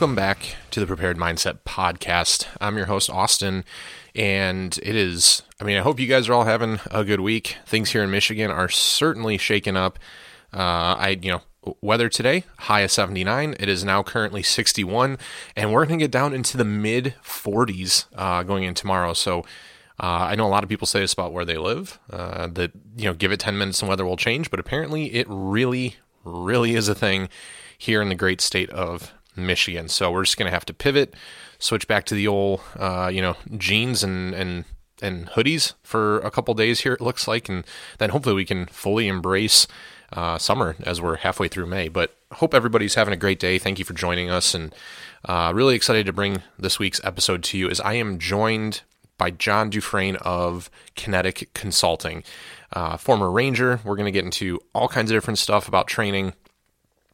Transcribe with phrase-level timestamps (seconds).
[0.00, 2.46] Welcome back to the Prepared Mindset Podcast.
[2.58, 3.66] I'm your host, Austin,
[4.14, 7.58] and it is, I mean, I hope you guys are all having a good week.
[7.66, 9.98] Things here in Michigan are certainly shaking up.
[10.54, 11.42] Uh, I, you know,
[11.82, 13.56] weather today, high of 79.
[13.60, 15.18] It is now currently 61,
[15.54, 19.12] and we're going to get down into the mid 40s uh, going in tomorrow.
[19.12, 19.40] So,
[20.02, 22.72] uh, I know a lot of people say this about where they live, uh, that,
[22.96, 26.74] you know, give it 10 minutes and weather will change, but apparently it really, really
[26.74, 27.28] is a thing
[27.76, 29.12] here in the great state of
[29.46, 29.88] Michigan.
[29.88, 31.14] So we're just going to have to pivot,
[31.58, 34.64] switch back to the old, uh, you know, jeans and and
[35.02, 36.92] and hoodies for a couple days here.
[36.92, 37.64] It looks like, and
[37.98, 39.66] then hopefully we can fully embrace
[40.12, 41.88] uh, summer as we're halfway through May.
[41.88, 43.58] But hope everybody's having a great day.
[43.58, 44.74] Thank you for joining us, and
[45.24, 47.70] uh, really excited to bring this week's episode to you.
[47.70, 48.82] As I am joined
[49.20, 52.24] by Jon Dufresne of Kinetic Consulting,
[52.72, 53.80] uh, former Ranger.
[53.84, 56.32] We're going to get into all kinds of different stuff about training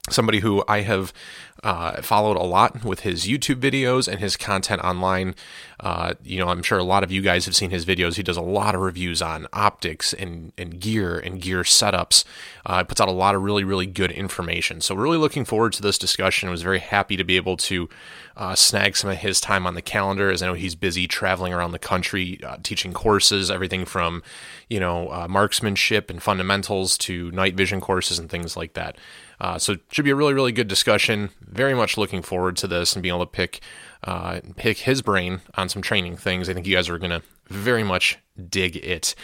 [0.08, 1.12] somebody who I have
[1.62, 5.34] uh, followed a lot with his YouTube videos and his content online.
[5.80, 8.16] Uh, you know, I'm sure a lot of you guys have seen his videos.
[8.16, 12.24] He does a lot of reviews on optics and, and gear and gear setups.
[12.64, 14.80] Uh, puts out a lot of really, really good information.
[14.80, 16.48] So, really looking forward to this discussion.
[16.48, 17.88] I was very happy to be able to
[18.36, 21.52] uh, snag some of his time on the calendar as I know he's busy traveling
[21.52, 24.22] around the country uh, teaching courses, everything from,
[24.68, 28.96] you know, uh, marksmanship and fundamentals to night vision courses and things like that.
[29.40, 31.30] Uh, so it should be a really, really good discussion.
[31.40, 33.60] Very much looking forward to this and being able to pick
[34.04, 36.48] uh, pick his brain on some training things.
[36.48, 39.14] I think you guys are going to very much dig it.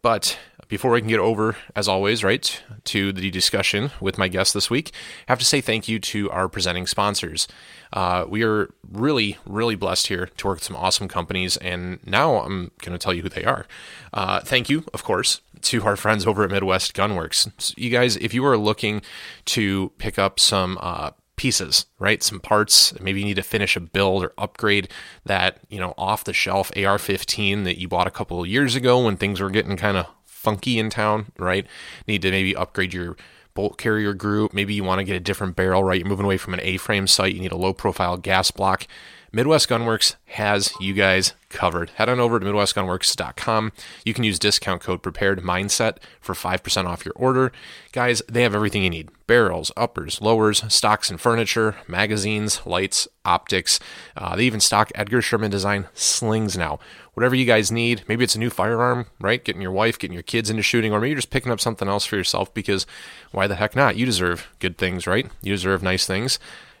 [0.00, 4.54] But before we can get over, as always, right, to the discussion with my guest
[4.54, 4.92] this week,
[5.26, 7.48] I have to say thank you to our presenting sponsors.
[7.92, 12.36] Uh, we are really, really blessed here to work with some awesome companies, and now
[12.36, 13.66] I'm going to tell you who they are.
[14.12, 17.50] Uh, thank you, of course, to our friends over at Midwest Gunworks.
[17.58, 19.02] So you guys, if you are looking
[19.46, 22.22] to pick up some uh, pieces, right?
[22.22, 22.98] Some parts.
[23.00, 24.88] Maybe you need to finish a build or upgrade
[25.24, 28.74] that, you know, off the shelf AR 15 that you bought a couple of years
[28.74, 31.66] ago when things were getting kind of funky in town, right?
[32.06, 33.16] Need to maybe upgrade your
[33.54, 34.52] bolt carrier group.
[34.52, 35.98] Maybe you want to get a different barrel, right?
[35.98, 37.34] You're moving away from an A frame sight.
[37.34, 38.86] You need a low profile gas block.
[39.30, 41.90] Midwest Gunworks has you guys covered.
[41.90, 43.72] Head on over to MidwestGunworks.com.
[44.02, 47.52] You can use discount code Prepared Mindset for 5% off your order.
[47.92, 53.78] Guys, they have everything you need barrels, uppers, lowers, stocks and furniture, magazines, lights, optics.
[54.16, 56.78] Uh, they even stock Edgar Sherman design slings now.
[57.12, 59.44] Whatever you guys need, maybe it's a new firearm, right?
[59.44, 61.88] Getting your wife, getting your kids into shooting, or maybe you're just picking up something
[61.88, 62.86] else for yourself because
[63.32, 63.96] why the heck not?
[63.96, 65.30] You deserve good things, right?
[65.42, 66.38] You deserve nice things.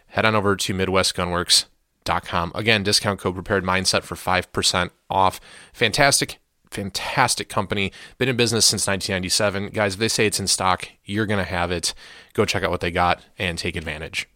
[0.08, 1.14] Head on over to Midwest
[2.04, 2.52] Gunworks com.
[2.54, 5.40] Again, discount code prepared mindset for 5% off.
[5.72, 6.38] Fantastic,
[6.70, 7.92] fantastic company.
[8.18, 9.70] Been in business since 1997.
[9.70, 11.94] Guys, if they say it's in stock, you're going to have it.
[12.34, 14.28] Go check out what they got and take advantage.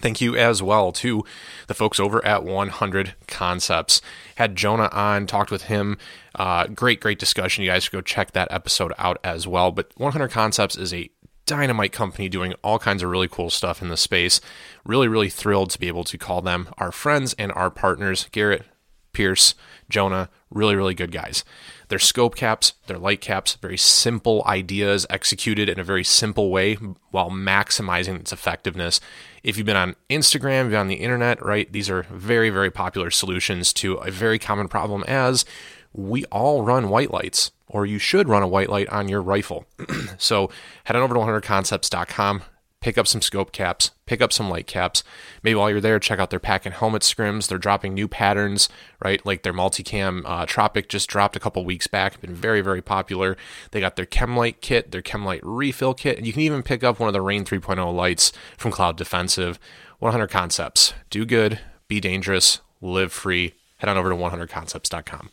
[0.00, 1.22] Thank you as well to
[1.66, 4.00] the folks over at 100 Concepts.
[4.36, 5.98] Had Jonah on, talked with him.
[6.34, 7.62] Uh, great, great discussion.
[7.62, 9.70] You guys should go check that episode out as well.
[9.70, 11.10] But 100 Concepts is a
[11.52, 14.40] dynamite company doing all kinds of really cool stuff in the space.
[14.86, 18.26] Really, really thrilled to be able to call them our friends and our partners.
[18.32, 18.64] Garrett,
[19.12, 19.54] Pierce,
[19.90, 21.44] Jonah, really, really good guys.
[21.88, 26.76] Their scope caps, their light caps, very simple ideas executed in a very simple way
[27.10, 28.98] while maximizing its effectiveness.
[29.42, 33.10] If you've been on Instagram, been on the internet, right, these are very, very popular
[33.10, 35.44] solutions to a very common problem as
[35.92, 39.64] we all run white lights or you should run a white light on your rifle.
[40.18, 40.50] so
[40.84, 42.42] head on over to 100concepts.com,
[42.80, 45.02] pick up some scope caps, pick up some light caps.
[45.42, 47.48] Maybe while you're there, check out their pack and helmet scrims.
[47.48, 48.68] They're dropping new patterns,
[49.02, 49.24] right?
[49.24, 52.20] Like their multicam uh, Tropic just dropped a couple weeks back.
[52.20, 53.36] Been very, very popular.
[53.70, 57.00] They got their Chemlight kit, their Chemlight refill kit, and you can even pick up
[57.00, 59.58] one of the REIN 3.0 lights from Cloud Defensive.
[59.98, 60.94] 100 Concepts.
[61.10, 63.54] Do good, be dangerous, live free.
[63.78, 65.30] Head on over to 100concepts.com.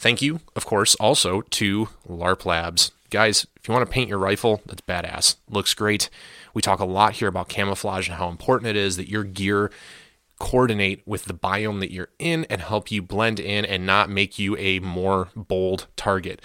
[0.00, 2.90] Thank you, of course, also to LARP Labs.
[3.10, 5.36] Guys, if you want to paint your rifle, that's badass.
[5.46, 6.08] Looks great.
[6.54, 9.70] We talk a lot here about camouflage and how important it is that your gear
[10.38, 14.38] coordinate with the biome that you're in and help you blend in and not make
[14.38, 16.40] you a more bold target.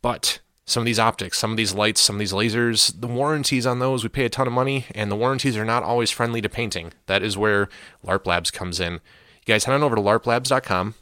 [0.00, 3.66] But some of these optics, some of these lights, some of these lasers, the warranties
[3.66, 6.40] on those, we pay a ton of money, and the warranties are not always friendly
[6.40, 6.92] to painting.
[7.06, 7.68] That is where
[8.06, 8.92] LARP Labs comes in.
[8.92, 9.00] You
[9.48, 10.94] guys head on over to larplabs.com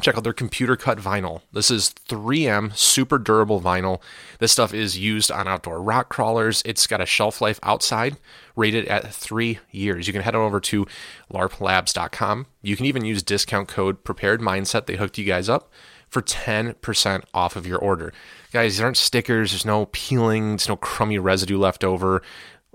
[0.00, 1.42] check out their computer cut vinyl.
[1.52, 4.00] This is 3M super durable vinyl.
[4.38, 6.62] This stuff is used on outdoor rock crawlers.
[6.64, 8.16] It's got a shelf life outside
[8.56, 10.06] rated at three years.
[10.06, 10.86] You can head on over to
[11.32, 12.46] larplabs.com.
[12.62, 14.86] You can even use discount code prepared mindset.
[14.86, 15.70] They hooked you guys up
[16.08, 18.12] for 10% off of your order.
[18.52, 19.52] Guys, these aren't stickers.
[19.52, 20.50] There's no peeling.
[20.50, 22.22] There's no crummy residue left over.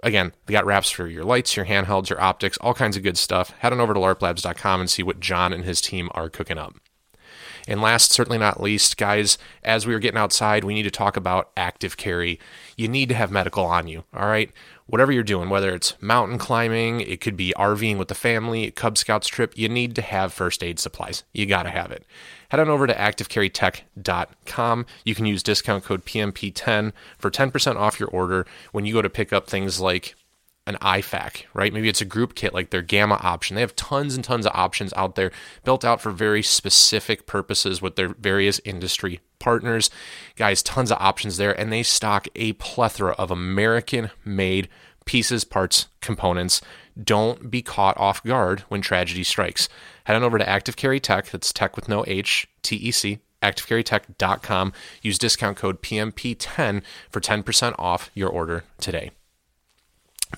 [0.03, 3.17] again, they got wraps for your lights, your handhelds, your optics, all kinds of good
[3.17, 3.49] stuff.
[3.59, 6.75] Head on over to larplabs.com and see what John and his team are cooking up.
[7.67, 11.17] And last, certainly not least, guys, as we are getting outside, we need to talk
[11.17, 12.39] about active carry.
[12.77, 14.51] You need to have medical on you, all right?
[14.85, 18.99] Whatever you're doing, whether it's mountain climbing, it could be RVing with the family, Cub
[18.99, 21.23] Scouts trip, you need to have first aid supplies.
[21.33, 22.05] You got to have it.
[22.49, 24.85] Head on over to activecarrytec.com.
[25.03, 29.09] You can use discount code PMP10 for 10% off your order when you go to
[29.09, 30.15] pick up things like
[30.67, 31.71] an IFAK, right?
[31.71, 33.55] Maybe it's a group kit like their Gamma option.
[33.55, 35.31] They have tons and tons of options out there
[35.63, 39.91] built out for very specific purposes with their various industry partners.
[40.35, 44.67] Guys, tons of options there, and they stock a plethora of American made
[45.05, 46.61] pieces, parts, components.
[47.01, 49.69] Don't be caught off guard when tragedy strikes.
[50.05, 53.19] Head on over to Active Carry Tec, that's tech with no H, T E C,
[53.43, 54.73] activecarrytec.com.
[55.03, 56.81] Use discount code PMP10
[57.11, 59.11] for 10% off your order today.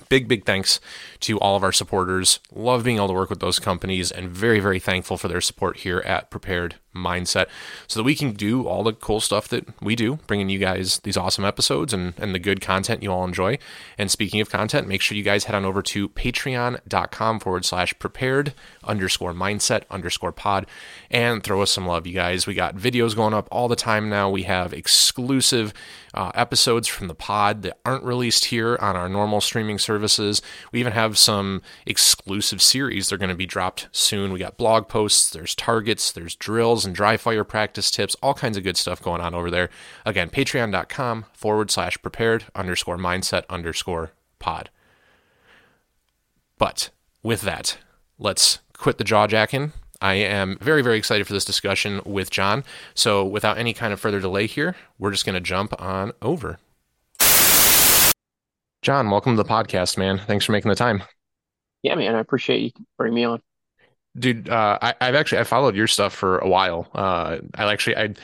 [0.08, 0.80] Big, big thanks
[1.20, 2.40] to all of our supporters.
[2.54, 5.78] Love being able to work with those companies and very, very thankful for their support
[5.78, 7.46] here at Prepared Mindset
[7.86, 10.98] so that we can do all the cool stuff that we do, bringing you guys
[11.00, 13.58] these awesome episodes and, and the good content you all enjoy.
[13.96, 17.98] And speaking of content, make sure you guys head on over to patreon.com forward slash
[17.98, 18.54] prepared
[18.84, 20.66] underscore mindset underscore pod
[21.10, 22.46] and throw us some love, you guys.
[22.46, 24.30] We got videos going up all the time now.
[24.30, 25.72] We have exclusive
[26.14, 30.42] uh, episodes from the pod that aren't released here on our normal streaming services.
[30.72, 33.08] We even have some exclusive series.
[33.08, 34.32] They're going to be dropped soon.
[34.32, 38.56] We got blog posts, there's targets, there's drills and dry fire practice tips, all kinds
[38.56, 39.70] of good stuff going on over there.
[40.04, 44.70] Again, patreon.com forward slash prepared underscore mindset underscore pod.
[46.58, 46.90] But
[47.22, 47.78] with that,
[48.18, 49.72] let's quit the jaw jacking.
[50.00, 52.64] I am very, very excited for this discussion with Jon.
[52.94, 56.58] So, without any kind of further delay here, we're just going to jump on over.
[58.80, 60.18] Jon, welcome to the podcast, man.
[60.18, 61.02] Thanks for making the time.
[61.82, 63.42] Yeah, man, I appreciate you bringing me on.
[64.16, 66.88] Dude, uh, I, have actually I followed your stuff for a while.
[66.94, 68.14] Uh, I actually I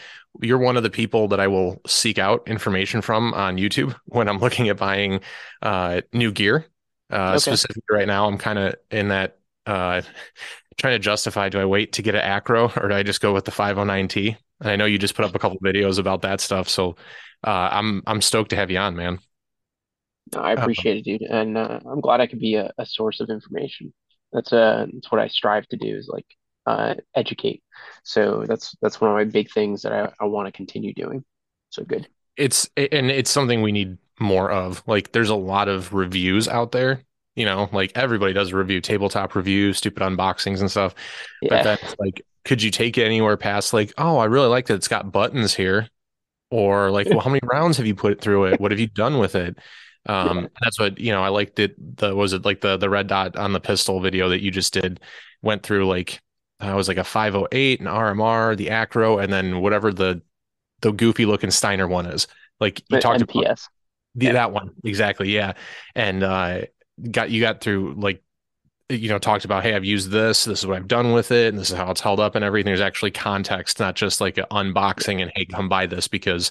[0.40, 4.28] you're one of the people that I will seek out information from on YouTube when
[4.28, 5.20] I'm looking at buying
[5.62, 6.66] uh, new gear.
[7.10, 7.38] Uh, okay.
[7.38, 10.02] Specifically, right now, I'm kind of in that uh,
[10.78, 13.32] trying to justify: do I wait to get an acro or do I just go
[13.32, 14.37] with the 509T?
[14.60, 16.96] And I know you just put up a couple videos about that stuff, so
[17.44, 19.19] uh, I'm I'm stoked to have you on, man.
[20.34, 23.20] No, I appreciate it, dude, and uh, I'm glad I could be a, a source
[23.20, 23.92] of information.
[24.34, 26.26] That's uh that's what I strive to do is like
[26.66, 27.62] uh, educate.
[28.02, 31.25] So that's that's one of my big things that I, I want to continue doing.
[31.70, 32.08] So good.
[32.36, 34.82] It's and it's something we need more of.
[34.86, 37.02] Like there's a lot of reviews out there.
[37.36, 40.94] You know, like everybody does a review, tabletop review, stupid unboxings and stuff.
[41.42, 41.50] Yeah.
[41.50, 44.75] But that's like, could you take it anywhere past like, oh, I really like that
[44.75, 45.88] it's got buttons here,
[46.50, 48.60] or like, well, how many rounds have you put through it?
[48.60, 49.58] What have you done with it?
[50.06, 50.48] Um, yeah.
[50.60, 51.22] that's what you know.
[51.22, 51.96] I liked it.
[51.96, 54.72] The was it like the the red dot on the pistol video that you just
[54.72, 55.00] did
[55.42, 56.20] went through like
[56.62, 60.22] uh, it was like a 508, and RMR, the Acro, and then whatever the
[60.80, 62.26] the goofy looking Steiner one is.
[62.60, 63.44] Like you the talked MPS.
[63.44, 63.58] about
[64.14, 64.32] the, yeah.
[64.32, 65.54] that one exactly, yeah.
[65.94, 66.62] And uh,
[67.10, 68.22] got you got through like
[68.90, 71.49] you know talked about hey i've used this this is what i've done with it
[71.49, 74.37] and this is how it's held up and everything there's actually context not just like
[74.37, 76.50] an unboxing and hey come buy this because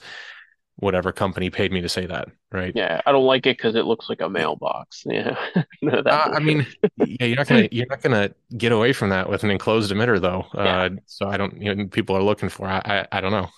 [0.77, 2.72] whatever company paid me to say that, right?
[2.75, 5.03] Yeah, I don't like it because it looks like a mailbox.
[5.13, 5.36] Yeah,
[5.82, 6.65] no, uh, I mean,
[6.98, 10.20] yeah, you're not gonna you're not gonna get away from that with an enclosed emitter
[10.20, 10.46] though.
[10.58, 12.68] Uh, So I don't, you know, people are looking for.
[12.68, 13.50] I, I, I don't know.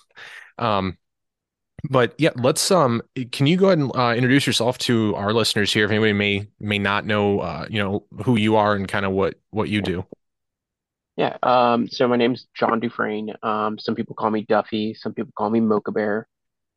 [0.58, 0.98] Um,
[1.88, 3.02] but yeah, let's um.
[3.32, 5.84] Can you go ahead and uh, introduce yourself to our listeners here?
[5.84, 9.12] If anybody may may not know, uh, you know, who you are and kind of
[9.12, 10.04] what what you do.
[11.16, 11.36] Yeah.
[11.42, 11.88] Um.
[11.88, 13.34] So my name's Jon Dufresne.
[13.42, 13.78] Um.
[13.78, 14.94] Some people call me Duffy.
[14.94, 16.28] Some people call me Mocha Bear.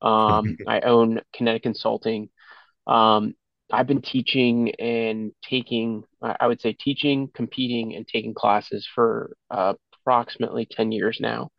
[0.01, 2.29] Um, I own Kinetic Consulting.
[2.87, 3.35] Um,
[3.71, 9.73] I've been teaching and taking, I would say, teaching, competing, and taking classes for uh,
[10.01, 11.51] approximately 10 years now.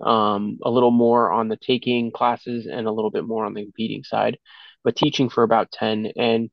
[0.00, 3.62] Um, a little more on the taking classes and a little bit more on the
[3.62, 4.38] competing side,
[4.82, 6.50] but teaching for about 10 and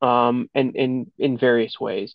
[0.00, 2.14] um, and in in various ways.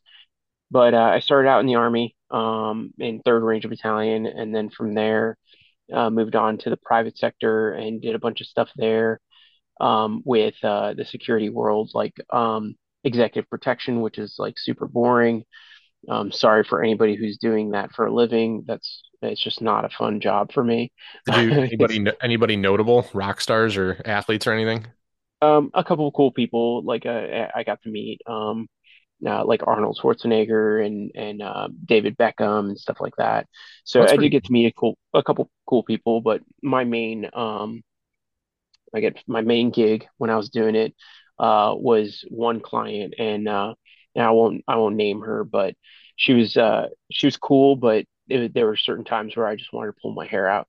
[0.72, 4.70] But uh, I started out in the Army um, in Third Ranger Battalion, and then
[4.70, 5.38] from there,
[5.92, 9.20] uh, moved on to the private sector and did a bunch of stuff there
[9.82, 15.44] um, with uh, the security world, like um, executive protection, which is like super boring.
[16.10, 18.66] Um, sorry for anybody who's doing that for a living.
[18.68, 20.92] That's it's just not a fun job for me.
[21.26, 24.88] Did you anybody anybody notable rock stars or athletes or anything?
[25.42, 28.22] Um, a couple of cool people like uh, I got to meet.
[28.28, 28.68] Um,
[29.28, 33.48] uh, like Arnold Schwarzenegger and and uh, David Beckham and stuff like that.
[33.84, 36.84] So That's I did get to meet a cool a couple cool people, but my
[36.84, 37.84] main um
[38.94, 40.94] I get my main gig when I was doing it
[41.40, 43.74] uh, was one client, and uh,
[44.16, 45.76] and I won't I won't name her, but
[46.16, 49.74] she was uh, she was cool, but it, there were certain times where I just
[49.74, 50.68] wanted to pull my hair out.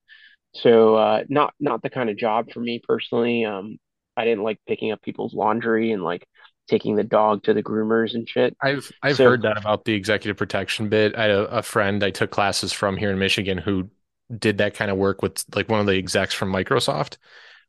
[0.53, 3.45] So uh, not not the kind of job for me personally.
[3.45, 3.77] Um,
[4.17, 6.27] I didn't like picking up people's laundry and like
[6.67, 8.55] taking the dog to the groomers and shit.
[8.61, 11.15] I've I've So heard that about the executive protection bit.
[11.15, 13.89] I had a, a friend I took classes from here in Michigan who
[14.37, 17.17] did that kind of work with like one of the execs from Microsoft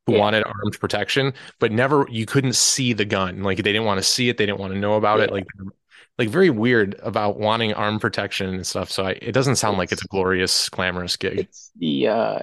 [0.06, 3.42] who yeah, wanted armed protection, but never you couldn't see the gun.
[3.42, 5.30] Like they didn't want to see it, they didn't want to know about it.
[5.30, 5.46] Like
[6.18, 8.90] like very weird about wanting armed protection and stuff.
[8.90, 11.40] So I, it doesn't sound like it's a glorious, glamorous gig.
[11.40, 12.38] it's the uh,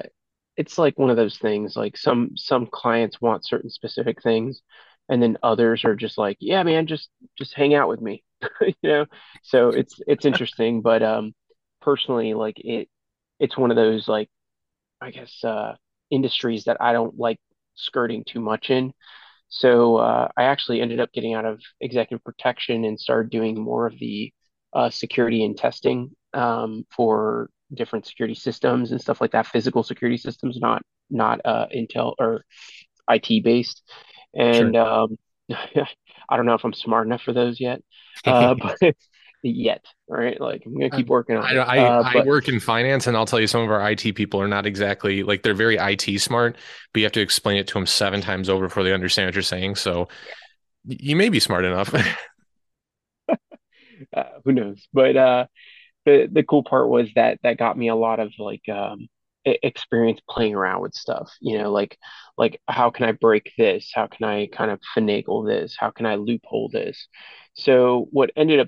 [0.55, 1.75] it's like one of those things.
[1.75, 4.61] Like some some clients want certain specific things,
[5.09, 8.23] and then others are just like, yeah, man, just just hang out with me,
[8.61, 9.05] you know.
[9.43, 11.33] So it's it's interesting, but um,
[11.81, 12.89] personally, like it
[13.39, 14.29] it's one of those like
[15.01, 15.75] I guess uh
[16.11, 17.39] industries that I don't like
[17.75, 18.93] skirting too much in.
[19.49, 23.85] So uh, I actually ended up getting out of executive protection and started doing more
[23.87, 24.33] of the
[24.73, 30.17] uh, security and testing um, for different security systems and stuff like that, physical security
[30.17, 32.43] systems, not not uh, Intel or
[33.09, 33.83] IT based.
[34.35, 34.65] Sure.
[34.65, 35.17] And um,
[35.49, 37.81] I don't know if I'm smart enough for those yet,
[38.25, 38.95] uh, but
[39.43, 40.39] yet, right?
[40.39, 41.57] Like I'm gonna keep working on I, it.
[41.57, 44.13] I Uh, I but work in finance, and I'll tell you, some of our IT
[44.15, 46.57] people are not exactly like they're very IT smart,
[46.93, 49.35] but you have to explain it to them seven times over before they understand what
[49.35, 49.75] you're saying.
[49.75, 50.07] So
[50.85, 51.93] you may be smart enough.
[54.13, 54.87] uh, who knows?
[54.93, 55.45] But uh,
[56.05, 59.07] the the cool part was that that got me a lot of like um
[59.45, 61.97] experience playing around with stuff you know like
[62.37, 66.05] like how can i break this how can i kind of finagle this how can
[66.05, 67.07] i loophole this
[67.53, 68.67] so what ended up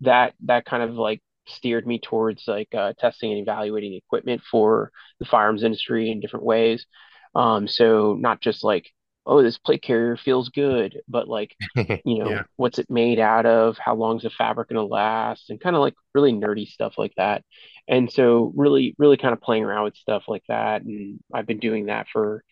[0.00, 4.90] that that kind of like steered me towards like uh, testing and evaluating equipment for
[5.18, 6.86] the firearms industry in different ways.
[7.34, 8.90] Um, so not just like,
[9.26, 11.54] oh, this plate carrier feels good, but like,
[12.04, 12.44] you know, Yeah.
[12.56, 13.76] what's it made out of?
[13.78, 15.50] How long's the fabric gonna last?
[15.50, 17.44] And kind of like really nerdy stuff like that.
[17.88, 20.82] And so really, really kind of playing around with stuff like that.
[20.82, 22.44] And I've been doing that for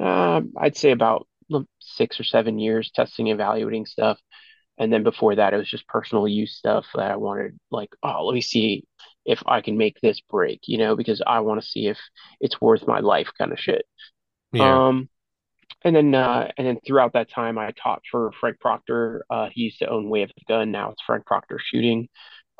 [0.00, 1.26] uh, I'd say about
[1.80, 4.18] six or seven years, testing, evaluating stuff.
[4.78, 8.24] And then before that, it was just personal use stuff that I wanted, like, oh,
[8.24, 8.84] let me see
[9.26, 11.98] if I can make this break, you know, because I want to see if
[12.40, 13.84] it's worth my life kind of shit.
[14.52, 14.86] Yeah.
[14.86, 15.10] Um,
[15.84, 19.24] and then uh, and then throughout that time, I taught for Frank Proctor.
[19.30, 20.70] Uh, he used to own Way of the Gun.
[20.70, 22.08] Now it's Frank Proctor Shooting.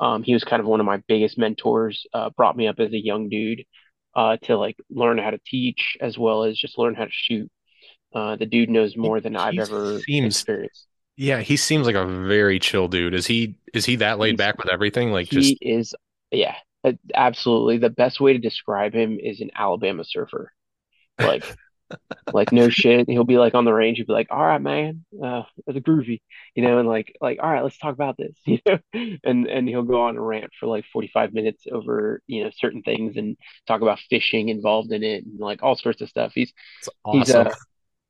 [0.01, 2.05] Um, he was kind of one of my biggest mentors.
[2.13, 3.63] Uh, brought me up as a young dude
[4.15, 7.49] uh, to like learn how to teach as well as just learn how to shoot.
[8.13, 10.87] Uh, the dude knows more than I've ever seems, experienced.
[11.15, 13.13] yeah, he seems like a very chill dude.
[13.13, 15.11] Is he, is he that laid He's back with everything?
[15.11, 15.95] Like he just, is
[16.31, 16.55] yeah,
[17.13, 17.77] absolutely.
[17.77, 20.51] The best way to describe him is an Alabama surfer.
[21.19, 21.45] Like
[22.33, 23.09] like no shit.
[23.09, 23.97] He'll be like on the range.
[23.97, 26.21] He'll be like, "All right, man, uh, it's groovy,"
[26.55, 28.79] you know, and like like all right, let's talk about this, you know,
[29.23, 32.51] and and he'll go on a rant for like forty five minutes over you know
[32.55, 36.31] certain things and talk about fishing involved in it and like all sorts of stuff.
[36.33, 37.47] He's it's he's awesome.
[37.47, 37.55] a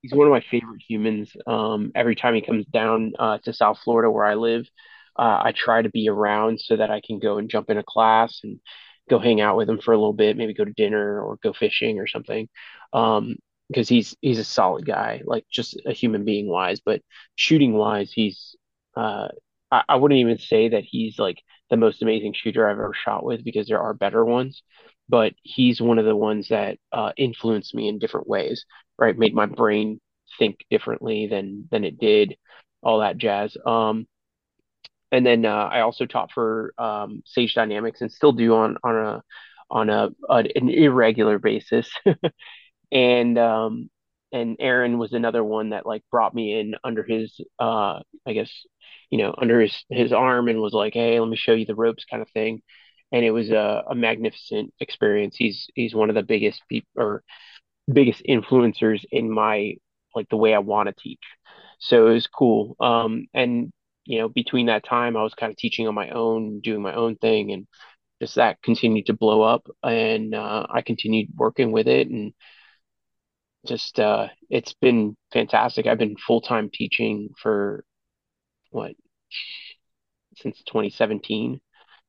[0.01, 1.31] he's one of my favorite humans.
[1.47, 4.67] Um, every time he comes down uh, to South Florida where I live,
[5.17, 7.83] uh, I try to be around so that I can go and jump in a
[7.83, 8.59] class and
[9.09, 11.53] go hang out with him for a little bit, maybe go to dinner or go
[11.53, 12.47] fishing or something.
[12.93, 13.35] Um,
[13.71, 17.01] because he's he's a solid guy, like just a human being wise, but
[17.35, 18.55] shooting wise, he's
[18.95, 19.29] uh,
[19.71, 23.23] I, I wouldn't even say that he's like the most amazing shooter I've ever shot
[23.23, 24.61] with because there are better ones,
[25.09, 28.65] but he's one of the ones that uh, influenced me in different ways
[28.97, 29.17] right?
[29.17, 29.99] Made my brain
[30.37, 32.35] think differently than than it did,
[32.83, 33.57] all that jazz.
[33.65, 34.07] Um,
[35.11, 38.95] and then uh, I also taught for um, Sage Dynamics and still do on on
[38.95, 39.23] a
[39.69, 41.91] on a, a an irregular basis.
[42.91, 43.89] and um,
[44.31, 48.51] and Aaron was another one that like brought me in under his uh, I guess
[49.09, 51.75] you know under his his arm and was like, hey, let me show you the
[51.75, 52.61] ropes kind of thing.
[53.11, 55.35] And it was a, a magnificent experience.
[55.37, 57.23] He's he's one of the biggest people or
[57.91, 59.75] biggest influencers in my
[60.15, 61.21] like the way I want to teach.
[61.79, 62.75] So it was cool.
[62.79, 63.71] Um, and
[64.05, 66.93] you know, between that time, I was kind of teaching on my own, doing my
[66.93, 67.67] own thing, and
[68.21, 69.67] just that continued to blow up.
[69.83, 72.33] And uh, I continued working with it, and
[73.67, 75.87] just uh, it's been fantastic.
[75.87, 77.85] I've been full time teaching for
[78.71, 78.95] what
[80.37, 81.61] since 2017.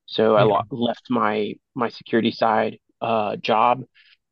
[0.06, 3.82] So I lo- left my my security side uh, job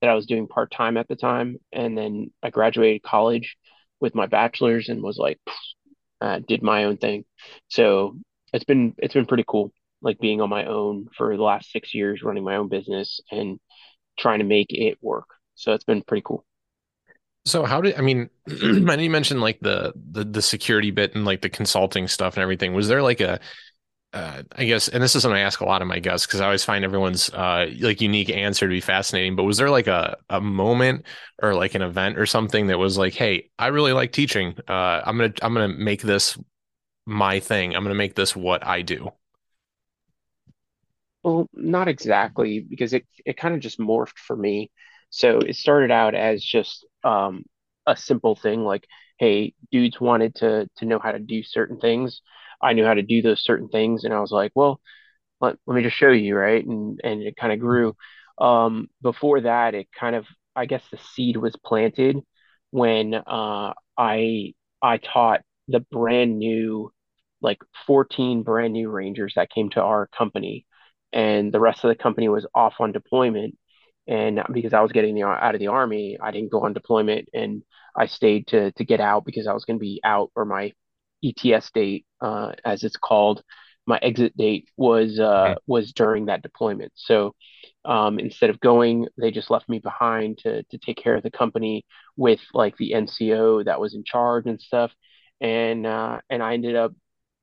[0.00, 3.57] that I was doing part time at the time, and then I graduated college
[4.00, 5.39] with my bachelor's and was like
[6.21, 7.25] uh, did my own thing.
[7.69, 8.19] So
[8.53, 9.73] it's been it's been pretty cool,
[10.03, 13.61] like being on my own for the last six years, running my own business and
[14.19, 15.27] trying to make it work.
[15.57, 16.45] So it's been pretty cool.
[17.45, 18.31] So how did I mean?
[18.49, 22.75] I mentioned like the the the security bit and like the consulting stuff and everything.
[22.75, 23.41] Was there like a
[24.13, 26.41] uh, I guess, and this is something I ask a lot of my guests because
[26.41, 29.37] I always find everyone's uh, like unique answer to be fascinating.
[29.37, 31.07] But was there like a a moment
[31.43, 34.57] or like an event or something that was like, hey, I really like teaching.
[34.69, 36.39] Uh, I'm gonna I'm gonna make this
[37.07, 37.77] my thing.
[37.77, 39.13] I'm gonna make this what I do.
[41.23, 44.71] Well, not exactly, because it it kind of just morphed for me.
[45.11, 47.45] So it started out as just um,
[47.87, 48.87] a simple thing like,
[49.19, 52.23] hey, dudes wanted to to know how to do certain things.
[52.62, 54.80] I knew how to do those certain things, and I was like, well,
[55.40, 56.64] let, let me just show you, right?
[56.64, 57.97] And and it kind of grew.
[58.38, 60.26] Um, before that, it kind of,
[60.57, 62.19] I guess the seed was planted
[62.71, 66.92] when uh, I I taught the brand new,
[67.40, 70.66] like 14 brand new Rangers that came to our company,
[71.12, 73.57] and the rest of the company was off on deployment.
[74.11, 77.29] And because I was getting the, out of the army, I didn't go on deployment,
[77.33, 77.62] and
[77.97, 80.73] I stayed to to get out because I was going to be out or my
[81.25, 83.45] ETS date, uh, as it's called
[83.87, 86.93] my exit date was uh, was during that deployment.
[86.97, 87.35] So
[87.85, 91.31] um, instead of going, they just left me behind to to take care of the
[91.31, 91.85] company
[92.17, 94.93] with like the NCO that was in charge and stuff.
[95.40, 96.93] And uh, and I ended up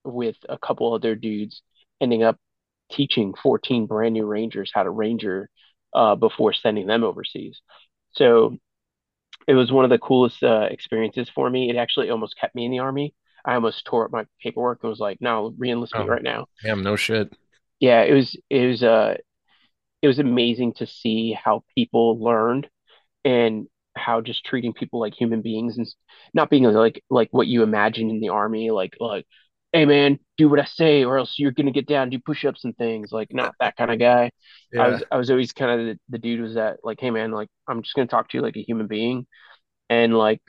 [0.03, 1.61] with a couple other dudes
[2.01, 2.37] ending up
[2.91, 5.49] teaching 14 brand new Rangers how to Ranger
[5.93, 7.61] uh, before sending them overseas.
[8.13, 8.57] So
[9.47, 11.69] it was one of the coolest uh, experiences for me.
[11.69, 13.13] It actually almost kept me in the army.
[13.45, 16.47] I almost tore up my paperwork and was like, "No, reenlist me Oh, right now."
[16.63, 17.33] damn, no shit.
[17.79, 19.15] Yeah, it was it was uh
[20.01, 22.69] it was amazing to see how people learned
[23.25, 25.87] and how just treating people like human beings and
[26.33, 29.25] not being like like what you imagine in the army, like like,
[29.73, 32.75] hey man, do what I say or else you're gonna get down, do push-ups and
[32.77, 33.11] things.
[33.11, 34.31] Like not that kind of guy.
[34.77, 37.31] I was I was always kind of the, the dude was that like, hey man,
[37.31, 39.27] like I'm just gonna talk to you like a human being
[39.89, 40.41] and like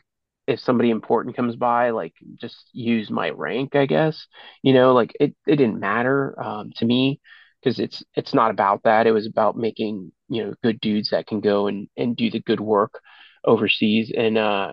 [0.47, 4.27] if somebody important comes by like just use my rank i guess
[4.63, 7.21] you know like it, it didn't matter um, to me
[7.63, 11.27] because it's it's not about that it was about making you know good dudes that
[11.27, 13.01] can go and and do the good work
[13.45, 14.73] overseas and uh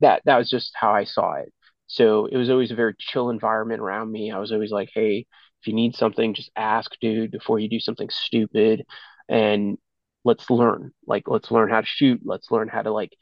[0.00, 1.53] that that was just how I saw it.
[1.86, 4.30] So it was always a very chill environment around me.
[4.30, 5.26] I was always like, hey,
[5.60, 8.84] if you need something, just ask, dude, before you do something stupid.
[9.28, 9.78] And
[10.24, 10.92] let's learn.
[11.06, 12.20] Like, let's learn how to shoot.
[12.24, 13.12] Let's learn how to like,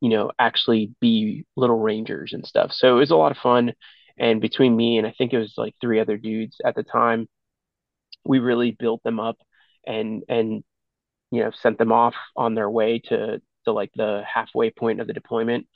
[0.00, 2.72] you know, actually be little rangers and stuff.
[2.72, 3.72] So it was a lot of fun.
[4.18, 7.26] And between me and I think it was like three other dudes at the time,
[8.24, 9.38] we really built them up
[9.86, 10.62] and and
[11.30, 15.06] you know sent them off on their way to to like the halfway point of
[15.06, 15.66] the deployment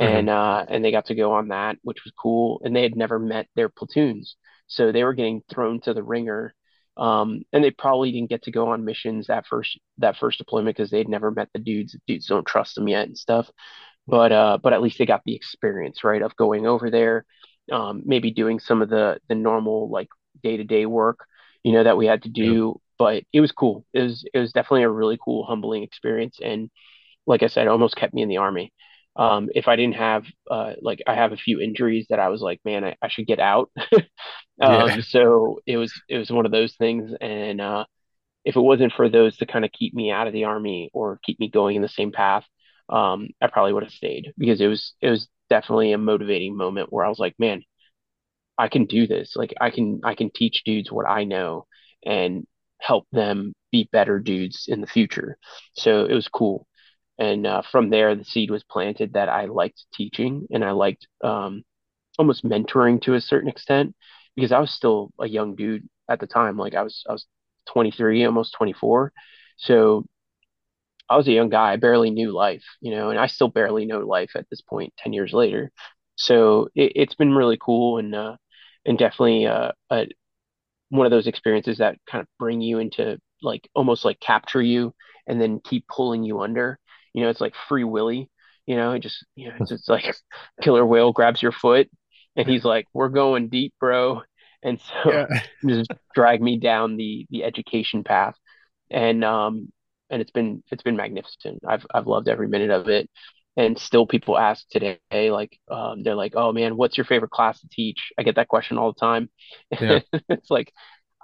[0.00, 2.60] hmm and uh, and they got to go on that, which was cool.
[2.64, 6.54] And they had never met their platoons, so they were getting thrown to the ringer.
[6.96, 10.76] Um, and they probably didn't get to go on missions that first that first deployment
[10.76, 11.92] because they'd never met the dudes.
[11.92, 13.50] The dudes don't trust them yet and stuff.
[14.06, 17.24] But uh, but at least they got the experience, right, of going over there,
[17.72, 20.08] um, maybe doing some of the the normal like
[20.42, 21.20] day to day work,
[21.62, 22.80] you know, that we had to yeah, do.
[22.98, 23.86] But it was cool.
[23.94, 26.38] It was it was definitely a really cool, humbling experience.
[26.42, 26.70] And
[27.26, 28.72] like I said, almost kept me in the army.
[29.16, 32.40] Um, if I didn't have uh, like I have a few injuries that I was
[32.40, 33.70] like, man, I, I should get out.
[34.60, 37.84] um, yeah, so it was it was one of those things, and uh,
[38.44, 41.20] if it wasn't for those to kind of keep me out of the army or
[41.24, 42.44] keep me going in the same path,
[42.88, 46.92] um, I probably would have stayed because it was it was definitely a motivating moment
[46.92, 47.62] where I was like, man,
[48.58, 49.34] I can do this.
[49.36, 51.66] Like I can I can teach dudes what I know
[52.04, 52.46] and
[52.80, 55.38] help them be better dudes in the future.
[55.74, 56.66] So it was cool.
[57.18, 61.06] And uh, from there, the seed was planted that I liked teaching and I liked
[61.22, 61.62] um,
[62.18, 63.94] almost mentoring to a certain extent
[64.36, 66.58] because I was still a young dude at the time.
[66.58, 67.26] Like I was I was
[67.68, 69.12] 23, almost 24.
[69.58, 70.06] So
[71.08, 71.72] I was a young guy.
[71.72, 74.94] I barely knew life, you know, and I still barely know life at this point,
[74.98, 75.70] 10 years later.
[76.16, 78.36] So it, it's been really cool and uh,
[78.86, 80.06] and definitely uh, a,
[80.90, 84.94] one of those experiences that kind of bring you into like almost like capture you
[85.28, 86.78] and then keep pulling you under.
[87.14, 88.30] You know, it's like Free Willy.
[88.66, 90.14] You know, it just you know, it's just like
[90.62, 91.88] killer whale grabs your foot
[92.36, 94.22] and he's like, "We're going deep, bro,"
[94.62, 95.26] and so yeah.
[95.68, 98.34] just drag me down the the education path,
[98.90, 99.72] and um
[100.10, 101.60] and it's been it's been magnificent.
[101.66, 103.08] I've I've loved every minute of it.
[103.56, 104.98] And still, people ask today,
[105.30, 108.48] like, um, they're like, "Oh man, what's your favorite class to teach?" I get that
[108.48, 109.30] question all the time.
[109.80, 110.00] yeah.
[110.28, 110.72] It's like,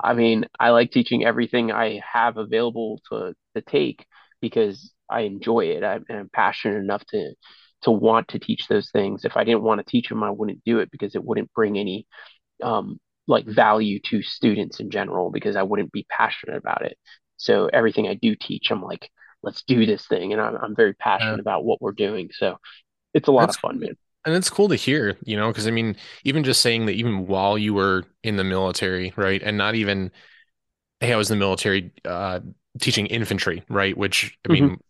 [0.02, 4.06] I mean, I like teaching everything I have available to to take
[4.40, 5.84] because I enjoy it.
[5.84, 7.34] I, I'm passionate enough to
[7.82, 9.24] to want to teach those things.
[9.24, 11.78] If I didn't want to teach them, I wouldn't do it because it wouldn't bring
[11.78, 12.06] any
[12.62, 16.96] um, like value to students in general because I wouldn't be passionate about it.
[17.36, 19.10] So everything I do teach, I'm like
[19.42, 20.32] let's do this thing.
[20.32, 22.28] And I'm, I'm very passionate about what we're doing.
[22.32, 22.58] So
[23.14, 23.80] it's a lot that's of fun, cool.
[23.80, 23.96] man.
[24.24, 27.26] And it's cool to hear, you know, because I mean, even just saying that even
[27.26, 30.10] while you were in the military, right, and not even,
[31.00, 32.40] hey, I was in the military, uh,
[32.80, 34.89] teaching infantry, right, which I mean, y-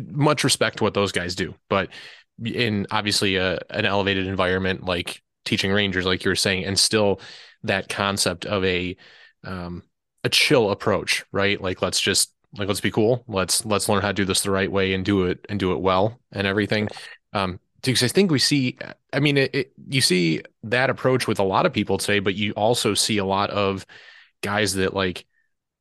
[0.00, 1.88] much respect to what those guys do, but
[2.44, 7.20] in obviously a an elevated environment like teaching Rangers, like you were saying, and still
[7.64, 8.96] that concept of a
[9.44, 9.82] um,
[10.24, 11.60] a chill approach, right?
[11.60, 13.24] Like let's just like let's be cool.
[13.26, 15.72] Let's let's learn how to do this the right way and do it and do
[15.72, 16.88] it well and everything.
[17.32, 18.78] Um, because I think we see,
[19.12, 22.36] I mean, it, it, you see that approach with a lot of people today, but
[22.36, 23.84] you also see a lot of
[24.40, 25.24] guys that like,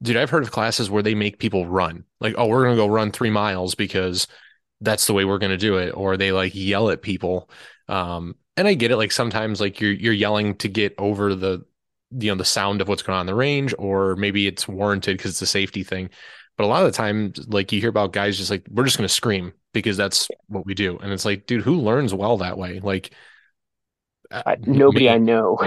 [0.01, 2.05] dude, I've heard of classes where they make people run.
[2.19, 4.27] Like, oh, we're gonna go run three miles because
[4.81, 7.49] that's the way we're going to do it or they like yell at people.
[7.87, 11.63] Um and i get it like sometimes like you're you're yelling to get over the
[12.11, 15.17] you know the sound of what's going on in the range or maybe it's warranted
[15.17, 16.09] because it's a safety thing.
[16.57, 18.97] But a lot of the time like you hear about guys just like we're just
[18.97, 20.97] going to scream because that's what we do.
[20.97, 22.79] And it's like dude who learns well that way?
[22.81, 23.11] Like
[24.29, 25.57] uh, nobody I know.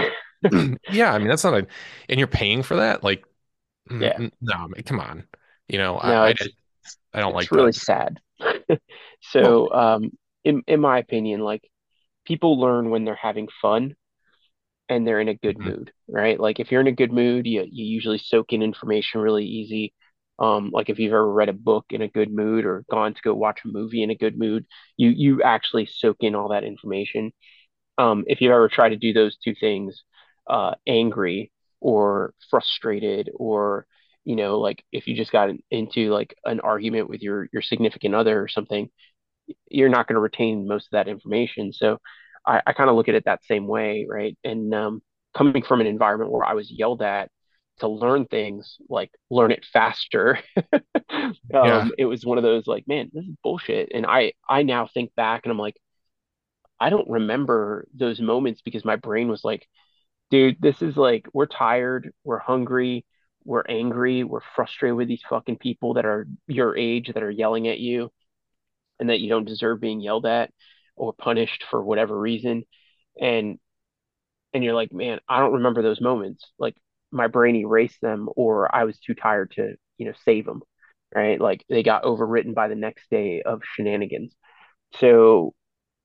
[0.91, 1.65] yeah i mean that's not a
[2.07, 3.03] and you're paying for that?
[3.03, 3.25] Like
[3.99, 4.19] Yeah.
[4.19, 5.27] mm, no I mean, come on
[5.67, 6.35] you know No, i i,
[7.13, 7.49] I don't like.
[7.49, 8.19] it's really that sad.
[9.37, 10.11] well So, um,
[10.43, 11.63] in in my opinion, like
[12.25, 13.95] people learn when they're having fun
[14.89, 16.39] and they're in a good mhm, mood, right?
[16.39, 19.93] Like if you're in a good mood, you you usually soak in information really easy.
[20.39, 23.21] Um, like if you've ever read a book in a good mood or gone to
[23.23, 24.65] go watch a movie in a good mood,
[24.97, 27.33] you you actually soak in all that information.
[27.97, 30.03] Um, if you've ever tried to do those two things,
[30.49, 31.51] uh, angry
[31.85, 33.85] or frustrated, or
[34.23, 38.15] you know, like if you just got into like an argument with your your significant
[38.15, 38.89] other or something,
[39.69, 41.73] you're not going to retain most of that information.
[41.73, 41.99] So
[42.45, 44.37] I, I kind of look at it that same way, right?
[44.43, 45.01] And um,
[45.37, 47.29] coming from an environment where I was yelled at
[47.79, 50.39] to learn things, like learn it faster,
[51.61, 53.91] yeah um, it was one of those like, man, this is bullshit.
[53.93, 55.77] And I I now think back and I'm like,
[56.79, 59.67] I don't remember those moments because my brain was like,
[60.31, 63.05] dude, this is like we're tired, we're hungry,
[63.43, 67.67] we're angry, we're frustrated with these fucking people that are your age that are yelling
[67.67, 68.11] at you
[68.99, 70.51] and that you don't deserve being yelled at
[70.95, 72.63] or punished for whatever reason.
[73.19, 73.59] And
[74.53, 76.45] and you're like man i don't remember those moments.
[76.59, 76.75] Like
[77.11, 80.61] my brain erased them or i was too tired to you know save them
[81.15, 81.39] right?
[81.39, 84.35] Like they got overwritten by the next day of shenanigans.
[84.95, 85.53] So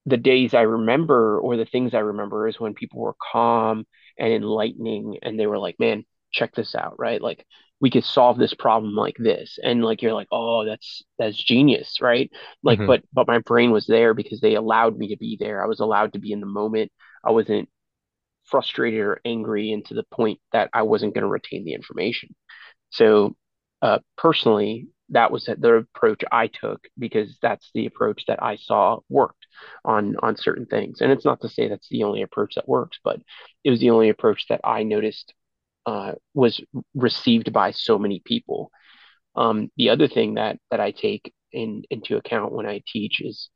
[0.06, 3.87] the days I remember or the things I remember is when people were calm
[4.20, 7.22] and enlightening and they were like, man, check this out, right?
[7.22, 7.46] Like
[7.80, 9.59] we could solve this problem like this.
[9.64, 12.30] And like you're like, oh, that's that's genius, right?
[12.64, 15.64] Like, hmm but but my brain was there because they allowed me to be there.
[15.64, 16.92] I was allowed to be in the moment.
[17.24, 17.70] I wasn't
[18.44, 22.35] frustrated or angry and to the point that I wasn't going to retain the information.
[22.90, 23.37] So,
[23.83, 29.01] uh, personally, that was the approach I took because that's the approach that I saw
[29.09, 29.46] worked
[29.85, 31.01] on on certain things.
[31.01, 33.20] And it's not to say that's the only approach that works, but
[33.64, 35.35] it was the only approach that I noticed
[35.87, 36.61] uh, was
[36.94, 38.70] received by so many people.
[39.37, 43.51] Um, the other thing that that I take in into account when I teach is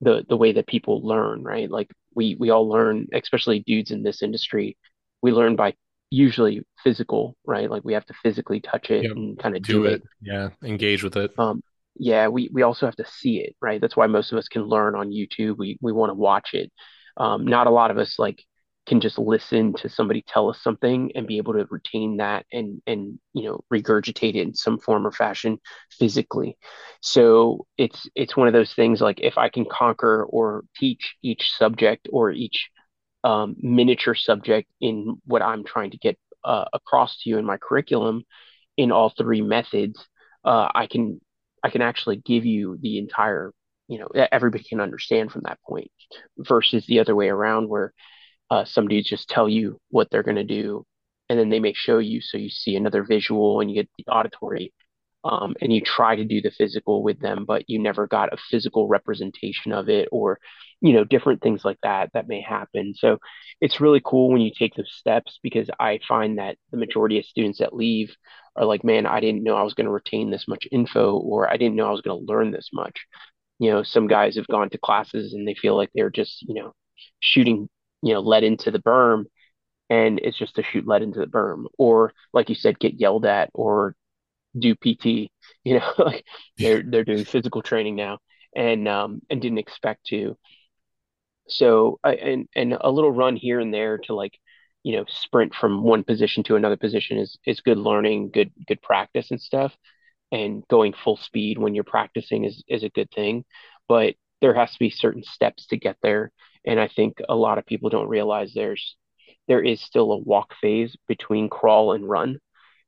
[0.00, 1.70] the the way that people learn, right?
[1.70, 4.76] Like we we all learn, especially dudes in this industry,
[5.22, 5.74] we learn by
[6.14, 7.70] usually physical, right?
[7.70, 9.16] Like we have to physically touch it Yep.
[9.16, 9.96] and kind of Do do it.
[9.96, 10.02] it.
[10.20, 10.50] Yeah.
[10.62, 11.32] Engage with it.
[11.38, 11.62] Um,
[11.96, 13.80] yeah, we we also have to see it, right?
[13.80, 15.56] That's why most of us can learn on YouTube.
[15.58, 16.72] We we want to watch it.
[17.16, 18.42] Um, not a lot of us like
[18.86, 22.82] can just listen to somebody tell us something and be able to retain that and
[22.86, 25.58] and you know regurgitate it in some form or fashion
[25.98, 26.56] physically.
[27.00, 31.50] So it's it's one of those things like if I can conquer or teach each
[31.56, 32.68] subject or each
[33.24, 37.56] um, miniature subject in what I'm trying to get uh, across to you in my
[37.56, 38.22] curriculum
[38.76, 39.98] in all three methods,
[40.44, 41.20] uh, I can
[41.62, 43.52] I can actually give you the entire
[43.88, 45.90] you know everybody can understand from that point
[46.38, 47.92] versus the other way around where
[48.50, 50.84] uh, some dudes just tell you what they're going to do
[51.28, 54.10] and then they may show you so you see another visual and you get the
[54.10, 54.72] auditory
[55.24, 58.38] um, and you try to do the physical with them, but you never got a
[58.50, 60.38] physical representation of it, or
[60.80, 62.92] you know, different things like that that may happen.
[62.94, 63.18] So
[63.60, 67.24] it's really cool when you take those steps because I find that the majority of
[67.24, 68.14] students that leave
[68.56, 71.50] are like, man, I didn't know I was going to retain this much info, or
[71.50, 73.06] I didn't know I was going to learn this much.
[73.58, 76.54] You know, some guys have gone to classes and they feel like they're just, you
[76.54, 76.74] know,
[77.20, 77.68] shooting,
[78.02, 79.24] you know, lead into the berm
[79.90, 83.26] and it's just to shoot lead into the berm or like you said get yelled
[83.26, 83.94] at or
[84.58, 85.30] do PT.
[85.64, 86.24] You know, like
[86.58, 88.18] they're they're doing physical training now,
[88.54, 90.36] and um and didn't expect to.
[91.48, 94.38] So I and and a little run here and there to like
[94.82, 98.80] you know sprint from one position to another position is is good learning, good good
[98.82, 99.74] practice and stuff.
[100.32, 103.44] and going full speed when you're practicing is is a good thing,
[103.88, 106.32] but there has to be certain steps to get there.
[106.66, 108.96] And I think a lot of people don't realize there's
[109.48, 112.40] there is still a walk phase between crawl and run.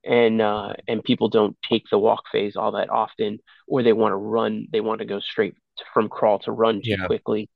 [0.06, 4.12] And uh, and people don't take the walk phase all that often, or they want
[4.12, 5.54] to run, they want to go straight
[5.94, 7.06] from crawl to run too Yeah.
[7.06, 7.50] quickly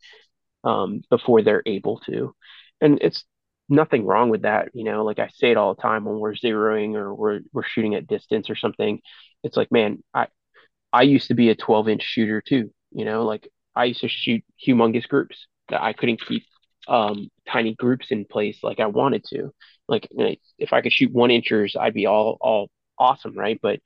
[0.65, 2.35] um, before they're able to.
[2.81, 3.25] And it's
[3.69, 4.71] nothing wrong with that.
[4.75, 7.65] You know, like I say it all the time when we're zeroing or we're we're
[7.65, 9.01] shooting at distance or something.
[9.43, 10.29] It's like, man, I
[10.93, 12.71] I used to be a 12 inch shooter too.
[12.93, 16.45] You know, like I used to shoot humongous groups that I couldn't keep
[16.89, 19.53] um, tiny groups in place like I wanted to.
[19.91, 23.59] Like you know, if I could shoot one inchers, I'd be all all awesome, right?
[23.61, 23.81] But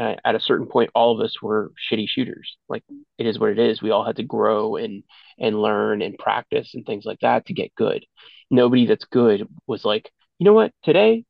[0.00, 2.56] uh, at a certain point, all of us were shitty shooters.
[2.68, 2.82] Like
[3.18, 3.82] it is what it is.
[3.82, 5.04] We all had to grow and
[5.38, 8.06] and learn and practice and things like that to get good.
[8.50, 11.24] Nobody that's good was like, you know what, today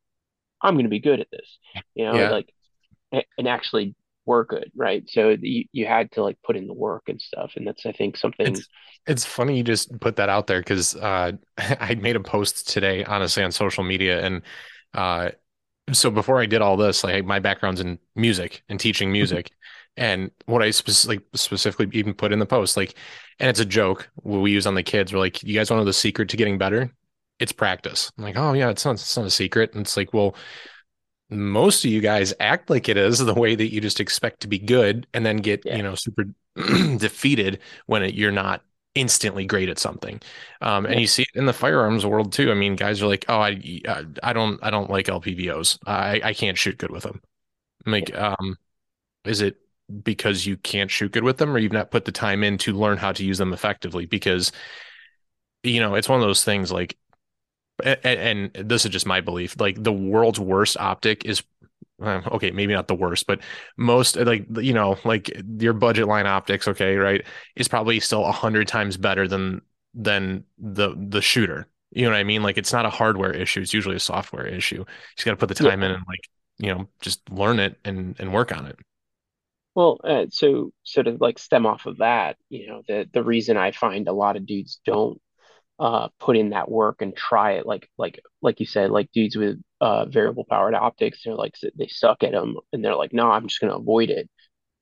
[0.63, 1.59] I'm going to be good at this.
[1.95, 2.31] You know, Yeah.
[2.31, 2.55] like
[3.39, 5.05] and actually were good, right?
[5.09, 7.93] So you you had to like put in the work and stuff, and that's I
[7.93, 8.47] think something.
[8.47, 8.69] It's
[9.07, 13.05] it's funny you just put that out there because uh, I made a post today,
[13.05, 14.43] honestly, on social media, and
[14.95, 15.31] uh,
[15.93, 19.51] so before I did all this, like my background's in music and teaching music,
[19.97, 20.67] and what I
[21.07, 22.95] like specifically even put in the post, like,
[23.41, 25.13] and it's a joke we use on the kids.
[25.13, 26.91] We're like, you guys want to know the secret to getting better?
[27.39, 28.13] It's practice.
[28.17, 29.73] I'm like, oh yeah, it's not it's not a secret.
[29.75, 30.37] And it's like, well,
[31.33, 34.49] most of you guys act like it is the way that you just expect to
[34.49, 36.25] be good and then get, you know, super
[36.97, 38.63] defeated when it, you're not
[38.95, 40.21] instantly great at something.
[40.61, 42.51] Um, and yeah, you see it in the firearms world too.
[42.51, 43.81] I mean, guys are like, "Oh, I
[44.23, 45.79] I don't I don't like LPVOs.
[45.87, 47.21] I I can't shoot good with them."
[47.87, 48.01] I'm yeah.
[48.01, 48.57] like, um,
[49.25, 49.57] is it
[50.03, 52.73] because you can't shoot good with them or you've not put the time in to
[52.73, 54.07] learn how to use them effectively?
[54.07, 54.53] Because,
[55.63, 56.97] you know, it's one of those things like
[57.83, 61.43] and, and this is just my belief, like the world's worst optic is
[62.03, 63.41] okay, maybe not the worst, but
[63.77, 67.25] most like you know, like your budget line optics, okay, right,
[67.57, 69.63] is probably still a hundred times better than
[69.95, 71.67] than the the shooter.
[71.91, 72.43] You know what I mean?
[72.43, 74.79] Like it's not a hardware issue; it's usually a software issue.
[74.79, 75.89] You just got to put the time yeah.
[75.89, 78.79] in and like you know just learn it and and work on it.
[79.75, 83.57] Well, uh, so sort of like stem off of that, you know, the the reason
[83.57, 85.21] I find a lot of dudes don't
[85.79, 89.37] uh put in that work and try it, like like like you said, like dudes
[89.37, 93.31] with uh variable powered optics, they're like they suck at them, and they're like, no,
[93.31, 94.29] I'm just gonna avoid it,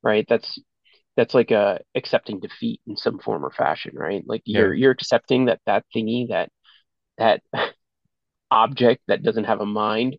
[0.03, 0.27] right?
[0.29, 0.59] That's
[1.17, 4.25] that's like uh accepting defeat in some form or fashion, right?
[4.27, 4.53] Like Yeah.
[4.55, 6.51] you're you're accepting that that thingy that
[7.19, 7.43] that
[8.51, 10.17] object that doesn't have a mind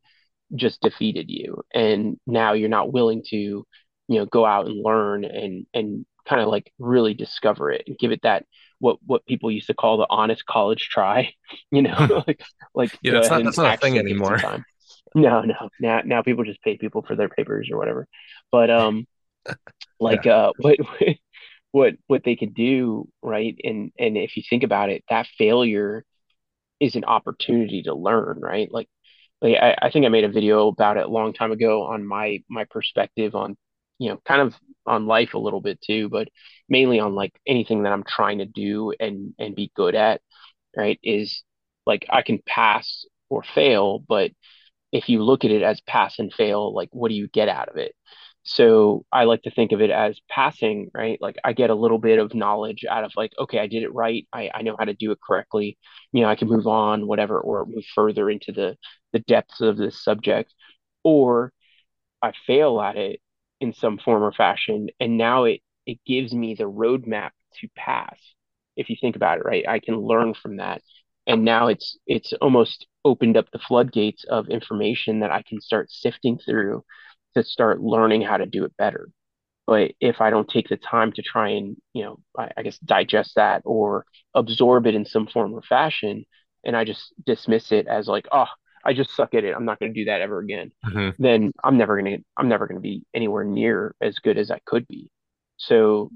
[0.56, 3.66] just defeated you and now you're not willing to you
[4.10, 8.12] know go out and learn and and kind of like really discover it and give
[8.12, 8.46] it that
[8.82, 11.34] what what people used to call the honest college try
[11.72, 12.42] you know like
[12.76, 14.40] like Yeah, that's not that's not a thing actually give it some anymore.
[14.40, 14.66] time
[15.16, 18.08] no no now now people just pay people for their papers or whatever
[18.52, 19.08] but um
[20.08, 20.24] Yeah.
[20.24, 20.78] like uh what
[21.72, 26.06] what what they could do right and and if you think about it that failure
[26.80, 28.72] is an opportunity to learn, right?
[28.72, 28.90] Like,
[29.42, 32.06] like I, I think I made a video about it a long time ago on
[32.08, 33.58] my my perspective on,
[34.02, 34.56] you know, kind of
[34.88, 36.28] on life a little bit too, but
[36.68, 40.22] mainly on like anything that I'm trying to do and and be good at,
[40.78, 41.00] right?
[41.04, 41.44] Is
[41.86, 44.32] like I can pass or fail, but
[44.92, 47.70] if you look at it as pass and fail, like what do you get out
[47.70, 47.94] of it?
[48.44, 51.20] So I like to think of it as passing, right?
[51.22, 53.94] Like I get a little bit of knowledge out of like, okay, I did it
[53.94, 54.28] right.
[54.34, 55.78] I, I know how to do it correctly.
[56.12, 58.78] You know, I can move on, whatever, or move further into the
[59.14, 60.54] the depths of this subject.
[61.04, 61.54] Or
[62.22, 63.22] I fail at it
[63.62, 68.18] in some form or fashion, and now it it gives me the roadmap to pass.
[68.78, 70.82] If you think about it, right, I can learn from that,
[71.28, 75.92] and now it's it's almost opened up the floodgates of information that I can start
[75.92, 76.84] sifting through
[77.36, 79.10] to start learning how to do it better.
[79.68, 82.78] But if I don't take the time to try and, you know, I, I guess
[82.80, 86.26] digest that or absorb it in some form or fashion,
[86.66, 88.48] and I just dismiss it as like, oh,
[88.86, 89.56] I just suck at it.
[89.56, 90.72] I'm not going to do that ever again.
[90.86, 91.16] Mhm.
[91.20, 94.52] Then I'm never going to, I'm never going to be anywhere near as good as
[94.52, 95.10] I could be.
[95.58, 96.12] So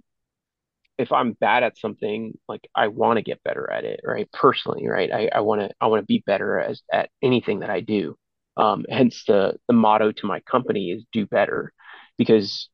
[0.98, 4.30] if I'm bad at something, like I want to get better at it, right?
[4.32, 5.12] Personally, right?
[5.12, 8.18] I, I want to, I want to be better as at anything that I do.
[8.58, 11.74] Um, hence the the motto to my company is do better,
[12.18, 12.70] because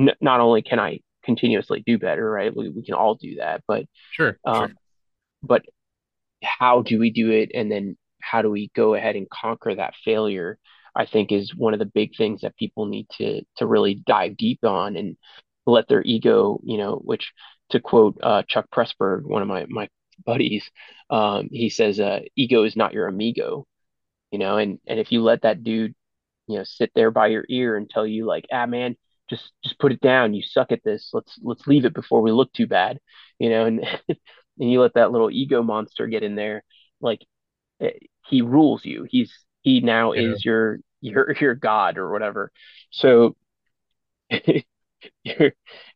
[0.00, 2.56] n- not only can I continuously do better, right?
[2.56, 4.54] We, we can all do that, but Sure, sure.
[4.64, 4.74] um,
[5.42, 5.66] but
[6.42, 7.98] how do we do it, and then
[8.30, 10.58] how do we go ahead and conquer that failure?
[10.94, 14.36] I think is one of the big things that people need to to really dive
[14.36, 15.16] deep on and
[15.66, 17.32] let their ego, you know, which
[17.70, 19.88] to quote uh, Chuck Pressburg, one of my my
[20.24, 20.68] buddies,
[21.10, 23.66] um, he says, uh, "Ego is not your amigo,"
[24.32, 25.94] you know, and and if you let that dude,
[26.48, 28.96] you know, sit there by your ear and tell you like, "Ah, man."
[29.28, 30.34] just just put it down.
[30.34, 31.10] You suck at this.
[31.12, 32.98] Let's let's leave it before we look too bad,
[33.38, 33.66] you know.
[33.66, 36.64] And and you let that little ego monster get in there,
[37.00, 37.20] like
[38.28, 39.06] he rules you.
[39.08, 40.34] He's he now Yeah.
[40.34, 42.52] is your your your god or whatever.
[42.90, 43.36] So
[45.24, 45.52] your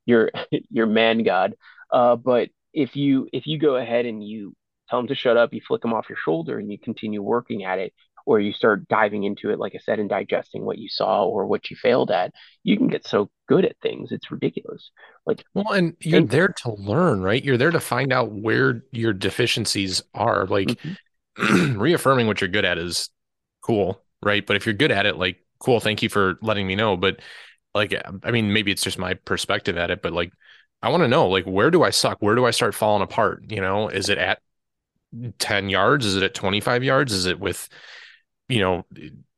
[0.06, 0.30] your
[0.70, 1.54] your man god.
[1.92, 4.54] Uh, but if you if you go ahead and you
[4.88, 7.64] tell him to shut up, you flick him off your shoulder, and you continue working
[7.64, 7.92] at it,
[8.26, 11.46] or you start diving into it, like I said, and digesting what you saw or
[11.46, 14.12] what you failed at, you can get so good at things.
[14.12, 14.90] It's ridiculous.
[15.26, 17.42] Like, Well, and you're and there to learn, right?
[17.44, 20.46] You're there to find out where your deficiencies are.
[20.46, 20.96] Like mhm,
[21.76, 23.10] reaffirming what you're good at is
[23.62, 24.46] cool, right?
[24.46, 26.96] But if you're good at it, like, cool, thank you for letting me know.
[26.96, 27.20] But
[27.74, 30.32] like, I mean, maybe it's just my perspective at it, but like,
[30.82, 32.18] I want to know, like, where do I suck?
[32.20, 33.44] Where do I start falling apart?
[33.48, 34.40] You know, is it at
[35.38, 36.04] 10 yards?
[36.04, 37.12] Is it at 25 yards?
[37.12, 37.68] Is it with,
[38.48, 38.84] you know,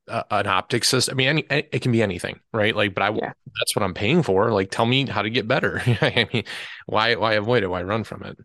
[0.08, 1.14] a, an optic system?
[1.14, 2.74] I mean, any, it can be anything, right?
[2.74, 3.32] Like, but I, yeah.
[3.58, 4.52] that's what I'm paying for.
[4.52, 5.82] Like, tell me how to get better.
[6.00, 6.44] I mean,
[6.86, 7.68] why, why avoid it?
[7.68, 8.38] Why run from it?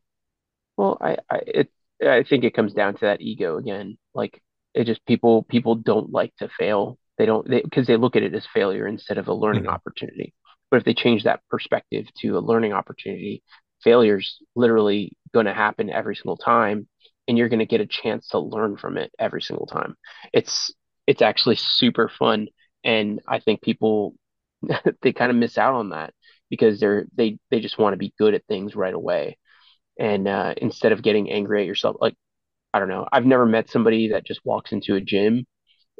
[0.75, 1.71] Well, I, I it
[2.05, 3.97] I think it comes down to that ego again.
[4.13, 4.41] Like
[4.73, 6.97] it just people people don't like to fail.
[7.17, 9.67] They don't because they look at it as failure instead of a learning Mhm.
[9.67, 10.33] opportunity.
[10.71, 13.43] But if they change that perspective to a learning opportunity,
[13.83, 16.87] failure's literally going to happen every single time,
[17.27, 19.95] and you're going to get a chance to learn from it every single time.
[20.33, 20.73] It's
[21.07, 22.47] it's actually super fun,
[22.83, 24.15] and I think people
[25.01, 26.13] they kind of miss out on that
[26.49, 29.37] because they're they they just want to be good at things right away
[29.99, 32.15] and uh, instead of getting angry at yourself like
[32.73, 35.45] i don't know i've never met somebody that just walks into a gym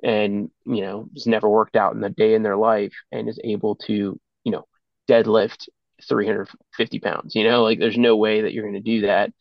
[0.04, 3.40] and you know has never worked out in a day in their life and is
[3.44, 4.66] able to you know
[5.10, 5.68] deadlift
[6.08, 7.64] 350 pounds you know?
[7.64, 9.32] Like there's no way that you're going to do that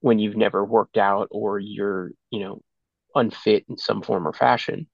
[0.00, 2.62] when you've never worked out or you're you know
[3.14, 4.88] unfit in some form or fashion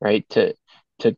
[0.00, 0.28] right?
[0.30, 0.54] To
[1.00, 1.16] to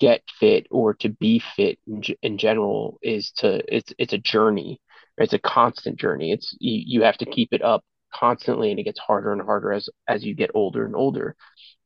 [0.00, 4.80] get fit or to be fit in, in general is to it's it's a journey
[5.18, 6.32] it's a constant journey.
[6.32, 9.72] It's you, you have to keep it up constantly and it gets harder and harder
[9.72, 11.36] as as you get older and older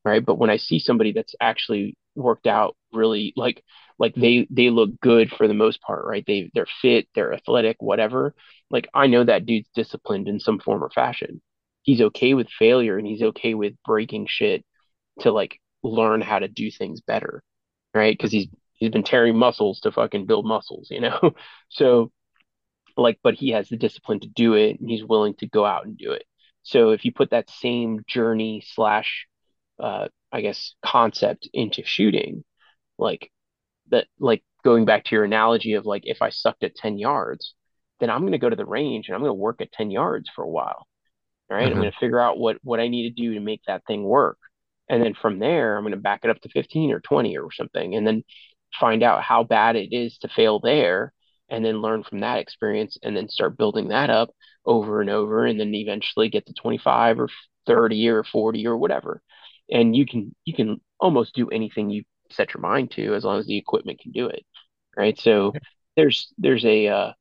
[0.04, 0.24] right?
[0.24, 3.62] But when i see somebody that's actually worked out really like
[3.98, 4.20] like mm-hmm.
[4.20, 6.24] they they look good for the most part right?
[6.26, 8.34] They they're fit they're athletic whatever.
[8.70, 11.40] Like i know that dude's disciplined in some form or fashion.
[11.82, 14.64] He's okay with failure and he's okay with breaking shit
[15.20, 17.42] to like learn how to do things better
[17.94, 18.16] right?
[18.16, 21.32] Because he's he's been tearing muscles to fucking build muscles, you know.
[21.68, 22.10] so
[22.98, 25.86] like, but he has the discipline to do it, and he's willing to go out
[25.86, 26.24] and do it.
[26.64, 29.26] So if you put that same journey slash,
[29.80, 32.44] uh, I guess concept into shooting,
[32.98, 33.30] like
[33.90, 37.54] that, like going back to your analogy of like if I sucked at ten yards,
[38.00, 39.90] then I'm going to go to the range and I'm going to work at ten
[39.90, 40.86] yards for a while
[41.50, 41.80] all right, I'm Mhm.
[41.80, 44.38] going to figure out what what I need to do to make that thing work.
[44.88, 47.50] And then from there, I'm going to back it up to 15 or 20 or
[47.52, 48.24] something and then
[48.80, 51.12] find out how bad it is to fail there
[51.48, 54.30] and then learn from that experience and then start building that up
[54.66, 57.28] over and over and then eventually get to 25 or
[57.66, 59.22] 30 or 40 or whatever.
[59.70, 63.38] And you can you can almost do anything you set your mind to as long
[63.38, 64.44] as the equipment can do it.
[64.96, 65.18] Right?
[65.18, 65.52] So
[65.96, 67.12] there's there's a uh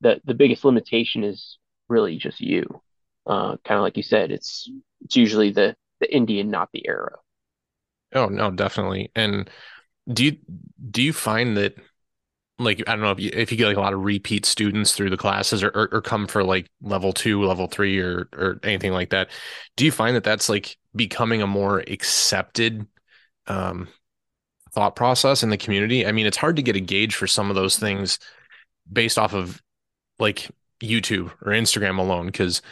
[0.00, 2.64] the the biggest limitation is really just you.
[3.26, 7.20] Uh, kind of like you said, it's it's usually the the Indian, not the arrow.
[8.14, 9.10] Oh, no, definitely.
[9.16, 9.50] And
[10.12, 10.36] do you
[10.90, 11.76] do you find that
[12.64, 14.92] like I don't know if you if you get like a lot of repeat students
[14.92, 18.58] through the classes or or, or come for like level two, level three, or or
[18.62, 19.30] anything like that,
[19.76, 22.86] do you find that that's like becoming a more accepted
[23.46, 23.88] um
[24.72, 26.06] thought process in the community?
[26.06, 28.18] I mean, it's hard to get a gauge for some of those things
[28.90, 29.62] based off of
[30.18, 30.50] like
[30.80, 32.62] YouTube or Instagram alone because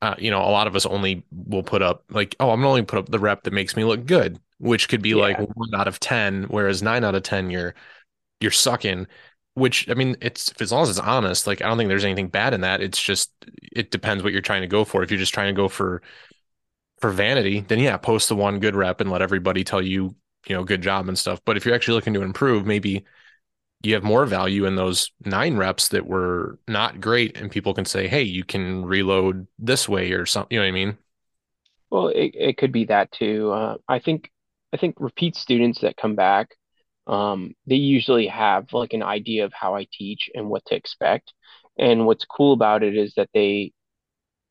[0.00, 2.68] uh, you know, a lot of us only will put up like, oh, I'm gonna
[2.68, 5.74] only put up the rep that makes me look good, which could be like one
[5.74, 7.74] out of 10, whereas nine out of 10, you're
[8.40, 9.06] you're sucking.
[9.58, 12.28] Which I mean, it's as long as it's honest, like I don't think there's anything
[12.28, 12.80] bad in that.
[12.80, 13.32] It's just
[13.72, 15.02] it depends what you're trying to go for.
[15.02, 16.02] If you're just trying to go for
[17.00, 20.14] for vanity, then yeah, post the one good rep and let everybody tell you,
[20.46, 21.40] you know, good job and stuff.
[21.44, 23.04] But if you're actually looking to improve, maybe
[23.82, 27.84] you have more value in those nine reps that were not great, and people can
[27.84, 30.54] say, hey, you can reload this way or something.
[30.54, 30.98] You know what I mean?
[31.90, 33.50] Well, it, it could be that too.
[33.52, 34.30] Uh, I think
[34.72, 36.56] I think repeat students that come back,
[37.08, 41.32] um, they usually have like an idea of how I teach and what to expect.
[41.78, 43.72] And what's cool about it is that they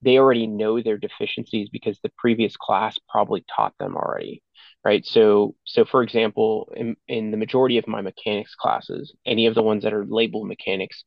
[0.02, 4.44] they already know their deficiencies because the previous class probably taught them already,
[4.86, 5.06] right?
[5.06, 9.64] So, so for example, in, in the majority of my mechanics classes, any of the
[9.64, 11.04] ones that are labeled mechanics,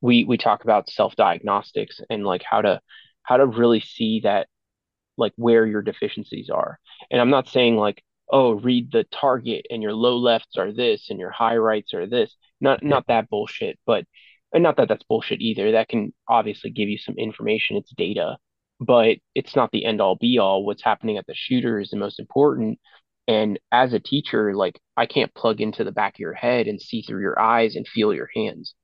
[0.00, 2.80] we we talk about self-diagnostics and like how to
[3.22, 4.48] how to really see that
[5.16, 6.78] like where your deficiencies are.
[7.10, 11.08] And I'm not saying like oh, read the target and your low lefts are this
[11.10, 12.34] and your high rights are this.
[12.60, 14.04] Not not that bullshit, but
[14.52, 15.72] and not that that's bullshit either.
[15.72, 17.76] That can obviously give you some information.
[17.76, 18.38] It's data,
[18.80, 20.64] but it's not the end all be all.
[20.64, 22.78] What's happening at the shooter is the most important.
[23.26, 26.80] And as a teacher, like I can't plug into the back of your head and
[26.80, 28.74] see through your eyes and feel your hands,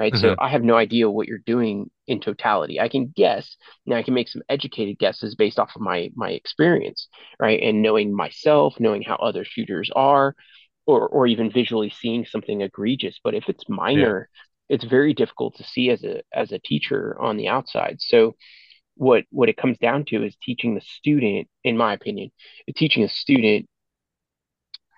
[0.00, 0.16] right?
[0.16, 2.80] So hmm I have no idea what you're doing in totality.
[2.80, 6.30] I can guess, and I can make some educated guesses based off of my my
[6.32, 7.08] experience,
[7.40, 7.60] right?
[7.62, 10.36] And knowing myself, knowing how other shooters are,
[10.86, 13.20] or or even visually seeing something egregious.
[13.24, 14.10] But if it's Yeah.
[14.10, 14.28] minor,
[14.70, 17.98] it's very difficult to see as a as a teacher on the outside.
[18.00, 18.36] So
[18.96, 22.30] what what it comes down to is teaching the student, in my opinion,
[22.76, 23.68] teaching a student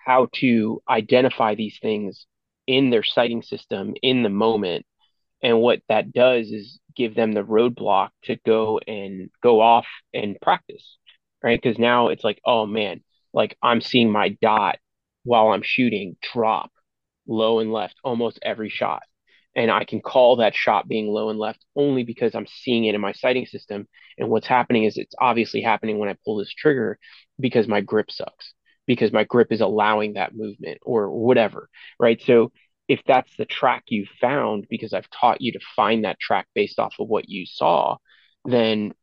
[0.05, 2.25] how to identify these things
[2.67, 4.85] in their sighting system in the moment.
[5.43, 10.39] And what that does is give them the roadblock to go and go off and
[10.41, 10.97] practice,
[11.43, 11.61] right?
[11.61, 13.01] Because now it's like, oh man,
[13.33, 14.77] like I'm seeing my dot
[15.23, 16.71] while I'm shooting drop
[17.27, 19.03] low and left almost every shot.
[19.55, 22.95] And I can call that shot being low and left only because I'm seeing it
[22.95, 23.87] in my sighting system.
[24.17, 26.97] And what's happening is it's obviously happening when I pull this trigger
[27.39, 28.53] because my grip sucks,
[28.87, 31.69] because my grip is allowing that movement or whatever.
[31.99, 32.21] Right.
[32.21, 32.51] So
[32.87, 36.79] if that's the track you found, because I've taught you to find that track based
[36.79, 37.97] off of what you saw,
[38.45, 38.93] then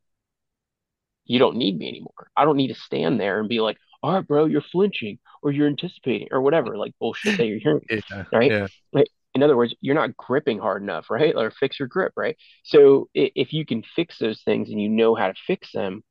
[1.24, 2.30] you don't need me anymore.
[2.36, 5.52] I don't need to stand there and be like, all right, bro, you're flinching or
[5.52, 8.24] you're anticipating or whatever, like bullshit that you're hearing, Yeah.
[8.32, 8.54] right?
[8.54, 8.68] Yeah.
[8.92, 11.34] Like, in other words, you're not gripping hard enough, right?
[11.36, 12.36] Or fix your grip, right?
[12.64, 16.02] So if you can fix those things and you know how to fix them,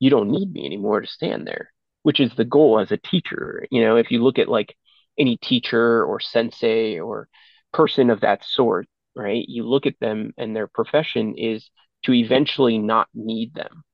[0.00, 3.66] you don't need me anymore to stand there, which is the goal as a teacher.
[3.70, 4.76] You know, if you look at like
[5.18, 7.28] any teacher or sensei or
[7.72, 9.44] person of that sort, right?
[9.48, 11.70] You look at them and their profession is
[12.04, 13.84] to eventually not need them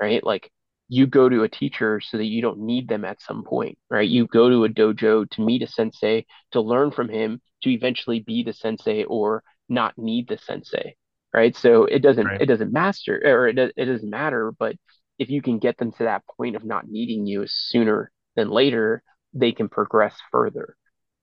[0.00, 0.24] right?
[0.24, 0.50] Like
[0.88, 4.08] you go to a teacher so that you don't need them at some point, right?
[4.08, 8.20] You go to a dojo to meet a sensei, to learn from him, to eventually
[8.20, 10.96] be the sensei or not need the sensei,
[11.32, 11.56] right?
[11.56, 12.40] So it doesn't Right.
[12.40, 14.76] it doesn't master or it, it doesn't matter, but
[15.18, 19.02] if you can get them to that point of not needing you sooner than later,
[19.34, 20.76] they can progress further.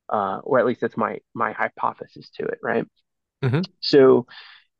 [0.09, 2.85] Uh, or at least that's my my hypothesis to it, right?
[3.41, 4.25] hmm So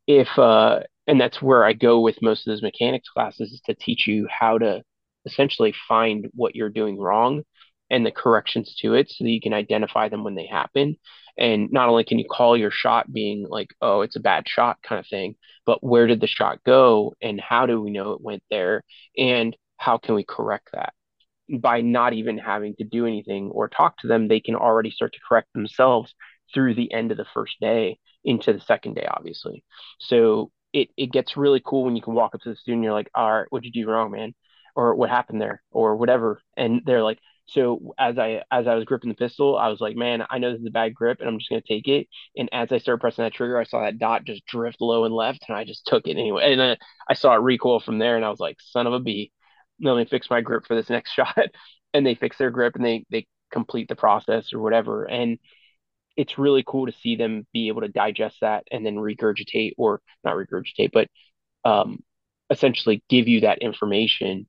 [0.06, 3.74] if uh and that's where I go with most of those mechanics classes is to
[3.74, 4.82] teach you how to
[5.26, 7.42] essentially find what you're doing wrong
[7.90, 10.96] and the corrections to it so that you can identify them when they happen.
[11.38, 14.78] And not only can you call your shot being like, oh, it's a bad shot
[14.82, 15.34] kind of thing,
[15.66, 18.82] but where did the shot go and how do we know it went there
[19.18, 20.92] and how can we correct that?
[21.58, 25.12] By not even having to do anything or talk to them, they can already start
[25.14, 26.14] to correct themselves
[26.52, 29.64] through the end of the first day into the second day, obviously.
[29.98, 32.92] So it, it gets really cool when you can walk up to the student, you're
[32.92, 34.34] like, all right, what'd you do wrong, man?
[34.76, 35.62] Or what happened there?
[35.70, 36.40] Or whatever.
[36.56, 39.96] And they're like, so as I as I was gripping the pistol, I was like,
[39.96, 42.06] man, I know this is a bad grip and I'm just gonna take it.
[42.36, 45.14] And as I started pressing that trigger, I saw that dot just drift low and
[45.14, 46.52] left, and I just took it anyway.
[46.52, 46.76] And then
[47.08, 49.32] I saw it recoil from there, and I was like, son of a bee
[49.80, 51.38] let me fix my grip for this next shot.
[51.94, 55.04] and they fix their grip and they they complete the process or whatever.
[55.04, 55.38] And
[56.16, 60.00] it's really cool to see them be able to digest that and then regurgitate or
[60.24, 61.08] not regurgitate, but
[61.64, 62.00] um,
[62.50, 64.48] essentially give you that information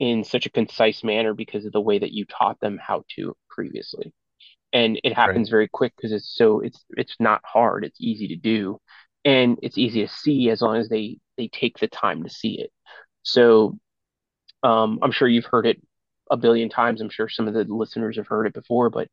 [0.00, 3.36] in such a concise manner because of the way that you taught them how to
[3.50, 4.12] previously.
[4.72, 5.42] And it Right.
[5.42, 7.84] happens very quick because it's so it's it's not hard.
[7.84, 8.78] It's easy to do,
[9.24, 12.60] and it's easy to see as long as they they take the time to see
[12.60, 12.70] it.
[13.22, 13.78] So
[14.62, 15.80] um, I'm sure you've heard it
[16.30, 17.00] a billion times.
[17.00, 19.08] I'm sure some of the listeners have heard it before, but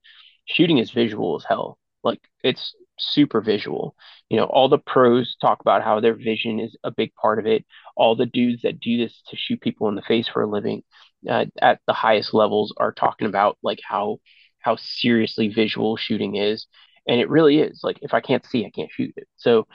[0.45, 1.77] shooting is visual as hell.
[2.03, 3.95] Like it's super visual.
[4.29, 7.45] You know, all the pros talk about how their vision is a big part of
[7.47, 7.65] it.
[7.95, 10.83] All the dudes that do this to shoot people in the face for a living
[11.29, 14.19] uh, at the highest levels are talking about like how
[14.59, 16.67] how seriously visual shooting is.
[17.07, 17.81] And it really is.
[17.83, 19.27] Like if I can't see, I can't shoot it.
[19.37, 19.67] So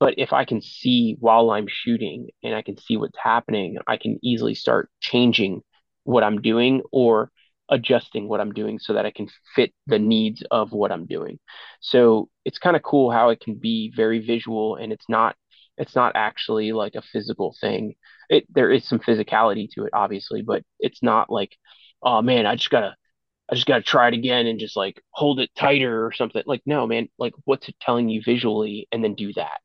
[0.00, 3.98] but if I can see while I'm shooting and I can see what's happening, I
[3.98, 5.62] can easily start changing
[6.04, 7.30] what I'm doing or
[7.70, 11.38] adjusting what I'm doing so that I can fit the needs of what I'm doing.
[11.80, 15.36] So it's kind of cool how it can be very visual and it's not
[15.78, 17.94] it's not actually like a physical thing.
[18.28, 21.56] It there is some physicality to it obviously, but it's not like
[22.02, 22.96] oh man, I just gotta
[23.50, 26.42] I just gotta try it again and just like hold it tighter or something.
[26.46, 29.60] Like no, man, like what's it telling you visually and then do that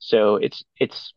[0.00, 1.14] so it's it's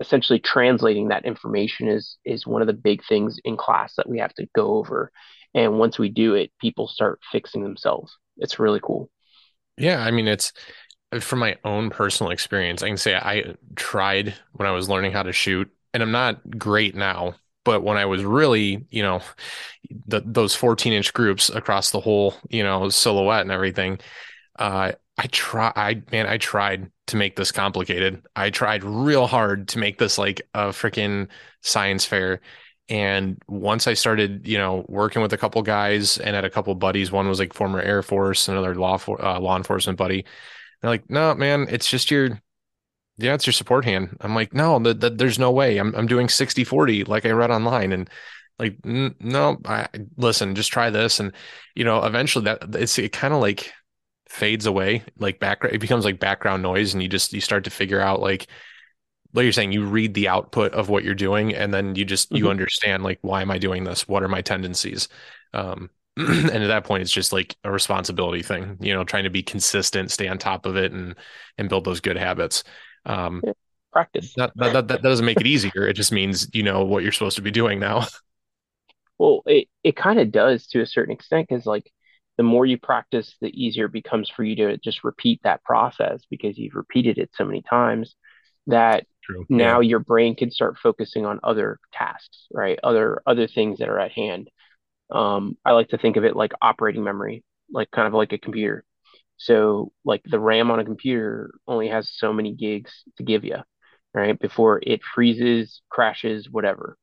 [0.00, 4.18] essentially translating that information is is one of the big things in class that we
[4.18, 5.10] have to go over.
[5.54, 8.14] And once we do it, people start fixing themselves.
[8.36, 9.10] It's really cool.
[9.78, 10.00] Yeah.
[10.02, 10.52] I mean, it's
[11.20, 12.82] from my own personal experience.
[12.82, 16.58] I can say I tried when I was learning how to shoot, and I'm not
[16.58, 19.22] great now, but when I was really, you know,
[20.06, 23.98] the, those 14 inch groups across the whole, you know, silhouette and everything,
[24.58, 28.22] uh, I try, I man, I tried to make this complicated.
[28.34, 31.28] I tried real hard to make this like a freaking
[31.62, 32.40] science fair.
[32.88, 36.74] And once I started, you know, working with a couple guys and had a couple
[36.74, 40.24] buddies, one was like former Air Force, another law for, uh, law enforcement buddy.
[40.82, 42.40] They're like, no, man, it's just your,
[43.18, 44.16] yeah, it's your support hand.
[44.20, 45.78] I'm like, no, that the, there's no way.
[45.78, 48.10] I'm I'm doing 60 40 like I read online, and
[48.58, 51.32] like, n- no, I listen, just try this, and
[51.74, 53.72] you know, eventually that it's it kind of like
[54.36, 55.74] fades away, like background.
[55.74, 58.48] It becomes like background noise, and you just you start to figure out like
[59.34, 62.34] like you're saying, you read the output of what you're doing, and then you just
[62.34, 64.08] you hmm understand like why am I doing this?
[64.08, 65.08] What are my tendencies?
[65.54, 69.30] Um, and at that point, it's just like a responsibility thing, you know, trying to
[69.30, 71.16] be consistent, stay on top of it, and
[71.58, 72.64] and build those good habits.
[73.06, 73.44] Um.
[73.92, 74.38] Practice.
[74.38, 75.86] that, that that that doesn't make it easier.
[75.88, 78.06] It just means you know what you're supposed to be doing now.
[79.18, 81.90] Well, it it kind of does to a certain extent because like
[82.36, 86.22] the more you practice, the easier it becomes for you to just repeat that process
[86.30, 88.14] because you've repeated it so many times
[88.66, 89.46] that True.
[89.48, 89.56] Yeah.
[89.56, 92.78] now your brain can start focusing on other tasks, right?
[92.82, 94.50] Other other things that are at hand.
[95.10, 98.38] Um, I like to think of it like operating memory, like kind of like a
[98.38, 98.84] computer.
[99.38, 103.58] So like the RAM on a computer only has so many gigs to give you,
[104.14, 104.38] right?
[104.38, 106.96] Before it freezes, crashes, whatever.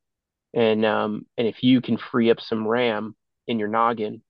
[0.52, 3.16] And um, and if you can free up some RAM
[3.48, 4.22] in your noggin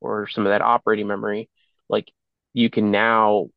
[0.00, 1.48] or some of that operating memory,
[1.88, 2.10] like
[2.52, 3.48] you can now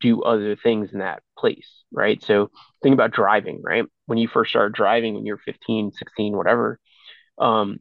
[0.00, 2.22] do other things in that place, right?
[2.22, 2.50] So
[2.82, 3.84] think about driving, right?
[4.06, 6.78] When you first start driving when you're 15, 16, whatever,
[7.38, 7.78] um,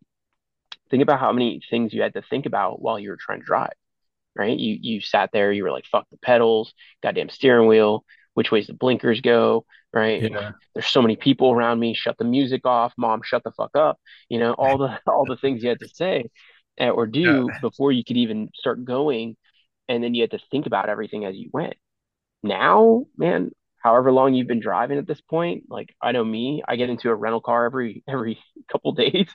[0.89, 3.45] think about how many things you had to think about while you were trying to
[3.45, 3.74] drive
[4.36, 4.58] right?
[4.58, 8.68] You you sat there, you were like, fuck the pedals, goddamn steering wheel, which ways
[8.68, 10.22] the blinkers go, right?
[10.22, 10.51] Yeah.
[10.74, 13.99] There's so many people around me, shut the music off, mom, shut the fuck up,
[14.30, 16.30] you know, all the all the things you had to say
[16.80, 17.42] uh, or Yeah.
[17.42, 19.36] do before you could even start going,
[19.90, 21.76] and then you had to think about everything as you went.
[22.44, 23.52] Now, man,
[23.84, 27.10] however long you've been driving at this point, like I know me, I get into
[27.10, 28.40] a rental car every every
[28.72, 29.30] couple days,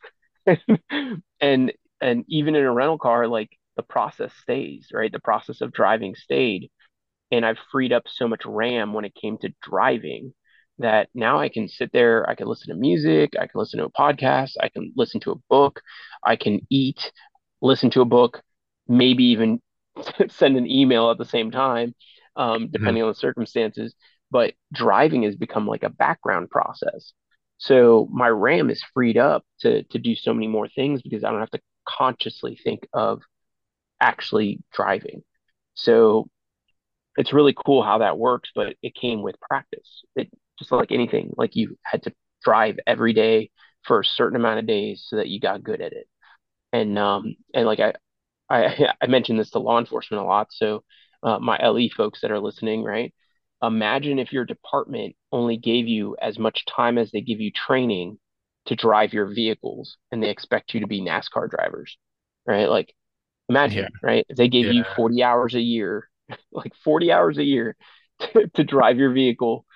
[1.40, 5.10] and and even in a rental car, like the process stays, right?
[5.12, 6.70] The process of driving stayed,
[7.30, 10.34] and I've freed up so much RAM when it came to driving
[10.78, 13.86] that now I can sit there, I can listen to music, I can listen to
[13.86, 15.80] a podcast, I can listen to a book,
[16.24, 17.12] I can eat,
[17.60, 18.42] listen to a book,
[18.86, 19.60] maybe even
[20.28, 21.94] send an email at the same time,
[22.36, 22.72] um, Mhm.
[22.72, 23.94] depending on the circumstances.
[24.30, 27.12] But driving has become like a background process.
[27.58, 31.30] So my RAM is freed up to to do so many more things because I
[31.30, 33.22] don't have to consciously think of
[34.00, 35.22] actually driving.
[35.74, 36.28] So
[37.16, 40.04] it's really cool how that works, but it came with practice.
[40.16, 43.50] It just like anything, like you had to drive every day
[43.84, 46.08] for a certain amount of days so that you got good at it.
[46.72, 47.94] And um and like I
[48.50, 50.48] I I mentioned this to law enforcement a lot.
[50.52, 50.84] So
[51.22, 53.14] uh, my LE folks that are listening, right?
[53.62, 58.18] Imagine if your department only gave you as much time as they give you training
[58.66, 61.96] to drive your vehicles, and they expect you to be NASCAR drivers,
[62.46, 62.68] right?
[62.70, 62.94] Like
[63.64, 63.88] Yeah.
[63.88, 64.26] imagine, right?
[64.28, 66.10] If they gave you 40 hours a year,
[66.52, 67.76] like 40 hours a year
[68.20, 69.66] to, to drive your vehicle,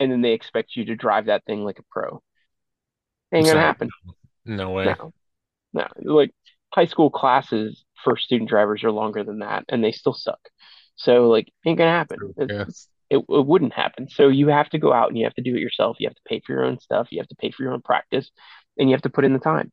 [0.00, 2.22] and then they expect you to drive that thing like a pro.
[3.32, 3.94] Ain't gonna happen.
[4.44, 4.96] No way.
[4.98, 5.12] No,
[5.72, 5.86] no.
[6.02, 6.32] Like
[6.74, 10.40] high school classes for student drivers are longer than that, and they still suck.
[10.96, 12.18] So like, ain't gonna happen.
[12.38, 12.64] Yeah.
[13.10, 14.08] it, it wouldn't happen.
[14.08, 15.96] So you have to go out and you have to do it yourself.
[16.00, 17.08] You have to pay for your own stuff.
[17.10, 18.30] You have to pay for your own practice,
[18.78, 19.70] and you have to put in the time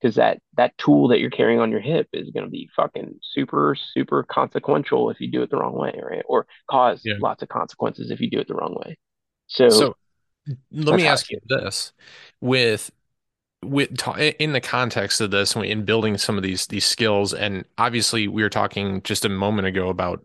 [0.00, 3.18] because that that tool that you're carrying on your hip is going to be fucking
[3.22, 6.24] super super consequential if you do it the wrong way, right?
[6.26, 7.14] Or cause Yeah.
[7.20, 8.98] lots of consequences if you do it the wrong way.
[9.46, 9.94] So So
[10.72, 11.92] let me ask you this:
[12.40, 12.90] with
[13.64, 13.90] with
[14.38, 18.42] in the context of this, in building some of these these skills, and obviously we
[18.42, 20.24] were talking just a moment ago about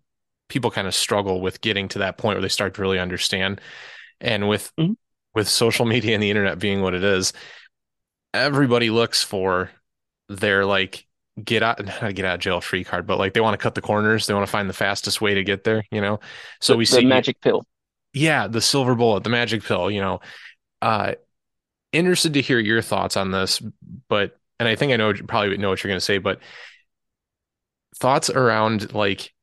[0.49, 3.61] people kind of struggle with getting to that point where they start to really understand.
[4.21, 4.95] And with Mhm.
[5.35, 7.33] with social media and the internet being what it is,
[8.33, 9.71] everybody looks for
[10.29, 11.05] their like
[11.43, 13.75] get out not get out of jail free card, but like they want to cut
[13.75, 16.19] the corners, they want to find the fastest way to get there, you know.
[16.61, 17.65] So The, we the see, magic pill.
[18.13, 20.21] yeah, the silver bullet, the magic pill, you know.
[20.81, 21.15] Uh,
[21.91, 23.61] interested to hear your thoughts on this,
[24.07, 26.39] but and I think I know probably know what you're going to say, but
[27.95, 29.33] thoughts around like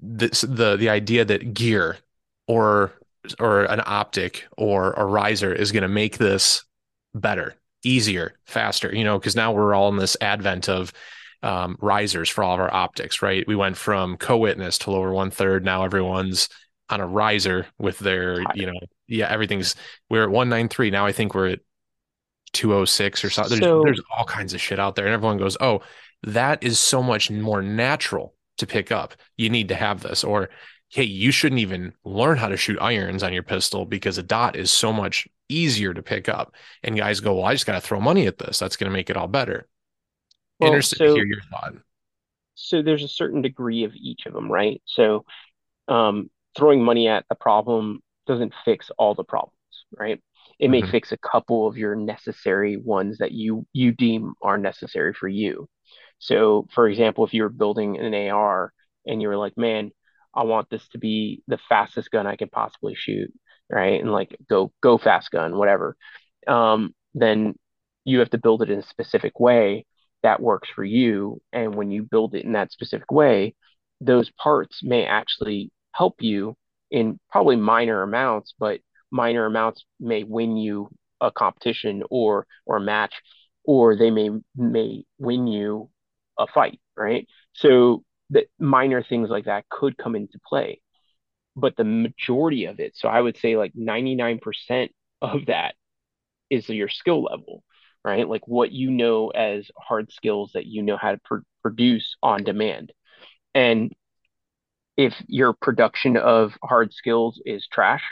[0.00, 1.96] this the the idea that gear
[2.46, 2.92] or
[3.38, 6.64] or an optic or a riser is going to make this
[7.14, 7.54] better,
[7.84, 10.92] easier, faster, you know, because now we're all in this advent of
[11.42, 13.46] um, risers for all of our optics, right?
[13.46, 15.64] We went from co-witness to lower one third.
[15.64, 16.48] Now everyone's
[16.88, 18.78] on a riser with their, you know,
[19.08, 19.74] yeah, everything's
[20.10, 20.90] we're at 193.
[20.90, 21.60] Now I think we're at
[22.52, 23.60] 206 or something.
[23.60, 25.80] There's So there's all kinds of shit out there, and everyone goes, "Oh,
[26.22, 29.14] that is so much more natural to pick up.
[29.36, 30.50] You need to have this." Or,
[30.88, 34.56] "Hey, you shouldn't even learn how to shoot irons on your pistol because a dot
[34.56, 37.80] is so much easier to pick up." And guys go, "Well, I just got to
[37.80, 38.58] throw money at this.
[38.58, 39.68] That's going to make it all better."
[40.60, 41.74] well, Interested to hear so your thought.
[42.54, 44.82] so there's a certain degree of each of them, right?
[44.84, 45.24] So
[45.86, 49.56] um, throwing money at a problem doesn't fix all the problems,
[49.98, 50.22] right?
[50.60, 50.90] It may Mhm.
[50.90, 55.68] fix a couple of your necessary ones that you you deem are necessary for you.
[56.18, 58.72] So, for example, if you're building an AR
[59.06, 59.92] and you're like, man,
[60.34, 63.32] I want this to be the fastest gun I can possibly shoot,
[63.70, 64.00] right?
[64.00, 65.96] And like go go fast gun, whatever.
[66.46, 67.56] Um, then
[68.04, 69.86] you have to build it in a specific way
[70.22, 71.40] that works for you.
[71.52, 73.54] And when you build it in that specific way,
[74.00, 76.56] those parts may actually help you
[76.90, 78.80] in probably minor amounts, but
[79.10, 83.14] minor amounts may win you a competition or or a match,
[83.64, 85.90] or they may may win you
[86.38, 87.26] a fight, right?
[87.54, 90.80] So that minor things like that could come into play,
[91.56, 95.74] but the majority of it, so I would say like 99% of that
[96.50, 97.62] is your skill level,
[98.04, 98.28] right?
[98.28, 102.44] Like what you know as hard skills that you know how to pr- produce on
[102.44, 102.92] demand.
[103.54, 103.92] And
[104.98, 108.04] if your production of hard skills is trash,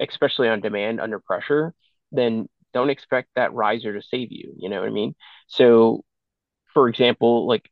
[0.00, 1.74] especially on demand under pressure,
[2.12, 4.54] then don't expect that riser to save you.
[4.58, 5.16] You know what I mean?
[5.48, 6.04] So,
[6.74, 7.70] for example, like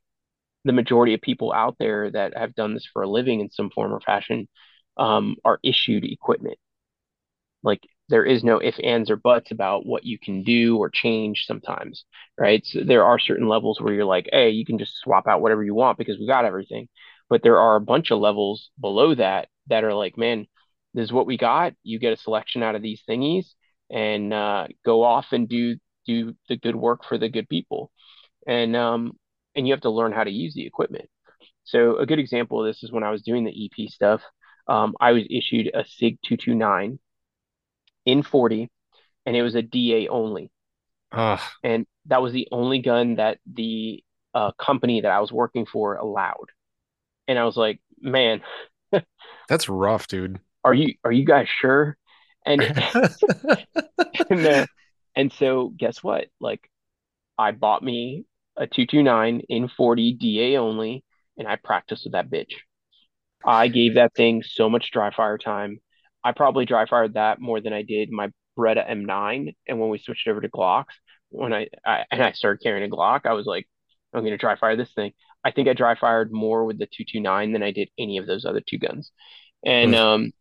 [0.64, 3.70] the majority of people out there that have done this for a living in some
[3.70, 4.48] form or fashion
[4.98, 6.58] um, are issued equipment.
[7.62, 11.44] Like there is no if, ands, or buts about what you can do or change
[11.46, 12.04] sometimes,
[12.38, 12.64] right?
[12.64, 15.64] So there are certain levels where you're like, hey, you can just swap out whatever
[15.64, 16.88] you want because we got everything.
[17.28, 20.46] But there are a bunch of levels below that that are like, man,
[20.94, 21.74] this is what we got.
[21.82, 23.46] You get a selection out of these thingies
[23.90, 27.90] and uh, go off and do do the good work for the good people.
[28.46, 29.12] And um,
[29.54, 31.08] and you have to learn how to use the equipment.
[31.64, 34.22] So a good example of this is when I was doing the EP stuff.
[34.68, 36.98] Um, I was issued a SIG 229
[38.06, 38.70] in 40
[39.26, 40.50] and it was a DA only.
[41.12, 44.02] Ugh, And that was the only gun that the
[44.34, 46.50] uh, company that I was working for allowed.
[47.28, 48.42] And I was like, man,
[49.48, 50.40] that's rough, dude.
[50.64, 51.96] are you are you guys sure?
[52.44, 52.62] And
[54.30, 54.66] and uh,
[55.14, 56.26] and so guess what?
[56.40, 56.68] Like
[57.38, 58.24] I bought me
[58.56, 61.04] a 229 in 40 DA only,
[61.36, 62.52] and I practiced with that bitch.
[63.44, 65.78] I gave that thing so much dry fire time.
[66.24, 69.54] I probably dry fired that more than I did my Beretta M9.
[69.68, 70.94] And when we switched over to Glocks,
[71.28, 73.68] when I, I and I started carrying a Glock, I was like,
[74.12, 75.12] I'm gonna dry fire this thing.
[75.46, 78.46] I think I dry fired more with the 229 than I did any of those
[78.46, 79.12] other two guns.
[79.64, 80.32] And Ugh, um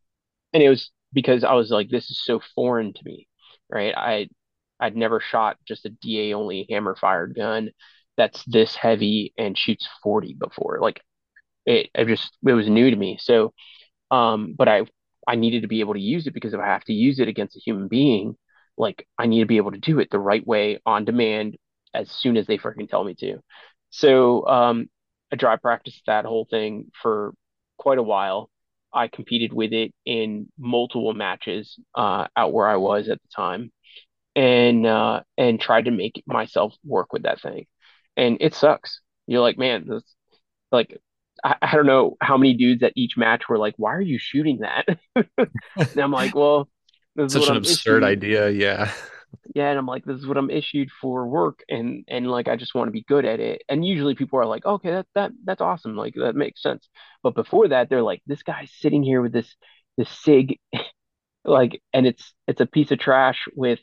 [0.53, 3.27] and it was because I was like, this is so foreign to me,
[3.69, 3.93] right?
[3.95, 4.29] I
[4.79, 7.71] I'd never shot just a DA only hammer fired gun
[8.17, 10.79] that's this heavy and shoots 40 before.
[10.81, 11.01] Like
[11.65, 13.17] it, it just it was new to me.
[13.21, 13.53] So
[14.11, 14.83] um, but I
[15.27, 17.27] I needed to be able to use it because if I have to use it
[17.27, 18.35] against a human being,
[18.77, 21.57] like I need to be able to do it the right way on demand
[21.93, 23.39] as soon as they freaking tell me to.
[23.91, 24.89] So um,
[25.31, 27.33] I dry practiced that whole thing for
[27.77, 28.49] quite a while.
[28.93, 33.71] I competed with it in multiple matches uh, out where I was at the time,
[34.35, 37.65] and uh, and tried to make myself work with that thing.
[38.15, 39.01] And it sucks.
[39.27, 40.03] You're like, man, this
[40.71, 40.97] like
[41.43, 44.17] I, I don't know how many dudes at each match were like, why are you
[44.17, 44.85] shooting that?
[45.15, 46.69] and I'm like, well,
[47.27, 48.49] such an I'm absurd idea.
[48.49, 48.91] Yeah.
[49.55, 52.57] Yeah, and I'm like, this is what I'm issued for work, and and like I
[52.57, 53.63] just want to be good at it.
[53.69, 56.89] And usually people are like, okay, that that that's awesome, like that makes sense.
[57.23, 59.55] But before that, they're like, this guy's sitting here with this
[59.97, 60.59] this sig,
[61.45, 63.79] like, and it's it's a piece of trash with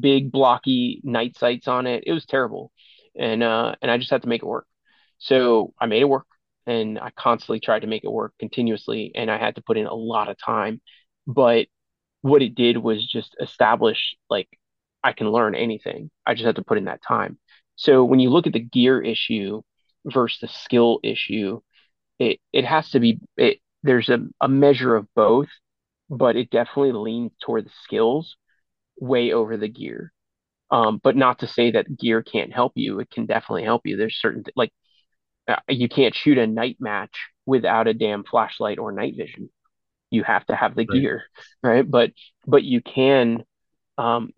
[0.00, 2.04] big blocky night sights on it.
[2.06, 2.72] It was terrible,
[3.18, 4.66] and uh and I just had to make it work.
[5.18, 6.26] So I made it work,
[6.66, 9.86] and I constantly tried to make it work continuously, and I had to put in
[9.86, 10.80] a lot of time.
[11.26, 11.68] But
[12.22, 14.48] what it did was just establish like
[15.04, 16.10] I can learn anything.
[16.26, 17.38] I just have to put in that time.
[17.76, 19.62] So when you look at the gear issue
[20.06, 21.60] versus the skill issue,
[22.18, 25.48] it it has to be it there's a, a measure of both,
[26.10, 28.36] but it definitely leans toward the skills
[29.00, 30.12] way over the gear.
[30.70, 33.00] Um, but not to say that gear can't help you.
[33.00, 33.96] It can definitely help you.
[33.96, 34.72] There's certain like
[35.48, 39.50] uh, you can't shoot a night match without a damn flashlight or night vision.
[40.10, 41.02] You have to have the Right.
[41.02, 41.24] gear,
[41.62, 41.88] right?
[41.88, 42.12] But
[42.46, 43.44] but you can
[43.98, 44.32] um,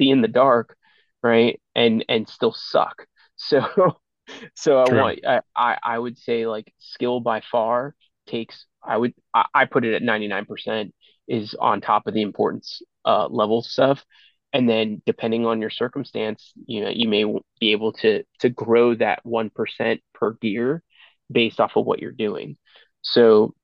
[0.00, 0.76] see in the dark,
[1.22, 1.60] right?
[1.74, 3.06] And and still suck.
[3.42, 3.96] So
[4.54, 7.94] so I want I I, would say like skill by far
[8.26, 10.92] takes I would I, I put it at 99%
[11.26, 14.04] is on top of the importance uh level stuff.
[14.52, 17.24] and then depending on your circumstance, you know, you may
[17.60, 20.82] be able to to grow that 1% per gear
[21.32, 22.58] based off of what you're doing.
[23.00, 23.54] So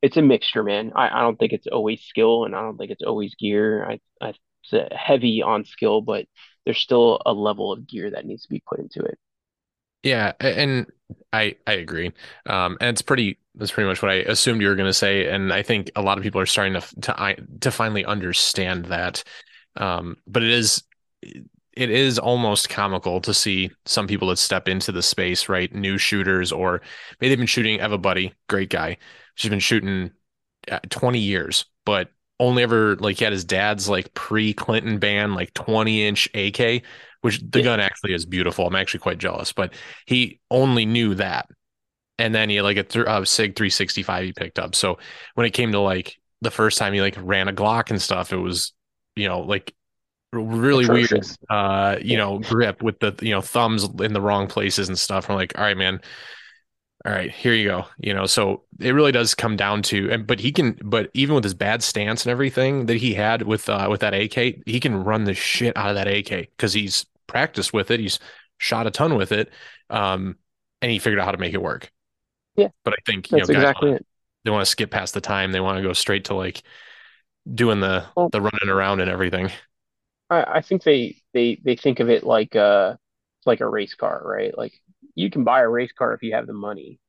[0.00, 0.92] it's a mixture, man.
[0.94, 3.84] I, I don't think it's always skill and I don't think it's always gear.
[3.84, 4.32] I, I
[4.92, 6.26] heavy on skill, but
[6.64, 9.18] there's still a level of gear that needs to be put into it.
[10.02, 10.86] Yeah, and
[11.32, 12.12] I I agree.
[12.46, 15.28] Um, and it's pretty that's pretty much what I assumed you were going to say,
[15.28, 19.24] and I think a lot of people are starting to to to finally understand that.
[19.76, 20.82] Um, but it is
[21.22, 25.72] it is almost comical to see some people that step into the space, right?
[25.74, 26.80] New shooters, or
[27.20, 27.78] maybe they've been shooting.
[27.78, 28.98] I have a buddy, great guy.
[29.34, 30.10] She's been shooting
[30.70, 32.10] uh, 20 years, but
[32.40, 36.82] only ever like he had his dad's like pre-Clinton band, like 20 inch AK,
[37.22, 37.64] which the yeah.
[37.64, 38.66] gun actually is beautiful.
[38.66, 39.74] I'm actually quite jealous, but
[40.06, 41.48] he only knew that.
[42.18, 44.74] And then he had like a th- uh, Sig 365 he picked up.
[44.74, 44.98] So
[45.34, 48.32] when it came to like the first time he like ran a Glock and stuff,
[48.32, 48.72] it was,
[49.16, 49.74] you know, like
[50.32, 51.36] really Atrocious.
[51.48, 52.18] weird, uh, you yeah.
[52.18, 55.30] know, grip with the, you know, thumbs in the wrong places and stuff.
[55.30, 56.00] I'm like, all right, man,
[57.04, 57.86] all right, here you go.
[57.98, 61.34] You know, so it really does come down to, and but he can, but even
[61.34, 64.80] with his bad stance and everything that he had with uh with that AK, he
[64.80, 68.00] can run the shit out of that AK because he's practiced with it.
[68.00, 68.18] He's
[68.58, 69.50] shot a ton with it,
[69.90, 70.36] um,
[70.82, 71.90] and he figured out how to make it work.
[72.56, 74.00] Yeah, but I think you That's know, exactly wanna,
[74.44, 75.52] they want to skip past the time.
[75.52, 76.62] They want to go straight to like
[77.52, 79.50] doing the well, the running around and everything.
[80.30, 82.96] I, I think they they they think of it like uh
[83.46, 84.56] like a race car, right?
[84.56, 84.72] Like
[85.18, 87.00] you can buy a race car if you have the money,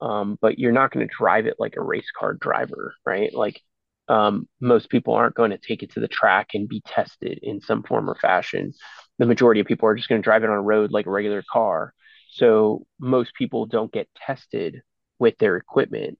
[0.00, 3.32] um, but you're not going to drive it like a race car driver, right?
[3.32, 3.60] Like
[4.08, 7.60] um, most people aren't going to take it to the track and be tested in
[7.60, 8.72] some form or fashion.
[9.20, 11.10] The majority of people are just going to drive it on a road like a
[11.10, 11.94] regular car.
[12.30, 14.82] So most people don't get tested
[15.20, 16.18] with their equipment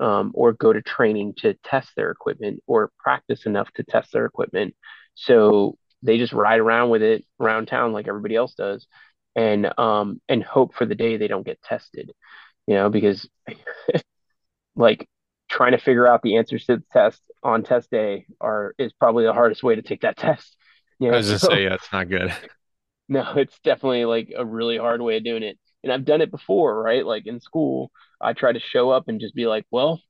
[0.00, 4.24] um, or go to training to test their equipment or practice enough to test their
[4.24, 4.74] equipment.
[5.14, 8.88] So they just ride around with it around town like everybody else does
[9.36, 12.12] and um and hope for the day they don't get tested
[12.66, 13.28] you know because
[14.76, 15.08] like
[15.48, 19.24] trying to figure out the answers to the test on test day are is probably
[19.24, 20.56] the hardest way to take that test
[20.98, 21.14] you know?
[21.14, 22.32] i was just so, say yeah it's not good
[23.08, 26.30] no it's definitely like a really hard way of doing it and i've done it
[26.30, 30.00] before right like in school i try to show up and just be like well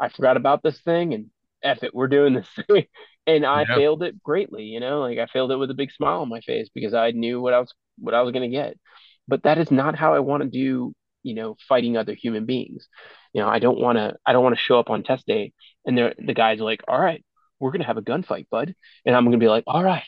[0.00, 1.30] i forgot about this thing and
[1.66, 2.86] F it, we're doing this thing
[3.26, 3.68] and I yep.
[3.68, 6.40] failed it greatly, you know, like I failed it with a big smile on my
[6.40, 8.76] face because I knew what I was what I was going to get.
[9.28, 12.86] But that is not how I want to do, you know, fighting other human beings.
[13.32, 15.52] You know, I don't want to I don't want to show up on test day
[15.84, 17.24] and the the guys are like, "All right,
[17.58, 20.04] we're going to have a gunfight, bud." And I'm going to be like, "All right.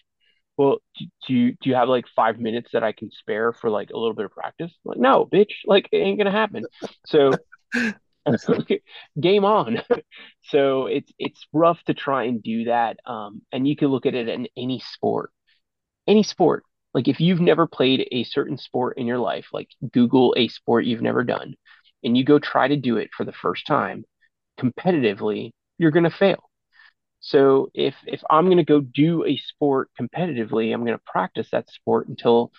[0.57, 0.79] Well,
[1.27, 3.99] do you do you have like 5 minutes that I can spare for like a
[3.99, 6.65] little bit of practice?" I'm like, "No, bitch, like it ain't going to happen."
[7.07, 7.33] So
[9.21, 9.83] game on.
[10.45, 12.99] so it's it's rough to try and do that.
[13.07, 15.31] Um, and you can look at it in any sport,
[16.07, 16.65] any sport.
[16.95, 20.85] Like if you've never played a certain sport in your life, like Google a sport
[20.87, 21.55] you've never done,
[22.05, 24.05] and you go try to do it for the first time
[24.61, 26.51] competitively, you're going to fail.
[27.21, 31.49] So if if I'm going to go do a sport competitively, I'm going to practice
[31.53, 32.53] that sport until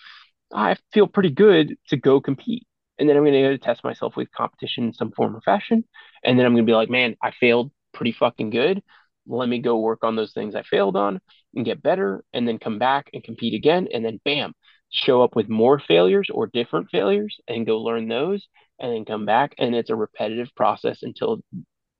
[0.54, 2.66] I feel pretty good to go compete
[3.00, 5.40] and then I'm going to go to test myself with competition in some form or
[5.40, 5.84] fashion.
[6.22, 8.82] And then I'm going to be like, man, I failed pretty fucking good.
[9.26, 11.20] Let me go work on those things I failed on
[11.54, 13.88] and get better, and then come back and compete again.
[13.92, 14.52] And then, bam,
[14.90, 18.46] show up with more failures or different failures and go learn those,
[18.78, 19.54] and then come back.
[19.58, 21.40] And it's a repetitive process until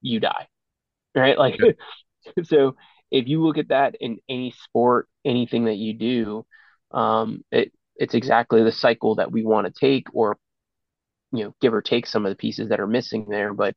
[0.03, 0.49] you die.
[1.15, 1.39] Right.
[1.39, 1.59] Like,
[2.45, 2.77] so
[3.11, 6.47] if you look at that in any sport, anything that you do,
[6.93, 10.39] um, it, it's exactly the cycle that we want to take or
[11.33, 13.75] you know, give or take some of the pieces that are missing there, but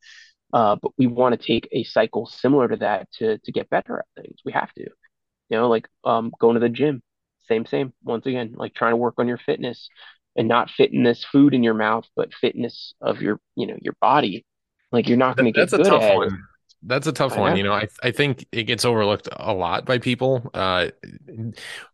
[0.54, 4.00] uh, but we want to take a cycle similar to that to to get better
[4.00, 4.40] at things.
[4.46, 7.02] We have to, you know, like um, going to the gym,
[7.48, 7.94] same same.
[8.04, 9.90] Once again, like trying to work on your fitness
[10.36, 14.46] and not fitness food in your mouth, but fitness of your you know your body.
[14.92, 16.44] Like you're not going to get that's a tough at one.
[16.86, 17.58] That's a tough one.
[17.58, 20.50] You know, I I think it gets overlooked a lot by people.
[20.54, 20.90] Uh,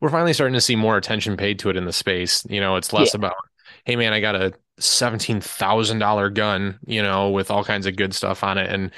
[0.01, 2.45] we're finally starting to see more attention paid to it in the space.
[2.49, 3.19] You know, it's less yeah.
[3.19, 3.35] about,
[3.85, 8.43] hey man, I got a $17,000 gun, you know, with all kinds of good stuff
[8.43, 8.71] on it.
[8.71, 8.91] And,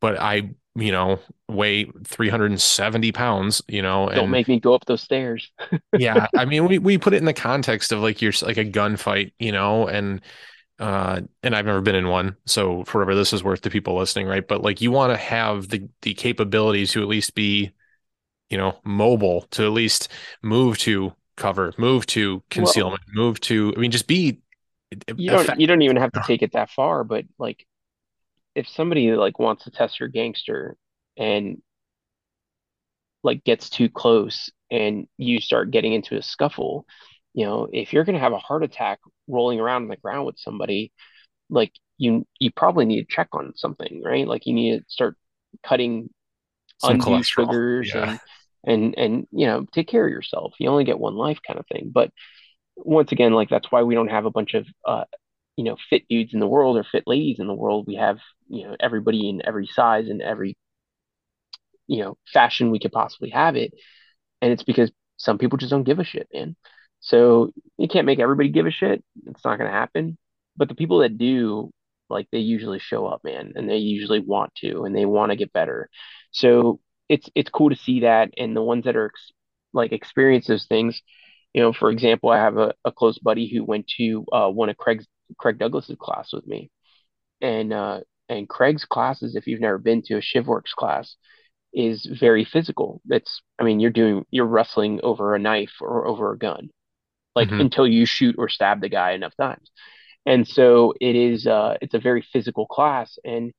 [0.00, 1.18] but I, you know,
[1.48, 5.50] weigh 370 pounds, you know, don't make me go up those stairs.
[5.98, 6.26] yeah.
[6.36, 9.32] I mean, we, we put it in the context of like, you're like a gunfight,
[9.38, 10.20] you know, and,
[10.78, 12.36] uh, and I've never been in one.
[12.44, 14.26] So forever, this is worth to people listening.
[14.26, 14.46] Right.
[14.46, 17.72] But like, you want to have the, the capabilities to at least be,
[18.50, 20.08] you know, mobile to at least
[20.42, 24.42] move to cover, move to concealment, well, move to, I mean, just be
[25.16, 27.66] you don't you don't even have to take it that far but like
[28.54, 30.76] if somebody like wants to test your gangster
[31.18, 31.58] and
[33.22, 36.86] like gets too close and you start getting into a scuffle,
[37.34, 40.26] you know, if you're going to have a heart attack rolling around on the ground
[40.26, 40.92] with somebody,
[41.50, 44.26] like you you probably need to check on something, right?
[44.28, 45.16] Like you need to start
[45.64, 46.10] cutting
[46.78, 47.24] Some undue cholesterol.
[47.24, 47.94] sugars Yeah.
[47.94, 48.20] and
[48.66, 50.54] and and you know, take care of yourself.
[50.58, 51.90] You only get one life kind of thing.
[51.94, 52.10] But
[52.76, 55.04] once again, like that's why we don't have a bunch of uh,
[55.56, 57.86] you know, fit dudes in the world or fit ladies in the world.
[57.86, 60.56] We have, you know, everybody in every size and every,
[61.86, 63.72] you know, fashion we could possibly have it.
[64.42, 66.56] And it's because some people just don't give a shit, man.
[67.00, 69.02] So you can't make everybody give a shit.
[69.26, 70.18] It's not going to happen.
[70.56, 71.70] But the people that do,
[72.10, 75.36] like, they usually show up, man, and they usually want to, and they want to
[75.36, 75.88] get better.
[76.32, 78.30] So it's it's cool to see that.
[78.38, 79.32] And the ones that are ex
[79.72, 81.02] like experience those things,
[81.54, 84.68] you know, for example, I have a, a close buddy who went to uh, one
[84.70, 85.06] of Craig's
[85.38, 86.70] Craig Douglas's class with me,
[87.40, 91.16] and uh, and Craig's classes, if you've never been to a ShivWorks class,
[91.74, 93.00] is very physical.
[93.08, 96.70] It's, I mean, you're doing, you're wrestling over a knife or over a gun,
[97.36, 99.70] like hmm until you shoot or stab the guy enough times.
[100.26, 103.18] And so it is, uh, it's a very physical class.
[103.24, 103.52] And,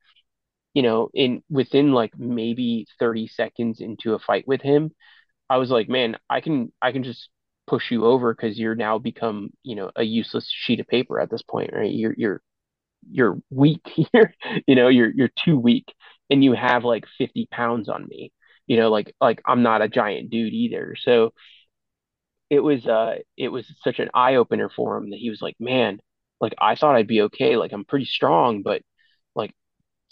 [0.78, 4.92] you know, in within like maybe 30 seconds into a fight with him,
[5.50, 7.30] I was like, man, I can, I can just
[7.68, 11.32] push you over because you're now become, you know, a useless sheet of paper at
[11.32, 11.92] this point, right?
[11.94, 12.42] You're, you're,
[13.10, 13.82] you're weak.
[14.14, 14.34] You're,
[14.68, 15.94] you know, you're you're too weak,
[16.30, 18.32] and you have like 50 pounds on me.
[18.68, 20.96] You know, like like I'm not a giant dude either.
[21.00, 21.34] So
[22.50, 25.56] it was uh it was such an eye opener for him that he was like,
[25.60, 26.00] man,
[26.40, 27.58] like I thought I'd be okay.
[27.58, 28.82] Like I'm pretty strong, but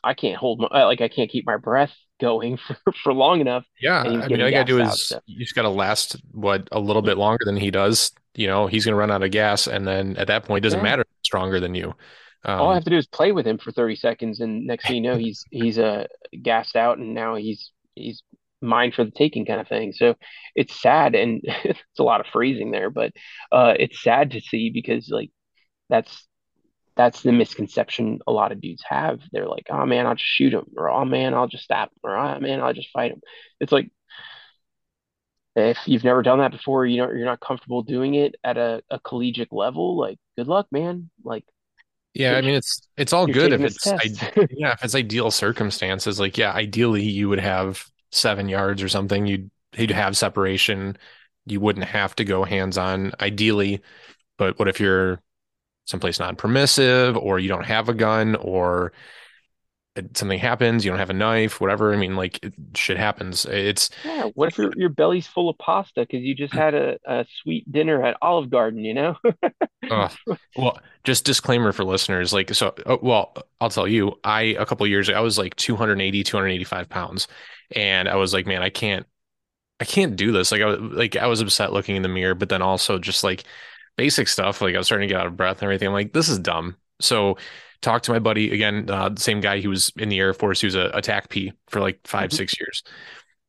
[0.06, 3.66] I can't hold my like I can't keep my breath going for for long enough.
[3.80, 4.06] Yeah.
[4.22, 7.02] I mean, all you gotta do is So you just gotta last what a little
[7.02, 8.12] bit longer than he does.
[8.36, 10.82] You know, he's gonna run out of gas, and then at that point, it doesn't
[10.82, 11.94] yeah, matter stronger than you.
[12.58, 14.88] all I Um, have to do is play with him for 30 seconds, and next
[14.88, 16.06] thing you know, he's he's uh
[16.42, 18.24] gassed out, and now he's he's
[18.62, 19.92] mine for the taking kind of thing.
[19.94, 20.16] So
[20.56, 23.12] it's sad, and it's a lot of phrasing there, but
[23.52, 25.32] uh, it's sad to see because like
[25.90, 26.28] that's
[26.96, 29.22] that's the misconception a lot of dudes have.
[29.32, 32.00] They're like, oh man, I'll just shoot him, or oh man, I'll just stab him,
[32.04, 33.22] or oh man, I'll just fight him.
[33.60, 33.92] It's like
[35.56, 38.82] if you've never done that before, you know you're not comfortable doing it at a,
[38.90, 39.98] a collegiate level.
[39.98, 41.10] Like, good luck, man.
[41.24, 41.46] Like,
[42.14, 43.88] yeah, I mean, it's it's all good if it's.
[43.88, 44.00] I
[44.52, 46.20] yeah, if it's ideal circumstances.
[46.20, 49.26] Like, yeah, ideally you would have seven yards or something.
[49.26, 50.98] You'd you'd have separation.
[51.46, 53.82] You wouldn't have to go hands on, ideally.
[54.38, 55.22] But what if you're
[55.86, 58.92] someplace non-permissive, or you don't have a gun, or
[60.14, 61.94] something happens, you don't have a knife, whatever.
[61.94, 63.46] I mean, like it, shit happens.
[63.46, 66.98] It's Yeah, what if your your belly's full of pasta because you just had a,
[67.06, 69.16] a sweet dinner at Olive Garden, you know?
[69.90, 70.10] uh,
[70.58, 72.34] well, just disclaimer for listeners.
[72.34, 75.56] Like, so, uh, well, I'll tell you, I a couple years ago, I was like
[75.56, 77.28] 280, 285 pounds,
[77.74, 79.06] and I was like, man, I can't,
[79.80, 80.52] I can't do this.
[80.52, 83.24] Like, I was like, I was upset looking in the mirror, but then also just
[83.24, 83.46] like
[83.98, 84.62] basic stuff.
[84.62, 85.88] Like, I was starting to get out of breath and everything.
[85.88, 86.76] I'm like, this is dumb.
[87.00, 87.38] So,
[87.82, 89.60] talked to my buddy again, uh, the same guy.
[89.60, 90.62] He was in the Air Force.
[90.62, 92.34] He was a TACP for like five, Mhm.
[92.34, 92.84] six years.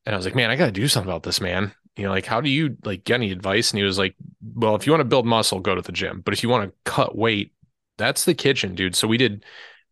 [0.04, 1.72] And I was like, man, I got to do something about this, man.
[1.96, 3.70] You know, like, how do you like get any advice?
[3.70, 4.14] And he was like,
[4.54, 6.20] well, if you want to build muscle, go to the gym.
[6.24, 7.52] But if you want to cut weight,
[7.96, 8.94] that's the kitchen, dude.
[8.94, 9.44] So we did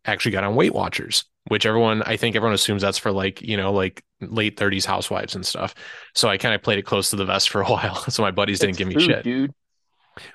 [0.05, 3.57] actually got on Weight Watchers, which everyone, I think everyone assumes that's for like, you
[3.57, 5.73] know, like late 30s housewives and stuff.
[6.13, 7.95] So I kind of played it close to the vest for a while.
[8.11, 9.23] So my buddies didn't It's give me shit.
[9.23, 9.51] dude.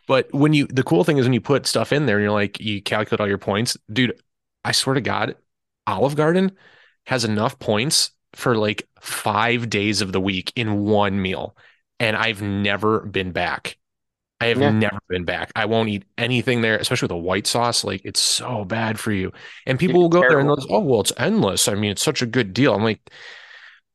[0.07, 2.33] But when you, the cool thing is when you put stuff in there and you're
[2.33, 4.21] like, you calculate all your points, dude,
[4.65, 5.37] I swear to God,
[5.87, 6.53] Olive Garden
[7.07, 11.57] has enough points for like five days of the week in one meal.
[11.99, 13.77] And I've never been back.
[14.41, 15.53] I have Yeah, never been back.
[15.55, 17.85] I won't eat anything there, especially with a white sauce.
[17.85, 19.33] Like it's so bad for you.
[19.67, 21.69] And people will it's go there and they'll, oh, well, it's endless.
[21.69, 22.75] I mean, it's such a good deal.
[22.75, 23.03] I'm like,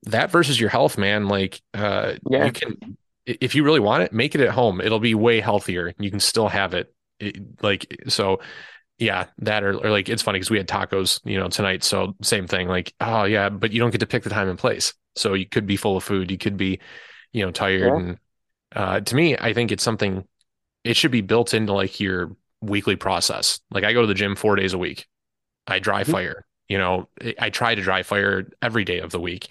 [0.04, 1.28] that versus your health, man.
[1.28, 4.82] Like, uh, you can, if you really want it, make it at home.
[4.82, 5.94] It'll be way healthier.
[6.00, 6.94] You can still have it.
[7.20, 8.40] It- like, so
[8.98, 11.84] yeah, that or, or like, it's funny because we had tacos, you know, tonight.
[11.84, 12.68] So same thing.
[12.68, 14.94] Like, oh yeah, but you don't get to pick the time and place.
[15.16, 16.32] So you could be full of food.
[16.32, 16.80] You could be,
[17.34, 17.82] you know, tired.
[17.82, 17.96] yeah.
[17.98, 18.18] And
[18.76, 20.26] uh, to me, I think it's something
[20.84, 23.60] it should be built into like your weekly process.
[23.72, 25.08] Like I go to the gym four days a week.
[25.68, 26.12] I dry Mhm.
[26.12, 26.46] fire.
[26.68, 27.10] You know,
[27.40, 29.48] I try to dry fire every day of the week.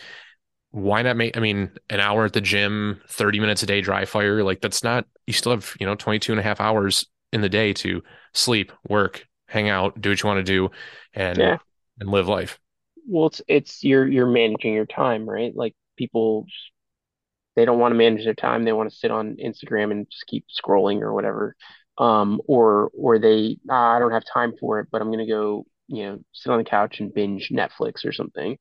[0.75, 4.05] Why not make, I mean, an hour at the gym, 30 minutes a day dry
[4.05, 4.43] fire?
[4.43, 7.49] Like that's not, you still have, you know, 22 and a half hours in the
[7.49, 8.03] day to
[8.33, 10.71] sleep, work, hang out, do what you want to do
[11.15, 11.59] and Yeah.
[12.01, 12.59] and live life.
[13.07, 15.55] Well, it's it's you're you're managing your time, right?
[15.55, 16.47] Like people
[17.57, 18.65] they don't want to manage their time.
[18.65, 21.55] They want to sit on Instagram and just keep scrolling or whatever.
[21.99, 25.65] Um, or or they, ah, I don't have time for it, but I'm gonna go,
[25.87, 28.59] you know, sit on the couch and binge Netflix or something.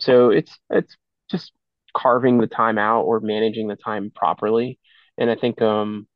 [0.00, 0.96] So it's it's
[1.32, 1.52] just
[1.96, 4.78] carving the time out or managing the time properly.
[5.18, 6.08] And I think um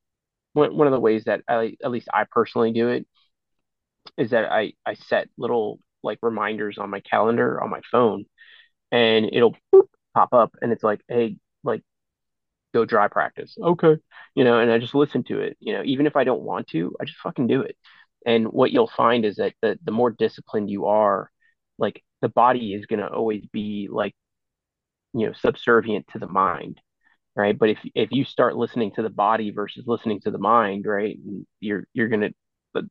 [0.55, 3.07] one one of the ways that I at least I personally do it
[4.17, 8.25] is that I I set little like reminders on my calendar on my phone
[8.93, 11.83] and it'll boop, pop up and it's like, hey, like
[12.75, 13.57] go dry practice.
[13.61, 13.97] Okay.
[14.35, 15.57] You know, and I just listen to it.
[15.61, 17.77] You know, even if I don't want to, I just fucking do it.
[18.27, 21.31] And what you'll find is that the the more disciplined you are,
[21.79, 24.15] like the body is gonna always be like,
[25.17, 26.81] you know, subservient to the mind.
[27.35, 27.59] Right.
[27.59, 31.19] But if if you start listening to the body versus listening to the mind, right,
[31.61, 32.31] you're you're gonna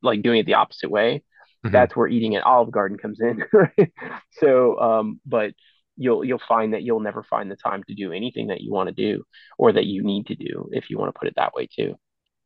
[0.04, 1.24] like doing it the opposite way.
[1.66, 1.74] Mm-hmm.
[1.74, 3.44] That's where eating at Olive Garden comes in.
[3.54, 3.92] Right?
[4.34, 5.54] So um, but
[5.98, 8.88] you'll you'll find that you'll never find the time to do anything that you want
[8.90, 9.24] to do
[9.58, 11.96] or that you need to do if you want to put it that way too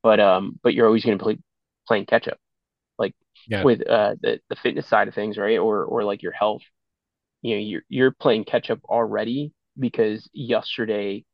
[0.03, 1.37] but um but you're always going to play
[1.87, 2.37] playing catch up
[2.97, 3.13] like
[3.47, 3.63] yeah.
[3.63, 6.61] with uh the, the fitness side of things right or or like your health
[7.41, 11.25] you know you're you're playing catch up already because yesterday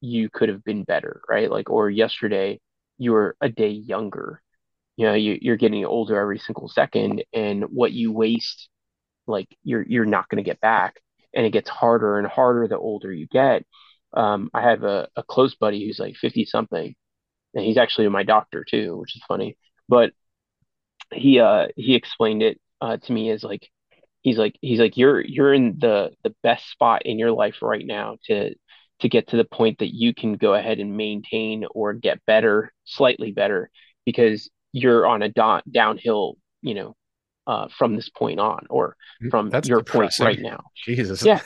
[0.00, 2.60] you could have been better right like or yesterday
[2.98, 4.40] you were a day younger
[4.96, 8.68] you know you, you're getting older every single second and what you waste
[9.26, 11.00] like you're you're not going to get back
[11.34, 13.64] and it gets harder and harder the older you get.
[14.12, 16.94] Um, I have a, a close buddy who's like 50 something,
[17.54, 19.56] and he's actually my doctor too, which is funny.
[19.88, 20.12] But
[21.12, 23.68] he uh he explained it uh, to me as like
[24.22, 27.86] he's like he's like you're you're in the the best spot in your life right
[27.86, 28.54] now to
[29.00, 32.72] to get to the point that you can go ahead and maintain or get better
[32.84, 33.70] slightly better
[34.04, 36.94] because you're on a do- downhill you know
[37.46, 40.24] uh, from this point on or mm, from That's your depressing.
[40.24, 40.60] point right now.
[40.84, 41.24] Jesus.
[41.24, 41.40] Yeah.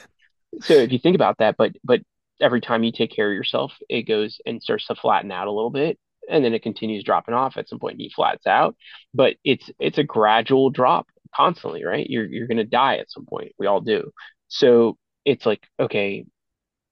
[0.61, 2.01] So if you think about that, but but
[2.41, 5.53] every time you take care of yourself, it goes and starts to flatten out a
[5.53, 5.99] little bit,
[6.29, 7.57] and then it continues dropping off.
[7.57, 8.77] At some point, you flats out,
[9.15, 12.07] but it's it's a gradual drop constantly, right?
[12.09, 13.53] You're you're gonna die at some point.
[13.59, 14.11] We all do.
[14.49, 16.27] So it's like, okay,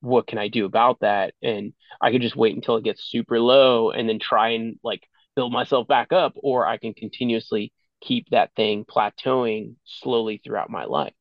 [0.01, 1.35] what can I do about that?
[1.43, 5.03] And I could just wait until it gets super low and then try and like
[5.37, 7.73] build myself back up, or I can continuously
[8.03, 11.15] keep that thing plateauing slowly throughout my life.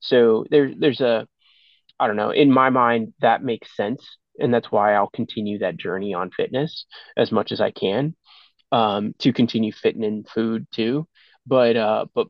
[0.00, 1.26] So there's there's a
[2.00, 4.04] I don't know, in my mind that makes sense
[4.38, 8.14] and that's why I'll continue that journey on fitness as much as I can
[8.72, 11.08] um, to continue fitting in food too.
[11.46, 12.28] But uh, but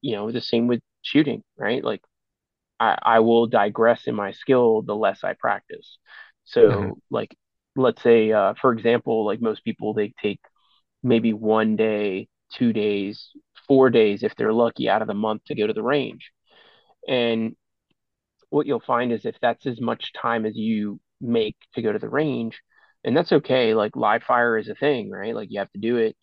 [0.00, 1.82] you know the same with shooting, right?
[1.84, 2.02] Like
[2.78, 5.98] I, I will digress in my skill the less I practice.
[6.44, 6.90] So mm-hmm.
[7.10, 7.36] like
[7.76, 10.40] let's say uh, for example, like most people they take
[11.02, 13.30] maybe one day two days,
[13.68, 16.30] four days if they're lucky out of the month to go to the range.
[17.08, 17.56] And
[18.50, 21.98] what you'll find is if that's as much time as you make to go to
[21.98, 22.60] the range,
[23.04, 25.34] and that's okay, like live fire is a thing, right?
[25.34, 26.16] Like you have to do it.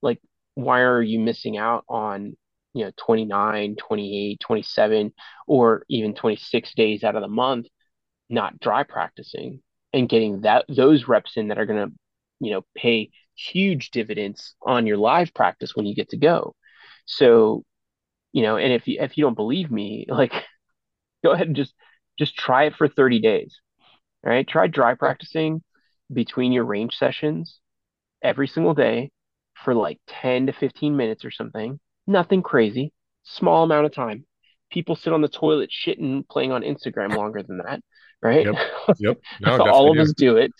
[0.00, 0.20] Like,
[0.54, 2.36] why are you missing out on,
[2.74, 5.12] you know, 29, 28, 27,
[5.46, 7.66] or even 26 days out of the month
[8.28, 9.60] not dry practicing
[9.92, 11.94] and getting that those reps in that are going to,
[12.40, 16.54] you know, pay huge dividends on your live practice when you get to go.
[17.06, 17.64] So,
[18.32, 20.32] you know, and if you if you don't believe me, like
[21.24, 21.74] go ahead and just
[22.18, 23.60] just try it for 30 days.
[24.24, 24.46] Right?
[24.46, 25.62] Try dry practicing
[26.12, 27.60] between your range sessions
[28.22, 29.10] every single day
[29.54, 31.80] for like 10 to 15 minutes or something.
[32.06, 32.92] Nothing crazy.
[33.24, 34.24] Small amount of time.
[34.70, 37.80] People sit on the toilet shitting playing on Instagram longer than that,
[38.22, 38.46] right?
[38.46, 38.56] Yep.
[38.98, 39.18] Yep.
[39.40, 40.02] No, All of do.
[40.02, 40.52] us do it.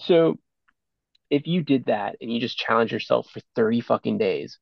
[0.00, 0.38] So
[1.30, 4.58] if you did that and you just challenge yourself for 30 fucking days,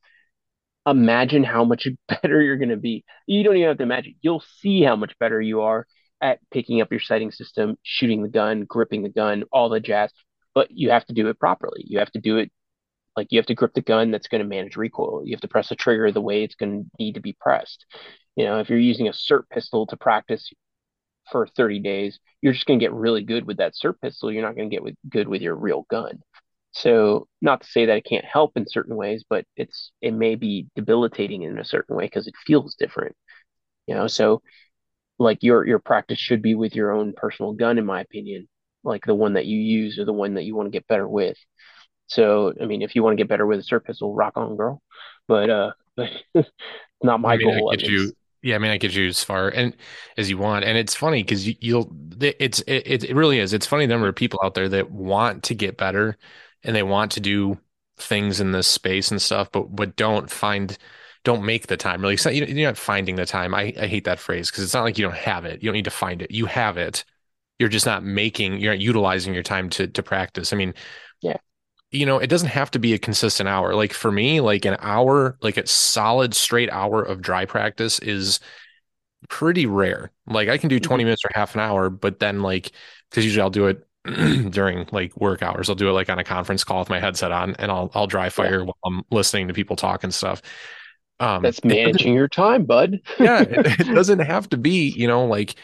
[0.87, 3.05] imagine how much better you're going to be.
[3.27, 4.17] You don't even have to imagine.
[4.21, 5.87] You'll see how much better you are
[6.21, 10.11] at picking up your sighting system, shooting the gun, gripping the gun, all the jazz.
[10.55, 11.85] But you have to do it properly.
[11.87, 12.51] You have to do it
[13.17, 15.23] like you have to grip the gun that's going to manage recoil.
[15.25, 17.87] You have to press the trigger the way it's going to need to be pressed.
[18.37, 20.51] You know, if you're using a SIRT pistol to practice
[21.31, 24.31] for 30 days, you're just going to get really good with that SIRT pistol.
[24.31, 26.21] You're not going to get with, good with your real gun.
[26.73, 30.35] So not to say that it can't help in certain ways, but it's it may
[30.35, 33.17] be debilitating in a certain way because it feels different.
[33.87, 34.43] You know, so
[35.19, 38.49] like your your practice should be with your own personal gun, in my opinion,
[38.85, 41.09] like the one that you use or the one that you want to get better
[41.09, 41.39] with.
[42.07, 44.57] So I mean, if you want to get better with a SIRT pistol, rock on,
[44.57, 44.83] girl.
[45.29, 46.11] But uh, but
[47.03, 47.71] not my I mean, goal.
[47.73, 48.13] I get you.
[48.43, 49.75] Yeah, I mean, I get you as far and
[50.17, 51.91] as you want, and it's funny because you, will
[52.21, 53.53] It's it, it really is.
[53.53, 56.17] It's funny the number of people out there that want to get better,
[56.63, 57.59] and they want to do
[57.99, 60.77] things in this space and stuff, but but don't find
[61.25, 62.03] don't make the time.
[62.03, 63.53] Really, it's not, you're not finding the time.
[63.53, 65.61] I, I hate that phrase because it's not like you don't have it.
[65.63, 66.31] You don't need to find it.
[66.31, 67.05] You have it.
[67.59, 68.61] You're just not making.
[68.61, 70.53] You're not utilizing your time to to practice.
[70.53, 70.75] I mean,
[71.21, 71.39] yeah.
[71.97, 73.75] You know, it doesn't have to be a consistent hour.
[73.75, 78.41] Like for me, like an hour, like a solid straight hour of dry practice is
[79.29, 80.13] pretty rare.
[80.27, 82.73] Like I can do 20 hmm minutes or half an hour, but then like
[83.11, 83.87] because usually I'll do it
[84.53, 85.69] during like work hours.
[85.71, 88.07] I'll do it like on a conference call with my headset on and I'll I'll
[88.09, 90.43] dry Yeah, fire while I'm listening to people talk and stuff.
[91.21, 93.01] Um that's managing your time, bud.
[93.19, 95.55] yeah, it, it doesn't have to be, you know, like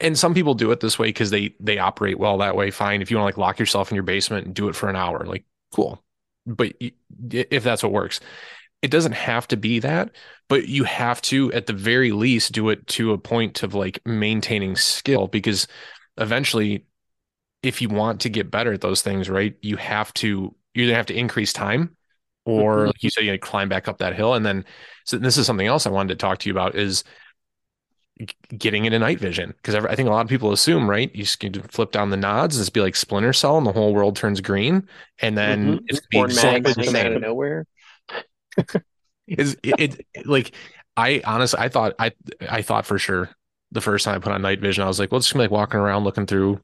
[0.00, 2.70] and some people do it this way because they they operate well that way.
[2.72, 3.02] Fine.
[3.02, 4.96] If you want to like lock yourself in your basement and do it for an
[4.96, 6.02] hour, like cool.
[6.46, 6.72] But
[7.30, 8.20] if that's what works,
[8.82, 10.12] it doesn't have to be that,
[10.48, 14.00] but you have to at the very least do it to a point of like
[14.06, 15.66] maintaining skill because
[16.18, 16.84] eventually
[17.62, 20.94] if you want to get better at those things, right, you have to you either
[20.94, 21.96] have to increase time
[22.44, 24.34] or hmm like you said, you climb back up that hill.
[24.34, 24.64] And then
[25.04, 27.04] so this is something else I wanted to talk to you about is
[28.56, 31.14] getting into night vision because I think a lot of people assume, right?
[31.14, 33.94] You just to flip down the nods, it's be like Splinter Cell, and the whole
[33.94, 34.88] world turns green,
[35.20, 37.66] and then it's gonna be exactly the come out of nowhere.
[39.26, 40.52] Is it, it like
[40.96, 42.12] I honestly I thought I
[42.48, 43.30] I thought for sure
[43.70, 45.44] the first time I put on night vision, I was like, well, it's just gonna
[45.44, 46.60] be like walking around looking through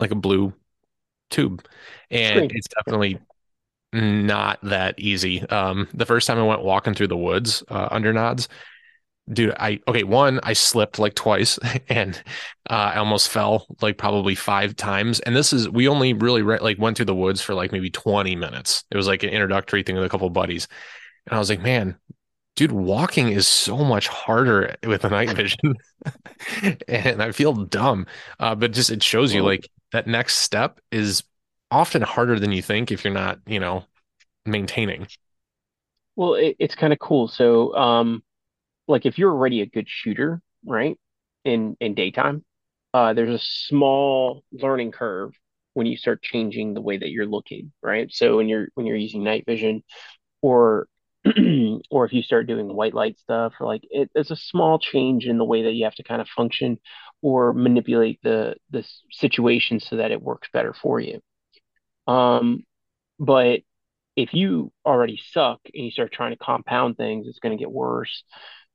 [0.00, 0.52] like a blue
[1.30, 1.64] tube,
[2.10, 2.50] and Screen.
[2.54, 3.18] it's definitely
[3.92, 5.42] not that easy.
[5.42, 8.48] Um, the first time I went walking through the woods uh, under nods.
[9.32, 11.58] Dude, I okay, one, I slipped like twice
[11.88, 12.22] and
[12.70, 15.18] uh, I almost fell like probably five times.
[15.20, 17.90] And this is we only really re like went through the woods for like maybe
[17.90, 18.84] 20 minutes.
[18.90, 20.68] It was like an introductory thing with a couple of buddies.
[21.26, 21.96] And I was like, man,
[22.56, 25.76] dude, walking is so much harder with the night vision.
[26.88, 28.06] And I feel dumb.
[28.38, 31.24] Uh, but just it shows you like that next step is
[31.70, 33.84] often harder than you think if you're not, you know,
[34.46, 35.08] maintaining.
[36.16, 37.28] well, it, it's kind of cool.
[37.28, 38.22] So, um,
[38.88, 40.98] like if you're already a good shooter, right,
[41.44, 42.44] in in daytime,
[42.94, 45.32] uh, there's a small learning curve
[45.74, 48.10] when you start changing the way that you're looking, right?
[48.12, 49.82] So when you're when you're using night vision,
[50.42, 50.88] or
[51.90, 55.38] or if you start doing white light stuff, like it, it's a small change in
[55.38, 56.78] the way that you have to kind of function
[57.22, 61.20] or manipulate the the situation so that it works better for you.
[62.06, 62.64] Um,
[63.18, 63.60] but
[64.16, 67.72] if you already suck and you start trying to compound things, it's going to get
[67.72, 68.24] worse.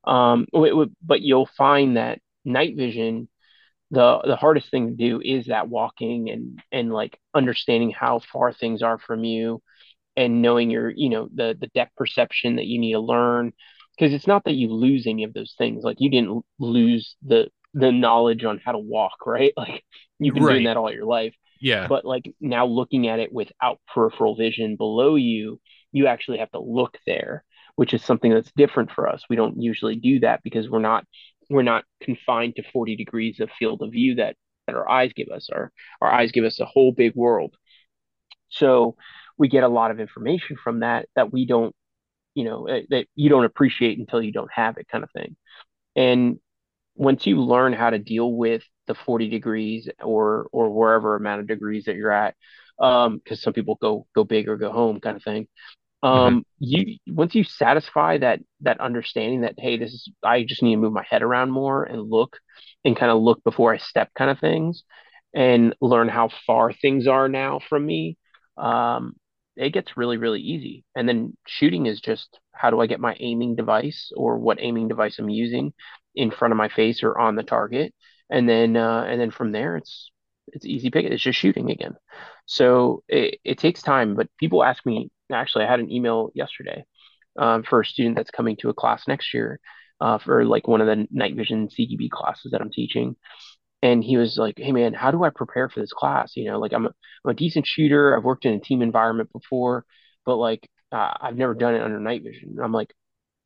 [0.04, 3.28] Um, but you'll find that night vision,
[3.90, 8.52] the the hardest thing to do is that walking and and like understanding how far
[8.52, 9.62] things are from you
[10.16, 13.52] and knowing your, you know, the the depth perception that you need to learn.
[13.98, 15.84] Because it's not that you lose any of those things.
[15.84, 19.52] Like you didn't lose the the knowledge on how to walk, right?
[19.56, 19.84] Like
[20.18, 21.34] you've been doing that all your life.
[21.60, 21.86] Yeah.
[21.86, 25.60] But like now looking at it without peripheral vision below you,
[25.92, 27.44] you actually have to look there,
[27.82, 29.24] which is something that's different for us.
[29.28, 31.04] We don't usually do that because we're not
[31.50, 34.36] we're not confined to 40 degrees of field of view that
[34.68, 35.48] that our eyes give us.
[35.52, 37.56] Our our eyes give us a whole big world.
[38.50, 38.94] So
[39.36, 41.74] we get a lot of information from that that we don't,
[42.36, 45.34] you know, that you don't appreciate until you don't have it kind of thing.
[45.96, 46.38] And
[46.94, 51.48] once you learn how to deal with the 40 degrees or or wherever amount of
[51.48, 52.36] degrees that you're at,
[52.78, 55.48] um, because some people go go big or go home kind of thing.
[56.10, 56.12] Mhm.
[56.26, 60.72] Um, you once you satisfy that that understanding that hey, this is I just need
[60.74, 62.38] to move my head around more and look
[62.84, 64.82] and kind of look before I step kind of things
[65.34, 68.18] and learn how far things are now from me.
[68.56, 69.14] Um,
[69.56, 70.84] it gets really, really easy.
[70.96, 74.88] And then shooting is just how do I get my aiming device or what aiming
[74.88, 75.72] device I'm using
[76.14, 77.94] in front of my face or on the target.
[78.30, 80.10] And then uh, and then from there it's
[80.48, 81.06] it's easy pick.
[81.06, 81.94] It's just shooting again.
[82.46, 86.84] So it, it takes time, but people ask me, actually, I had an email yesterday
[87.38, 89.60] um, for a student that's coming to a class next year
[90.00, 93.16] uh, for like one of the night vision CQB classes that I'm teaching.
[93.82, 96.32] And he was like, "Hey man, how do I prepare for this class?
[96.36, 96.90] You know, like I'm a,
[97.24, 98.16] I'm a decent shooter.
[98.16, 99.84] I've worked in a team environment before,
[100.26, 102.94] but like uh, I've never done it under night vision." And I'm like,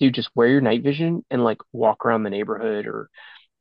[0.00, 3.08] "Dude, just wear your night vision and like walk around the neighborhood or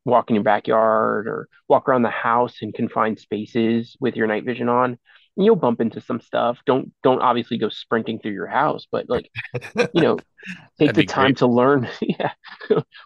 [0.06, 4.46] walk in your backyard or walk around the house in confined spaces with your night
[4.46, 4.98] vision on.
[5.38, 6.60] You'll bump into some stuff.
[6.66, 9.30] Don't don't obviously go sprinting through your house, but like,
[9.94, 10.18] you know,
[10.80, 11.38] take the time great.
[11.38, 11.90] to learn.
[12.02, 12.32] yeah.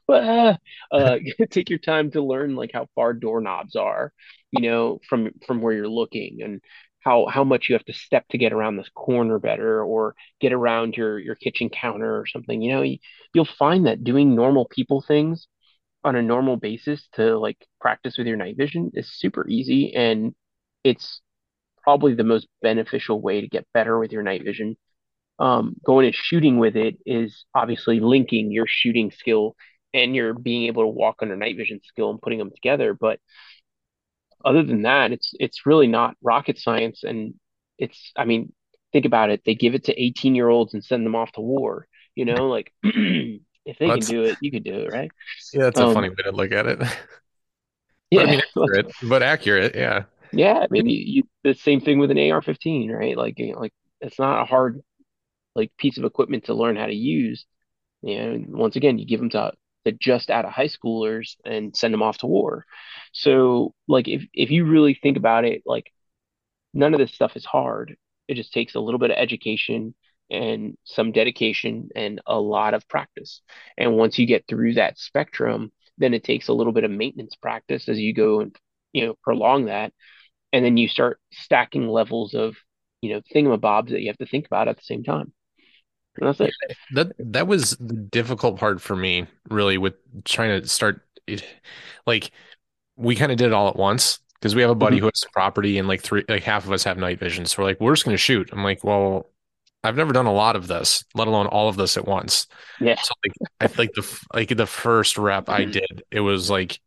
[0.08, 0.56] uh,
[0.92, 1.18] uh
[1.50, 4.14] take your time to learn like how far doorknobs are,
[4.52, 6.62] you know, from from where you're looking and
[7.02, 10.54] how how much you have to step to get around this corner better or get
[10.54, 12.62] around your your kitchen counter or something.
[12.62, 12.98] You know, you,
[13.34, 15.48] you'll find that doing normal people things
[16.04, 20.34] on a normal basis to like practice with your night vision is super easy and
[20.84, 21.22] it's
[21.90, 24.78] probably the most beneficial way to get better with your night vision.
[25.40, 29.56] Um, going and shooting with it is obviously linking your shooting skill
[29.94, 32.94] and your being able to walk under night vision skill and putting them together.
[32.94, 33.20] But
[34.46, 37.04] other than that, it's it's really not rocket science.
[37.04, 37.34] And
[37.78, 38.54] it's, I mean,
[38.94, 39.42] think about it.
[39.46, 41.88] They give it to 18 year olds and send them off to war.
[42.16, 45.14] You know, like if they can do it, you can do it, right?
[45.52, 46.80] yeah, that's a Um, funny way to look at it.
[48.14, 50.04] But I yeah, mean, accurate, but accurate, yeah.
[50.32, 53.18] Yeah, maybe you the same thing with an AR-15, right?
[53.18, 54.82] Like you know, like it's not a hard
[55.56, 57.46] like piece of equipment to learn how to use.
[58.02, 59.54] You know, once again, you give them to
[59.86, 62.66] the just out of high schoolers and send them off to war.
[63.14, 65.92] So, like if if you really think about it, like
[66.74, 67.98] none of this stuff is hard.
[68.28, 69.96] It just takes a little bit of education
[70.32, 73.42] and some dedication and a lot of practice.
[73.78, 77.36] And once you get through that spectrum, then it takes a little bit of maintenance
[77.36, 78.56] practice as you go and
[78.94, 79.94] you know prolong that,
[80.54, 82.56] and then you start stacking levels of
[83.02, 85.32] you know thingamabobs that you have to think about at the same time.
[86.18, 86.52] And that's it.
[86.92, 89.94] that that was the difficult part for me, really, with
[90.26, 91.46] trying to start it.
[92.06, 92.32] Like
[92.98, 95.02] we kind of did it all at once because we have a buddy Mhm.
[95.02, 97.46] who has property and like three, like half of us have night vision.
[97.46, 98.50] So we're like, we're just gonna shoot.
[98.52, 99.30] I'm like, well,
[99.84, 102.48] I've never done a lot of this, let alone all of this at once.
[102.82, 102.96] Yeah.
[103.02, 106.80] So like, I like the like the first rep I did, it was like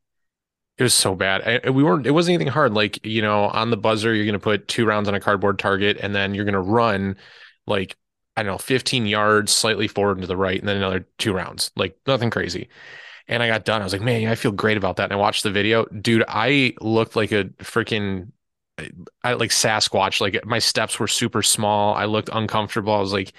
[0.78, 1.62] it was so bad.
[1.64, 2.06] I, we weren't.
[2.06, 2.74] It wasn't anything hard.
[2.74, 5.98] Like you know, on the buzzer, you're gonna put two rounds on a cardboard target,
[6.00, 7.16] and then you're gonna run
[7.66, 7.96] like
[8.36, 11.34] I don't know, 15 yards slightly forward and to the right, and then another two
[11.34, 11.70] rounds.
[11.76, 12.68] Like nothing crazy.
[13.28, 13.82] And I got done.
[13.82, 15.04] I was like, man, I feel great about that.
[15.04, 15.84] And I watched the video.
[15.86, 18.32] Dude, I looked like a freaking
[19.22, 20.20] I like Sasquatch.
[20.20, 21.94] Like my steps were super small.
[21.94, 22.92] I looked uncomfortable.
[22.94, 23.32] I was like,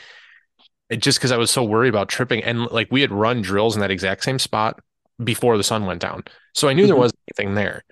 [0.98, 2.44] just because I was so worried about tripping.
[2.44, 4.80] And like we had run drills in that exact same spot
[5.24, 6.24] before the sun went down.
[6.54, 6.98] So I knew there Mhm.
[6.98, 7.84] wasn't anything there.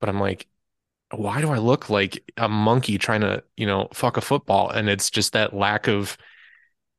[0.00, 0.48] But I'm like,
[1.12, 4.70] why do I look like a monkey trying to, you know, fuck a football?
[4.70, 6.18] And it's just that lack of,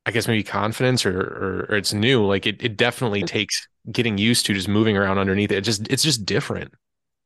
[0.06, 2.24] I guess maybe confidence or or, or it's new.
[2.26, 5.58] Like it, it definitely takes getting used to just moving around underneath it.
[5.58, 6.74] It just it's just different.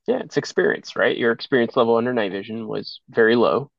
[0.06, 1.16] Yeah, it's experience, right?
[1.16, 3.70] Your experience level under night vision was very low,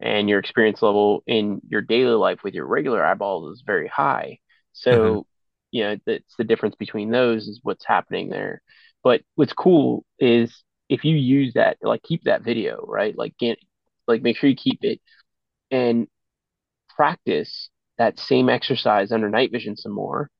[0.00, 4.40] and your experience level in your daily life with your regular eyeballs is very high.
[4.72, 5.26] So,
[5.70, 8.62] you know, that's the difference between those is what's happening there.
[9.02, 13.16] But what's cool is if you use that, like keep that video, right?
[13.16, 13.58] Like get
[14.08, 15.00] like make sure you keep it
[15.70, 16.08] and
[16.96, 20.30] practice that same exercise under night vision some more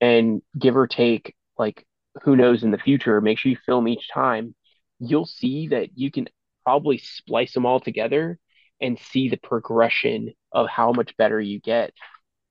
[0.00, 1.86] and give or take, like
[2.22, 4.54] who knows in the future, make sure you film each time.
[4.98, 6.28] You'll see that you can
[6.64, 8.38] probably splice them all together
[8.80, 11.92] and see the progression of how much better you get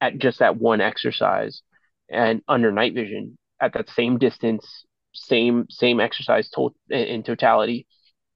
[0.02, 1.62] at just that one exercise
[2.10, 7.88] and under night vision at that same distance, same same exercise to- in totality,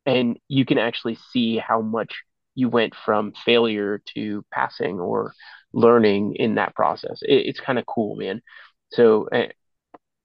[0.05, 2.23] and you can actually see how much
[2.55, 5.33] you went from failure to passing or
[5.73, 7.19] learning in that process.
[7.23, 8.41] It, it's kind of cool, man.
[8.91, 9.47] So uh,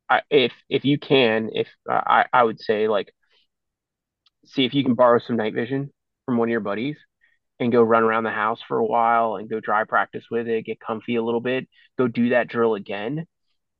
[0.09, 3.13] I, if if you can, if uh, I I would say like
[4.47, 5.91] see if you can borrow some night vision
[6.25, 6.97] from one of your buddies
[7.61, 10.67] and go run around the house for a while and go dry practice with it,
[10.67, 11.69] get comfy a little bit,
[11.99, 13.27] go do that drill again,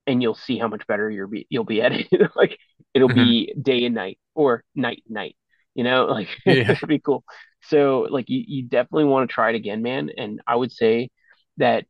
[0.07, 2.09] and you'll see how much better you'll be you'll be at it.
[2.37, 2.59] like
[2.95, 5.37] it'll hmm be day and night or night and night.
[5.75, 6.73] You know, like Yeah.
[6.73, 7.25] it'll be cool.
[7.63, 10.11] So like you, you definitely want to try it again, man.
[10.17, 11.11] And I would say
[11.59, 11.87] that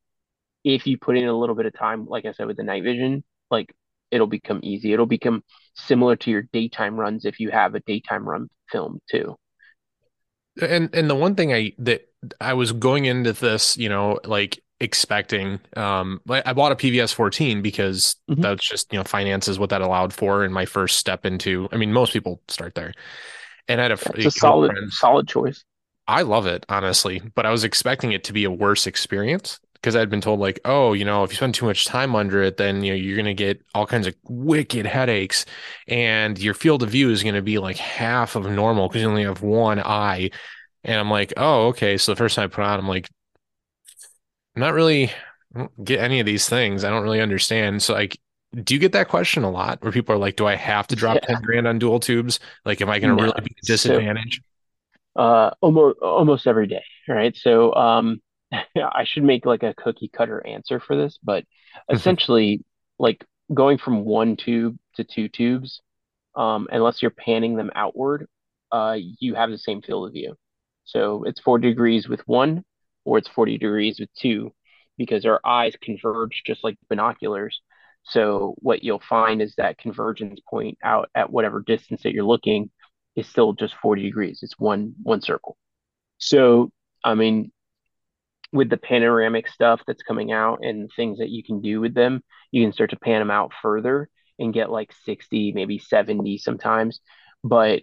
[0.64, 2.82] if you put in a little bit of time, like I said, with the night
[2.84, 3.74] vision, like
[4.10, 4.93] it'll become easy.
[4.93, 5.44] It'll become
[5.74, 9.36] similar to your daytime runs if you have a daytime run film too.
[10.60, 12.09] And and the one thing I that
[12.40, 17.62] I was going into this, you know, like expecting, um, I bought a PVS 14
[17.62, 20.44] because hmm that's just, you know, finance is what that allowed for.
[20.44, 22.93] And my first step into, I mean, most people start there.
[23.69, 25.65] And I had a, a solid, solid choice.
[26.09, 29.97] I love it, honestly, but I was expecting it to be a worse experience because
[29.97, 32.57] I'd been told like, oh, you know, if you spend too much time under it,
[32.57, 35.44] then you know you're gonna get all kinds of wicked headaches,
[35.89, 39.24] and your field of view is gonna be like half of normal because you only
[39.24, 40.31] have one eye.
[40.85, 41.98] And I'm like, oh, okay.
[41.98, 43.09] So the first time I put on, I'm like,
[44.57, 45.11] not really
[45.85, 46.85] get any of these things.
[46.85, 47.83] I don't really understand.
[47.83, 48.19] So like,
[48.65, 50.97] do you get that question a lot where people are like, do I have to
[50.97, 51.20] drop Yeah.
[51.23, 52.41] 10 grand on dual tubes?
[52.65, 53.16] Like, am I gonna No.
[53.16, 54.01] really be a So
[55.16, 57.37] uh almost almost every day, right?
[57.37, 58.20] So um
[58.53, 61.45] I should make like a cookie cutter answer for this, but
[61.91, 62.65] essentially
[62.99, 65.81] like going from one tube to two tubes,
[66.37, 68.27] um, unless you're panning them outward,
[68.73, 70.37] uh, you have the same field of view.
[70.85, 72.65] So it's four degrees with one,
[73.07, 74.53] or it's 40 degrees with two,
[74.99, 77.62] because our eyes converge just like binoculars.
[78.05, 82.70] So what you'll find is that convergence point out at whatever distance that you're looking
[83.16, 84.41] is still just 40 degrees.
[84.43, 85.57] It's one one circle.
[86.19, 86.70] So
[87.05, 87.53] I mean,
[88.53, 92.23] with the panoramic stuff that's coming out and things that you can do with them,
[92.53, 94.09] you can start to pan them out further
[94.39, 97.01] and get like 60, maybe 70 sometimes.
[97.43, 97.83] But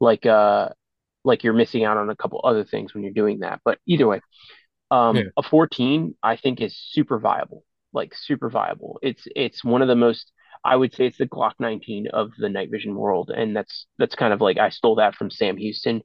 [0.00, 0.70] like uh
[1.24, 3.60] like you're missing out on a couple other things when you're doing that.
[3.64, 4.20] But either way,
[4.90, 5.22] um Yeah.
[5.36, 7.64] a 14 I think is super viable.
[7.92, 8.98] like super viable.
[9.02, 10.32] It's it's one of the most
[10.64, 14.14] I would say it's the Glock 19 of the night vision world, and that's that's
[14.14, 16.02] kind of like I stole that from Sam Houston,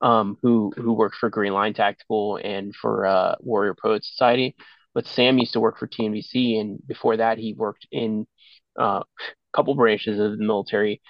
[0.00, 4.56] um, who who worked for Green Line Tactical and for uh, Warrior Poet Society.
[4.94, 8.26] But Sam used to work for TNVC, and before that, he worked in
[8.80, 9.26] uh, a
[9.56, 11.00] couple branches of the military,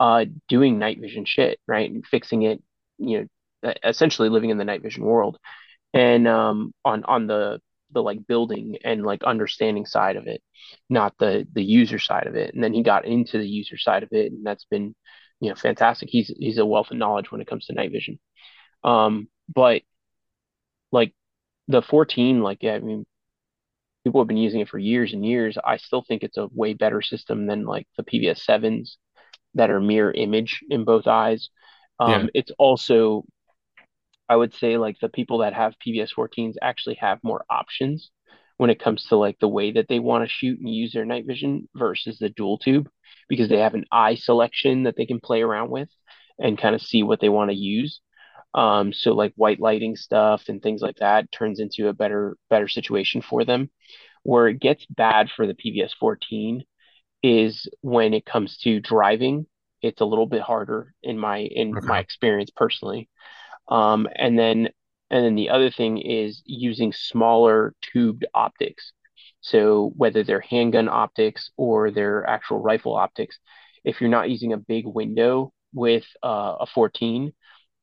[0.00, 2.62] uh, doing night vision shit, right, and fixing it,
[2.98, 3.28] you
[3.64, 5.38] know, essentially living in the night vision world,
[5.94, 7.60] and um, on on the
[7.92, 10.42] the like building and like understanding side of it,
[10.90, 12.54] not the the user side of it.
[12.54, 14.94] And then he got into the user side of it, and that's been,
[15.40, 16.08] you know, fantastic.
[16.10, 18.18] He's he's a wealth of knowledge when it comes to night vision.
[18.84, 19.82] Um, but
[20.92, 21.14] like
[21.68, 23.04] the 14, like yeah, I mean,
[24.04, 25.56] people have been using it for years and years.
[25.64, 28.98] I still think it's a way better system than like the PVS sevens
[29.54, 31.50] that are mirror image in both eyes.
[32.00, 32.16] Yeah.
[32.16, 33.24] Um, it's also,
[34.28, 38.10] I would say, like the people that have PVS 14s actually have more options
[38.56, 41.04] when it comes to like the way that they want to shoot and use their
[41.04, 42.88] night vision versus the dual tube
[43.28, 45.88] because they have an eye selection that they can play around with
[46.38, 48.00] and kind of see what they want to use.
[48.54, 52.68] Um, so like white lighting stuff and things like that turns into a better better
[52.68, 53.70] situation for them.
[54.22, 56.64] Where it gets bad for the PVS 14
[57.22, 59.46] is when it comes to driving.
[59.84, 63.08] It's a little bit harder in my in my experience personally.
[63.68, 64.68] Um, and then
[65.10, 68.92] and then the other thing is using smaller tubed optics.
[69.40, 73.38] So whether they're handgun optics or they're actual rifle optics,
[73.84, 77.32] if you're not using a big window with uh, a 14,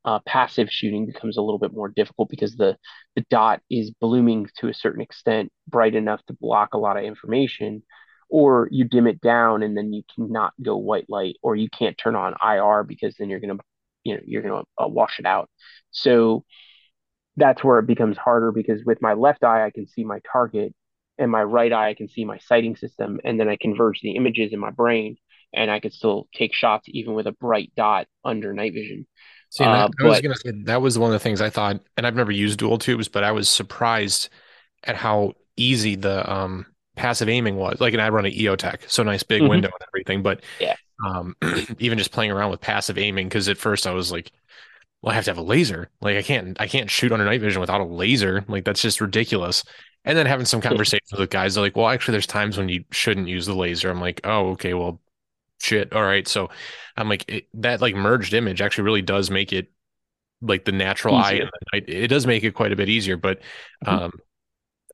[0.03, 2.75] uh, passive shooting becomes a little bit more difficult because the
[3.15, 7.03] the dot is blooming to a certain extent, bright enough to block a lot of
[7.03, 7.83] information,
[8.31, 11.97] or you dim it down and then you cannot go white light, or you can't
[11.99, 13.57] turn on IR because then you're gonna,
[14.05, 15.49] you know, you're gonna uh, wash it out.
[15.91, 16.45] So
[17.37, 20.73] that's where it becomes harder because with my left eye I can see my target,
[21.17, 24.15] and my right eye I can see my sighting system, and then I converge the
[24.15, 25.17] images in my brain,
[25.53, 29.07] and I could still take shots even with a bright dot under night vision.
[29.49, 31.49] See, that, Uh, I was but gonna say that was one of the things I
[31.49, 34.29] thought, and I've never used dual tubes, but I was surprised
[34.83, 37.79] at how easy the um passive aiming was.
[37.81, 40.75] Like, and I run an EOTech, so nice big mhm, window and everything, but yeah.
[41.05, 41.35] um
[41.79, 44.31] even just playing around with passive aiming, because at first I was like,
[45.01, 45.89] well, I have to have a laser.
[46.01, 48.45] Like, I can't I can't shoot under night vision without a laser.
[48.47, 49.63] Like, that's just ridiculous.
[50.05, 52.83] And then having some conversations with guys, they're like, well, actually, there's times when you
[52.91, 53.89] shouldn't use the laser.
[53.89, 54.99] I'm like, oh, okay, well,
[55.61, 55.93] shit.
[55.93, 56.27] All right.
[56.27, 56.49] So
[56.97, 59.71] I'm like, it, that like merged image actually really does make it
[60.41, 61.51] like the natural eye in easier.
[61.51, 61.89] the night.
[61.89, 63.41] It does make it quite a bit easier, but
[63.83, 64.01] Mhm.
[64.05, 64.11] um,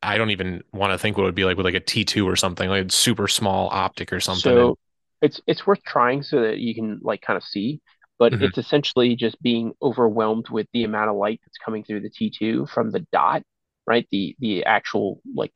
[0.04, 2.28] I don't even want to think what it would be like with like a T2
[2.28, 4.74] or something, like a super small optic or something.
[4.74, 4.78] So
[5.22, 7.82] it's it's worth trying so that you can like kind of see,
[8.20, 8.38] but Mhm.
[8.40, 12.68] it's essentially just being overwhelmed with the amount of light that's coming through the T2
[12.68, 13.44] from the dot,
[13.86, 14.08] right?
[14.12, 15.54] The the actual like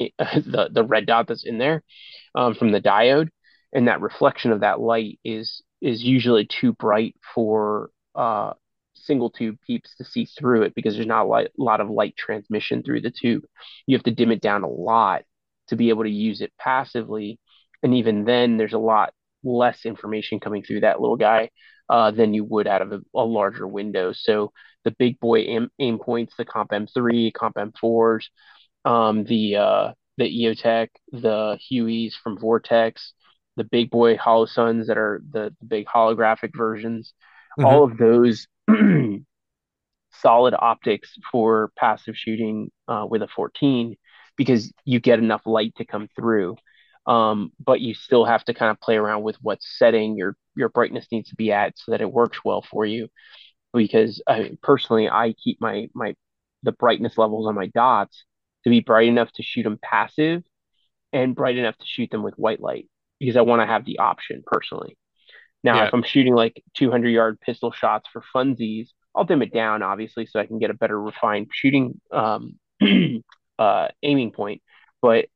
[0.00, 1.82] it, the the red dot that's in there
[2.34, 3.30] um, from the diode,
[3.72, 8.54] and that reflection of that light is is usually too bright for uh,
[9.06, 12.16] single tube peeps to see through it because there's not a lot, lot of light
[12.16, 13.44] transmission through the tube.
[13.86, 15.22] You have to dim it down a lot
[15.68, 17.38] to be able to use it passively,
[17.82, 19.12] and even then, there's a lot
[19.44, 21.50] less information coming through that little guy
[21.88, 24.12] uh, than you would out of a, a larger window.
[24.12, 24.52] So
[24.84, 28.24] the big boy aim, Aimpoints, the Comp M3, Comp M4s,
[28.84, 33.12] um, the uh, the EOTech, the Hueys from Vortex,
[33.56, 37.12] the big boy Holosuns that are the, the big holographic versions.
[37.58, 37.64] Mhm.
[37.64, 38.46] All of those
[40.12, 43.96] solid optics for passive shooting uh, with a 14
[44.36, 46.56] because you get enough light to come through.
[47.06, 50.68] Um, but you still have to kind of play around with what setting your your
[50.70, 53.08] brightness needs to be at so that it works well for you.
[53.72, 56.14] Because I personally, I keep my my
[56.64, 58.24] the brightness levels on my dots
[58.64, 60.42] to be bright enough to shoot them passive
[61.12, 62.88] and bright enough to shoot them with white light
[63.20, 64.96] because I want to have the option personally.
[65.66, 65.86] Now, Yeah.
[65.88, 70.26] if I'm shooting like 200 yard pistol shots for funsies, I'll dim it down obviously
[70.26, 72.58] so I can get a better refined shooting um,
[73.58, 74.62] uh, aiming point.
[75.02, 75.26] But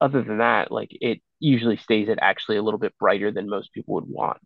[0.00, 3.72] other than that, like it usually stays at actually a little bit brighter than most
[3.72, 4.38] people would want.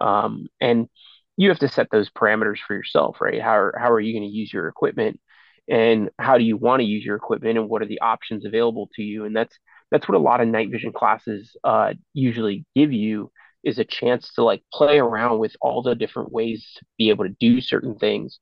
[0.00, 0.88] Um, and
[1.36, 3.40] you have to set those parameters for yourself, right?
[3.42, 5.20] How are, how are you going to use your equipment,
[5.68, 8.88] and how do you want to use your equipment, and what are the options available
[8.96, 9.24] to you?
[9.24, 9.56] And that's
[9.90, 13.30] that's what a lot of night vision classes uh, usually give you
[13.64, 17.24] is a chance to like play around with all the different ways to be able
[17.24, 18.40] to do certain things.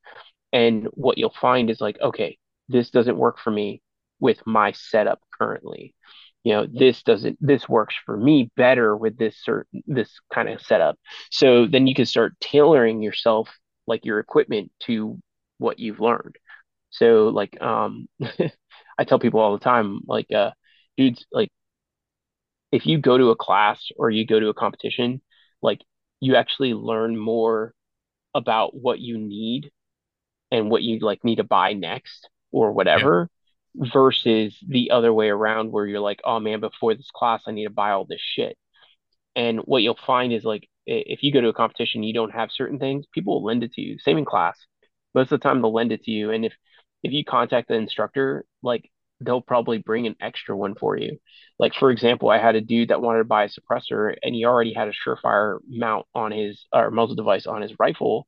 [0.53, 2.39] And what you'll find is like, okay,
[2.69, 3.83] this doesn't work for me
[4.21, 5.95] with my setup currently.
[6.45, 10.61] You know, this doesn't this works for me better with this certain this kind of
[10.61, 10.99] setup.
[11.31, 13.49] So then you can start tailoring yourself
[13.87, 15.19] like your equipment to
[15.59, 16.37] what you've learned.
[16.91, 18.09] So like um
[18.99, 20.51] I tell people all the time, like uh
[20.97, 21.51] dudes, like
[22.73, 25.23] if you go to a class or you go to a competition,
[25.63, 25.83] like
[26.21, 27.75] you actually learn more
[28.35, 29.73] about what you need
[30.53, 32.73] and what you like need to buy next or Yeah.
[32.73, 33.31] whatever
[33.77, 37.65] versus the other way around where you're like, oh man, before this class, I need
[37.65, 38.57] to buy all this shit.
[39.37, 42.51] And what you'll find is like if you go to a competition, you don't have
[42.53, 43.99] certain things, people will lend it to you.
[44.01, 44.59] Same in class.
[45.15, 46.33] Most of the time they'll lend it to you.
[46.33, 46.55] And if
[47.03, 48.91] if you contact the instructor, like
[49.25, 51.19] they'll probably bring an extra one for you.
[51.59, 54.45] Like for example, I had a dude that wanted to buy a suppressor and he
[54.45, 58.27] already had a Surefire mount on his or muzzle device on his rifle.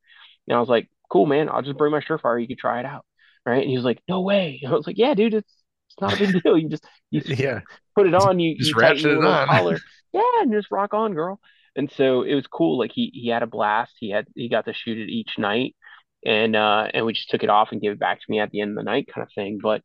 [0.49, 2.41] And I was like, cool, man, I'll just bring my Surefire.
[2.41, 3.05] You can try it out.
[3.47, 3.61] Right.
[3.63, 4.61] And he was like, no way.
[4.63, 5.53] And I was like, yeah, dude, it's
[5.91, 6.59] it's not a big deal.
[6.59, 7.61] You just you Yeah.
[7.95, 9.49] put it on, you Just you ratchet it on.
[9.49, 11.41] collar, yeah, and just rock on, girl.
[11.77, 12.79] And so it was cool.
[12.79, 13.95] Like he he had a blast.
[13.99, 15.75] He had he got to shoot it each night,
[16.25, 18.51] and uh and we just took it off and gave it back to me at
[18.51, 19.59] the end of the night, kind of thing.
[19.63, 19.83] But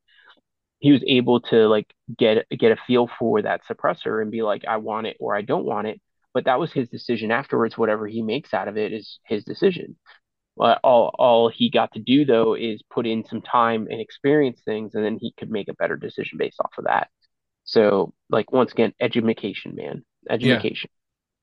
[0.80, 1.88] he was able to like
[2.18, 5.42] get get a feel for that suppressor and be like, I want it or I
[5.42, 6.02] don't want it.
[6.34, 7.78] But that was his decision afterwards.
[7.78, 9.98] Whatever he makes out of it is his decision.
[10.60, 14.62] Uh, all all he got to do though is put in some time and experience
[14.66, 17.10] things, and then he could make a better decision based off of that.
[17.66, 20.04] So, like once again, education, man,
[20.40, 20.64] Yeah.
[20.64, 20.90] education.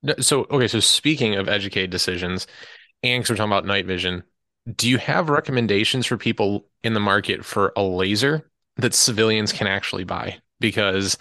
[0.03, 2.47] No, So, okay, so speaking of educated decisions,
[3.03, 4.25] and we're talking about night vision,
[4.77, 9.67] do you have recommendations for people in the market for a laser that civilians can
[9.67, 10.39] actually buy?
[10.61, 11.19] Because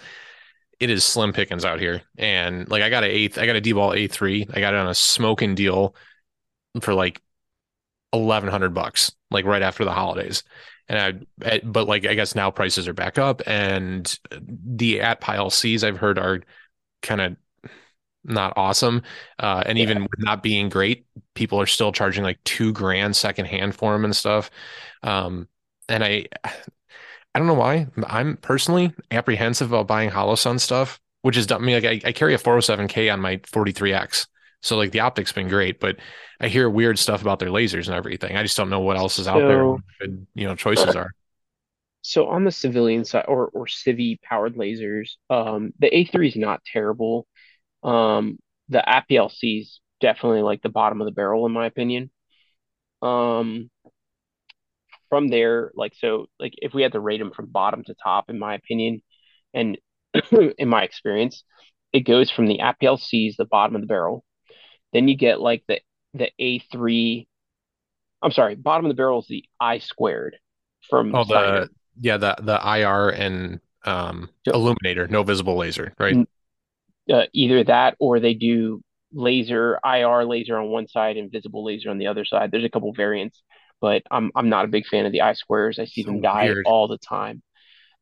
[0.80, 2.02] it is slim pickings out here.
[2.18, 4.46] And like I got a eighth, I got a DBAL-A3.
[4.52, 5.94] I got it on a smoking deal
[6.80, 7.20] for like
[8.12, 10.44] 1100 bucks, like right after the holidays.
[10.88, 15.98] And I, but like I guess now prices are back up and the APLCs I've
[15.98, 16.42] heard are
[17.02, 17.36] kind of
[18.24, 19.02] not awesome.
[19.38, 19.84] Uh, and Yeah.
[19.84, 24.04] even with not being great, people are still charging like two grand secondhand for them
[24.04, 24.50] and stuff.
[25.02, 25.48] Um,
[25.88, 26.26] and I,
[27.36, 27.88] I don't know why.
[28.06, 31.60] I'm personally apprehensive about buying Holosun stuff, which is dumb.
[31.62, 34.26] I mean, like I, I carry a 407k on my 43X.
[34.62, 35.98] So like the optics been great, but
[36.40, 38.38] I hear weird stuff about their lasers and everything.
[38.38, 40.54] I just don't know what else is out there and So, what good, you know,
[40.56, 41.10] choices are.
[42.02, 46.64] so on the civilian side or or civvy powered lasers, um, the A3 is not
[46.64, 47.26] terrible.
[47.82, 48.38] Um,
[48.68, 52.10] the APLC is definitely like the bottom of the barrel in my opinion.
[53.02, 53.70] Um,
[55.16, 58.30] from there, like so, like if we had to rate them from bottom to top,
[58.30, 59.02] in my opinion,
[59.54, 59.78] and
[60.58, 61.44] in my experience,
[61.92, 64.24] it goes from the APLCs, the bottom of the barrel.
[64.92, 65.80] Then you get like the
[66.14, 67.28] the A3
[68.22, 70.36] I'm sorry, bottom of the barrel is the I squared
[70.90, 71.70] from Oh, the Steiner.
[72.00, 76.18] yeah, the the IR and um So illuminator, no visible laser, right?
[77.12, 78.82] uh, either that or they do
[79.12, 82.50] laser, IR laser on one side and visible laser on the other side.
[82.50, 83.42] There's a couple variants,
[83.80, 85.78] but I'm I'm not a big fan of the I squares.
[85.78, 86.66] I see them die weird.
[86.66, 87.42] all the time.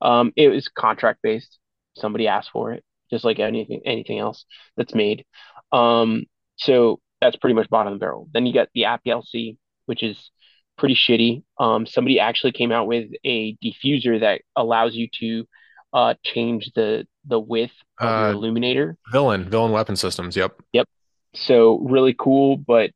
[0.00, 1.58] Um, it was contract based.
[1.96, 4.44] Somebody asked for it, just like anything anything else
[4.76, 5.24] that's made.
[5.72, 6.24] Um,
[6.56, 8.28] so that's pretty much bottom of the barrel.
[8.32, 9.56] Then you got the APLC,
[9.86, 10.30] which is
[10.76, 11.42] pretty shitty.
[11.58, 15.46] Um, somebody actually came out with a diffuser that allows you to
[15.92, 18.96] uh, change the the width of your Uh, illuminator.
[19.12, 20.36] villain, villain weapon systems.
[20.36, 20.60] Yep.
[20.72, 20.88] Yep.
[21.34, 22.90] So really cool, but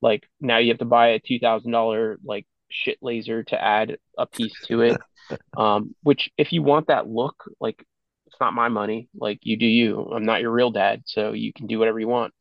[0.00, 3.96] like now you have to buy a two thousand dollar like shit laser to add
[4.18, 5.00] a piece to it
[5.56, 7.84] um, which if you want that look, like
[8.26, 9.08] it's not my money.
[9.14, 10.00] Like you do you.
[10.00, 12.34] I'm not your real dad, so you can do whatever you want.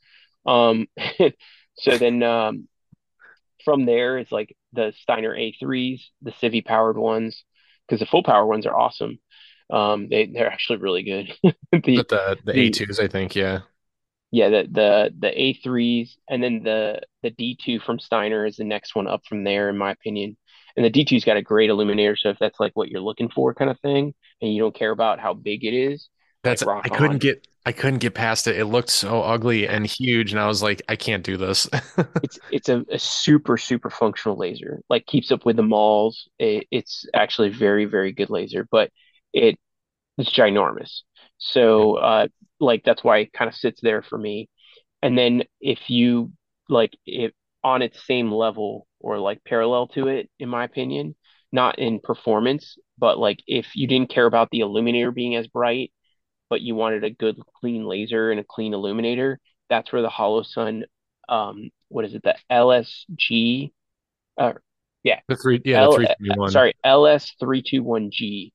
[0.45, 0.87] Um,
[1.77, 2.67] so then um,
[3.63, 7.43] from there it's like the Steiner A3s, the Civi powered ones,
[7.87, 9.19] because the full power ones are awesome.
[9.69, 11.33] Um, they they're actually really good.
[11.43, 13.61] the But the the the A2s, I think, yeah.
[14.35, 18.95] Yeah the the the A3s and then the the D2 from Steiner is the next
[18.95, 20.37] one up from there in my opinion.
[20.75, 23.53] And the D2's got a great illuminator, so if that's like what you're looking for
[23.53, 26.09] kind of thing and you don't care about how big it is,
[26.47, 27.19] like That's I couldn't on.
[27.19, 28.57] get I couldn't get past it.
[28.57, 31.67] It looked so ugly and huge, and I was like, I can't do this.
[32.21, 34.81] It's it's a, a super super functional laser.
[34.89, 36.27] Like keeps up with the MAWLs.
[36.39, 38.89] It, it's actually very very good laser, but
[39.33, 39.59] it
[40.17, 41.01] it's ginormous.
[41.37, 42.27] So uh
[42.59, 44.49] like that's why it kind of sits there for me.
[45.01, 46.31] And then if you
[46.69, 47.33] like it
[47.63, 51.15] on its same level or like parallel to it, in my opinion,
[51.51, 55.91] not in performance, but like if you didn't care about the illuminator being as bright,
[56.49, 59.39] but you wanted a good clean laser and a clean illuminator,
[59.69, 60.83] that's where the Holosun,
[61.29, 63.73] um, what is it, the LSG,
[64.37, 64.53] uh,
[65.03, 66.49] yeah, The three, yeah, L, three three uh, one.
[66.49, 68.53] sorry, LS321G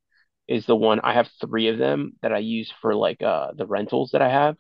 [0.51, 1.01] is the one.
[1.03, 4.31] I have three of them that I use for like uh the rentals that I
[4.31, 4.57] have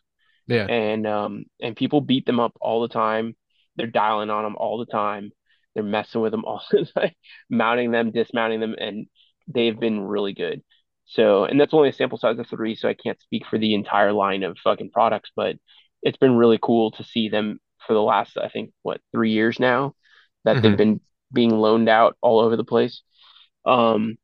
[0.46, 3.36] Yeah, and um and people beat them up all the time.
[3.76, 5.30] They're dialing on them all the time.
[5.74, 7.12] They're messing with them all the time,
[7.50, 9.06] mounting them, dismounting them, and
[9.48, 10.62] they've been really good.
[11.06, 13.74] So, and that's only a sample size of three, so I can't speak for the
[13.74, 15.56] entire line of fucking products, but
[16.02, 19.58] it's been really cool to see them for the last, I think, what, three years
[19.58, 19.94] now
[20.44, 21.00] that they've hmm been
[21.32, 23.02] being loaned out all over the place.
[23.66, 24.16] Um,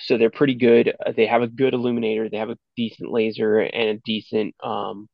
[0.00, 0.94] so they're pretty good.
[1.04, 5.08] Uh, They have a good illuminator, they have a decent laser and a decent um,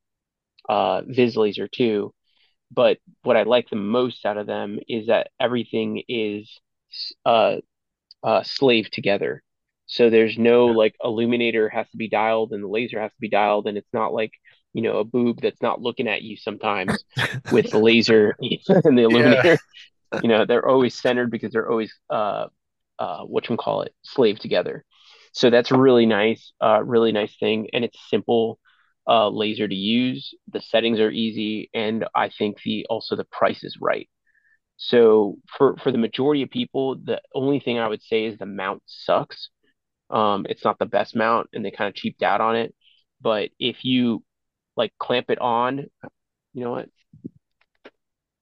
[0.69, 2.13] uh, vis laser too.
[2.73, 6.51] But what I like the most out of them is that everything is
[7.25, 7.57] uh,
[8.23, 9.43] uh, slave together.
[9.87, 10.73] So there's no Yeah.
[10.73, 13.93] like illuminator has to be dialed and the laser has to be dialed, and it's
[13.93, 14.33] not like
[14.75, 17.05] you know a boob that's not looking at you sometimes
[17.51, 18.37] with the laser
[18.85, 19.43] and the Yeah.
[19.43, 19.61] illuminator.
[20.21, 22.47] You know they're always centered because they're always uh
[22.99, 24.85] uh what you call it slave together.
[25.33, 28.59] So that's really nice, uh really nice thing, and it's simple
[29.09, 30.35] uh laser to use.
[30.53, 34.09] The settings are easy, and I think the also the price is right.
[34.77, 38.47] So for for the majority of people, the only thing I would say is the
[38.47, 39.49] mount sucks.
[40.11, 42.75] Um, it's not the best mount, and they kind of cheaped out on it.
[43.21, 44.25] But if you
[44.77, 45.87] like clamp it on,
[46.55, 46.89] you know what?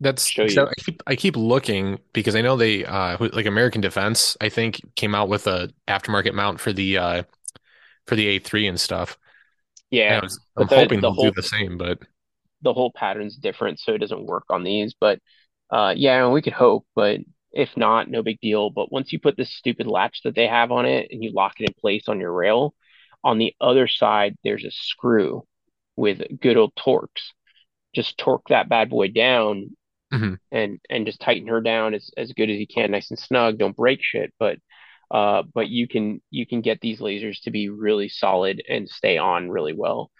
[0.05, 0.68] That's Show so you.
[0.68, 4.81] I keep I keep looking because I know they uh like American Defense I think
[4.97, 7.22] came out with a aftermarket mount for the uh
[8.06, 9.18] for the A3 and stuff.
[10.16, 10.20] And I Yeah,
[10.56, 11.98] I'm the hoping the they'll do the same, but
[12.62, 14.94] the whole pattern's different, so it doesn't work on these.
[14.98, 15.20] But
[15.70, 16.86] uh, yeah, we could hope.
[16.94, 17.20] But
[17.52, 18.70] if not, no big deal.
[18.70, 21.60] But once you put this stupid latch that they have on it and you lock
[21.60, 22.74] it in place on your rail,
[23.22, 25.47] on the other side there's a screw
[25.97, 27.09] with good old Torx.
[27.94, 29.76] Just torque that bad boy down
[30.14, 30.36] Mhm.
[30.52, 33.58] and and just tighten her down as as good as you can, nice and snug.
[33.58, 34.58] Don't break shit, but
[35.10, 39.18] uh, but you can you can get these lasers to be really solid and stay
[39.18, 40.10] on really well.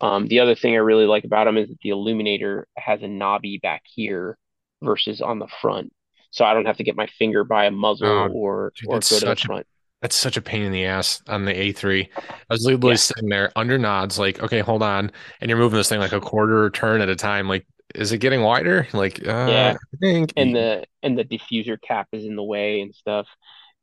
[0.00, 3.08] Um, the other thing I really like about them is that the illuminator has a
[3.08, 4.38] knobby back here
[4.82, 5.92] versus on the front,
[6.30, 9.02] so I don't have to get my finger by a muzzle Oh, or dude, or
[9.08, 9.66] go to the such a front.
[10.02, 12.08] that's such a pain in the ass on the A3.
[12.50, 15.76] I was literally Yeah, sitting there under nods, like, okay, hold on, and you're moving
[15.78, 17.48] this thing like a quarter turn at a time.
[17.48, 18.86] Like, is it getting wider?
[18.92, 22.80] Like, uh, yeah, I think, and the and the diffuser cap is in the way
[22.80, 23.26] and stuff.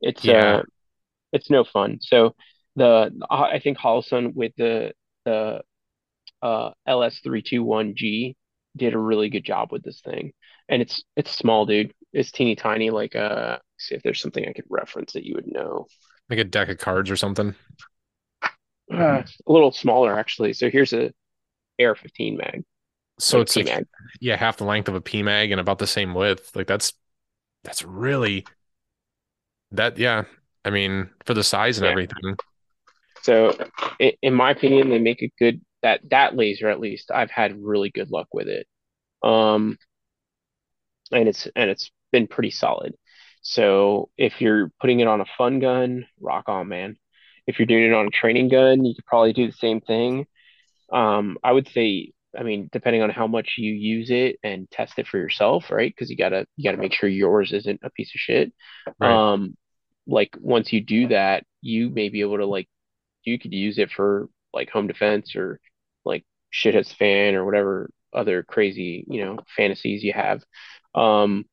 [0.00, 0.56] It's yeah.
[0.56, 0.62] uh
[1.32, 1.98] it's no fun.
[2.00, 2.34] So
[2.76, 4.92] the I think Holosun with the
[5.24, 5.62] the
[6.42, 8.34] uh, LS321G
[8.76, 10.32] did a really good job with this thing.
[10.68, 11.92] And it's it's small, dude.
[12.12, 12.90] It's teeny tiny.
[12.90, 15.86] Like, uh, see if there's something I could reference that you would know.
[16.30, 17.54] Like a deck of cards or something.
[18.92, 20.52] Uh, a little smaller, actually.
[20.52, 21.12] So here's a
[21.80, 22.64] AR 15 mag,
[23.18, 23.70] So like it's like,
[24.20, 26.54] yeah, half the length of a PMag and about the same width.
[26.56, 26.92] Like that's
[27.64, 28.46] that's really
[29.72, 30.24] that, yeah.
[30.64, 31.90] I mean, for the size and Yeah.
[31.90, 32.38] everything.
[33.22, 33.52] So
[34.22, 37.10] in my opinion, they make a good that that laser at least.
[37.10, 38.66] I've had really good luck with it.
[39.22, 39.78] Um,
[41.12, 42.94] and it's and it's been pretty solid.
[43.42, 46.96] So if you're putting it on a fun gun, rock on, man.
[47.46, 50.26] If you're doing it on a training gun, you could probably do the same thing.
[50.92, 54.98] Um, I would say, I mean, depending on how much you use it and test
[54.98, 55.92] it for yourself, right?
[55.92, 58.52] Because you gotta you gotta make sure yours isn't a piece of shit.
[59.00, 59.10] Right.
[59.10, 59.56] Um,
[60.06, 62.68] like once you do that, you may be able to like
[63.24, 65.60] you could use it for like home defense or
[66.04, 70.42] like shit hits fan or whatever other crazy, you know, fantasies you have.
[70.94, 71.44] Um,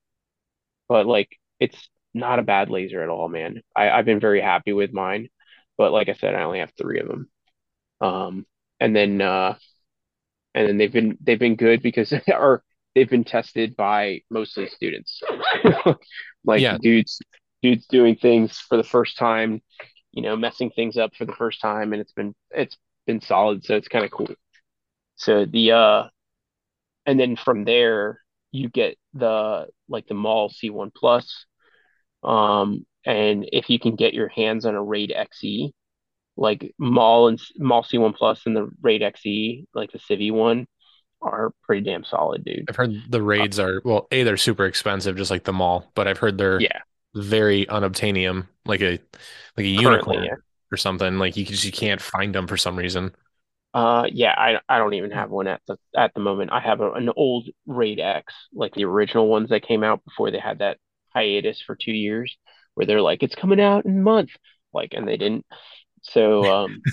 [0.87, 1.29] but like
[1.59, 3.61] it's not a bad laser at all, man.
[3.75, 5.29] I, I've been very happy with mine.
[5.77, 7.29] But like I said, I only have three of them.
[8.01, 8.45] Um,
[8.79, 9.55] and then uh,
[10.55, 12.63] and then they've been they've been good because or
[12.95, 15.21] they've been tested by mostly students.
[16.45, 16.77] Like Yeah.
[16.81, 17.19] dudes
[17.63, 19.61] dudes doing things for the first time,
[20.13, 22.77] you know, messing things up for the first time, and it's been it's
[23.07, 24.29] been solid, so it's kind of cool.
[25.17, 26.03] So the uh,
[27.05, 28.19] and then from there
[28.51, 31.45] you get the like the MAWL C1 Plus,
[32.23, 35.73] um, and if you can get your hands on a Raid XE,
[36.37, 40.67] like MAWL and MAWL C1 Plus and the Raid XE, like the Civi one,
[41.21, 42.65] are pretty damn solid, dude.
[42.69, 46.07] I've heard the raids are, well, A, they're super expensive, just like the MAWL, but
[46.07, 46.81] I've heard they're yeah,
[47.15, 48.99] very unobtainium, like a
[49.57, 50.35] like a currently, unicorn yeah.
[50.71, 51.17] or something.
[51.17, 53.15] Like you just you can't find them for some reason.
[53.73, 56.51] Uh, yeah, I I don't even have one at the at the moment.
[56.51, 60.31] I have a, an old Raid X, like the original ones that came out before
[60.31, 60.77] they had that
[61.13, 62.37] hiatus for two years,
[62.75, 64.31] where they're like, it's coming out in a month,
[64.73, 65.45] like, and they didn't.
[66.05, 66.85] So, um,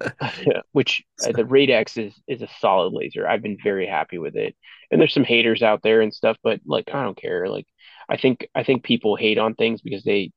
[0.72, 3.26] which uh, the Raid X is is a solid laser.
[3.28, 4.56] I've been very happy with it.
[4.90, 7.48] And there's some haters out there and stuff, but like I don't care.
[7.48, 7.66] Like
[8.08, 10.32] I think I think people hate on things because they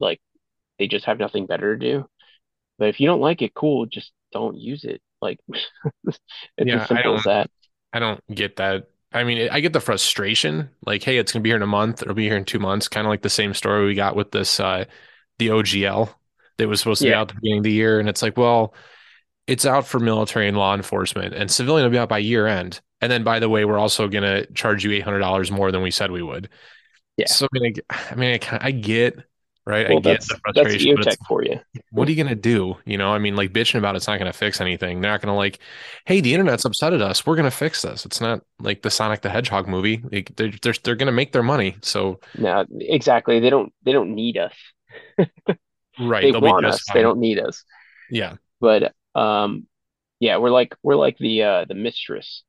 [0.00, 0.20] like
[0.78, 2.06] they just have nothing better to do.
[2.78, 5.02] But if you don't like it, cool, just don't use it.
[5.22, 5.40] Like
[6.58, 7.50] it's as Yeah, I simple as don't that.
[7.92, 8.90] I don't get that.
[9.12, 10.70] I mean, I get the frustration.
[10.86, 12.02] Like, hey, it's gonna be here in a month.
[12.02, 12.88] It'll be here in two months.
[12.88, 14.86] Kind of like the same story we got with this uh
[15.38, 16.14] the OGL.
[16.58, 18.00] That was supposed to be out at the beginning of the year.
[18.00, 18.74] And it's like, well,
[19.46, 22.80] it's out for military and law enforcement, and civilian will be out by year end.
[23.00, 25.90] And then, by the way, we're also going to charge you $800 more than we
[25.90, 26.48] said we would.
[27.16, 27.26] Yeah.
[27.26, 29.18] So, I mean, I, I mean, I, I get,
[29.66, 29.88] right?
[29.88, 31.60] Well, I get that's the that's frustration, EOTech for you.
[31.90, 32.76] what are you going to do?
[32.86, 35.00] You know, I mean, like bitching about it's not going to fix anything.
[35.00, 35.58] They're not going to like,
[36.06, 37.26] hey, the internet's upset at us.
[37.26, 38.06] We're going to fix this.
[38.06, 40.02] It's not like the Sonic the Hedgehog movie.
[40.10, 41.76] Like, they're they're, they're going to make their money.
[41.82, 43.40] So, No, exactly.
[43.40, 44.54] They don't they don't need us.
[45.98, 46.84] right, They want us.
[46.92, 47.64] They don't need us.
[48.10, 48.36] Yeah.
[48.60, 49.66] But um,
[50.20, 52.42] yeah, we're like we're like the uh the mistress,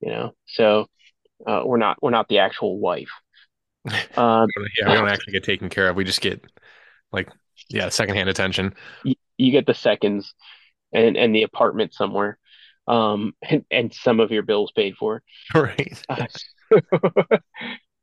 [0.00, 0.34] you know.
[0.46, 0.86] So
[1.46, 3.10] uh, we're not we're not the actual wife.
[4.16, 4.48] Um,
[4.78, 5.96] Yeah, we don't actually get taken care of.
[5.96, 6.44] We just get
[7.12, 7.30] like,
[7.68, 8.74] yeah, secondhand attention.
[9.04, 10.34] you, you get the seconds
[10.92, 12.38] and and the apartment somewhere,
[12.86, 15.22] um, and, and some of your bills paid for.
[15.54, 16.02] Right.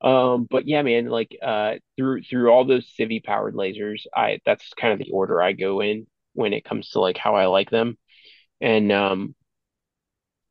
[0.05, 4.73] Um, but yeah, man, like uh through through all those Civi powered lasers, I that's
[4.75, 7.71] kind of the order I go in when it comes to like how I like
[7.71, 7.97] them.
[8.61, 9.35] And um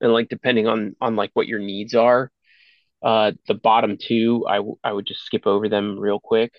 [0.00, 2.30] and like depending on on like what your needs are,
[3.04, 6.52] uh the bottom two I w- I would just skip over them real quick.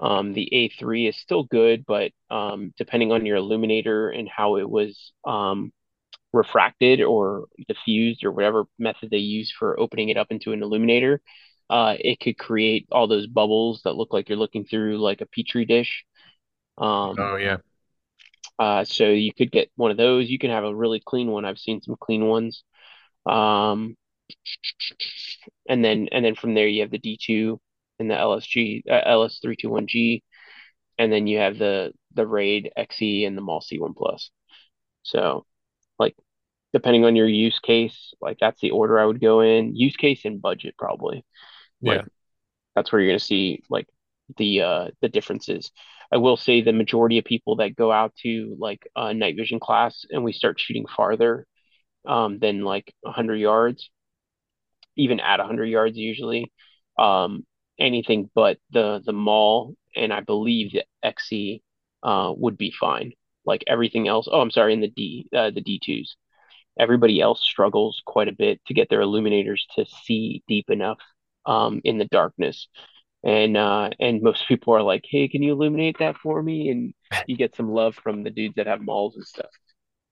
[0.00, 4.70] Um the A3 is still good, but um depending on your illuminator and how it
[4.70, 5.72] was um
[6.32, 11.22] refracted or diffused or whatever method they use for opening it up into an illuminator,
[11.70, 15.26] uh, it could create all those bubbles that look like you're looking through like a
[15.26, 16.04] petri dish.
[16.78, 17.58] Um, Oh, yeah.
[18.58, 20.28] uh, so you could get one of those.
[20.28, 21.44] You can have a really clean one.
[21.44, 22.62] I've seen some clean ones.
[23.26, 23.96] Um,
[25.68, 27.60] and then and then from there you have the D2
[27.98, 30.22] and the LSG uh, LS321G,
[30.98, 34.30] and then you have the the Raid XE and the MAWL C1 Plus.
[35.02, 35.46] So
[35.98, 36.16] like
[36.72, 39.76] depending on your use case, like that's the order I would go in.
[39.76, 41.24] Use case and budget probably.
[41.80, 42.02] Yeah.
[42.02, 42.04] Like
[42.76, 43.88] that's where you're gonna see like
[44.38, 45.72] the uh the differences.
[46.12, 49.60] I will say the majority of people that go out to like a night vision
[49.60, 51.46] class and we start shooting farther
[52.06, 53.90] um than like 100 yards,
[54.96, 56.52] even at 100 yards usually,
[56.98, 57.44] um
[57.78, 61.62] anything but the the MAWL and I believe the XE
[62.02, 63.12] uh would be fine.
[63.44, 64.28] Like everything else.
[64.30, 66.16] Oh, I'm sorry, in the D uh, the D2s.
[66.78, 70.98] Everybody else struggles quite a bit to get their illuminators to see deep enough
[71.46, 72.68] um, in the darkness.
[73.24, 76.94] And uh, and most people are like, "Hey, can you illuminate that for me?" And
[77.26, 79.50] you get some love from the dudes that have MAWLs and stuff.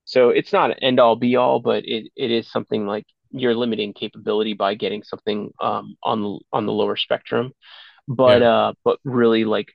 [0.05, 3.55] So it's not an end all be all, but it, it is something like you're
[3.55, 7.53] limiting capability by getting something um, on the on the lower spectrum.
[8.09, 8.43] But Yeah.
[8.43, 9.69] uh, but really like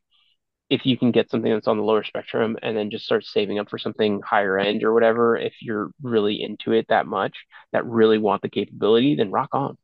[0.69, 3.59] if you can get something that's on the lower spectrum and then just start saving
[3.59, 7.35] up for something higher end or whatever, if you're really into it that much,
[7.73, 9.77] that really want the capability, then rock on.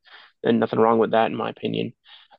[0.44, 1.94] And nothing wrong with that, in my opinion.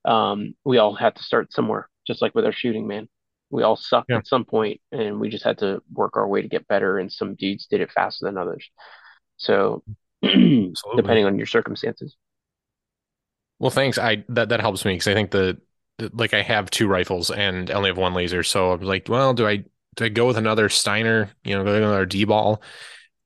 [0.04, 3.08] Um, we all had to start somewhere, just like with our shooting, man.
[3.50, 4.18] We all sucked Yeah.
[4.18, 6.98] at some point and we just had to work our way to get better.
[6.98, 8.68] And some dudes did it faster than others.
[9.36, 9.82] So,
[10.22, 12.16] depending on your circumstances.
[13.58, 13.98] Well, thanks.
[13.98, 15.60] I that that helps me because I think the,
[15.98, 19.08] the like I have two rifles and I only have one laser, so I'm like,
[19.08, 19.64] well, do I
[19.96, 22.62] do I go with another Steiner, you know, go with another DBAL,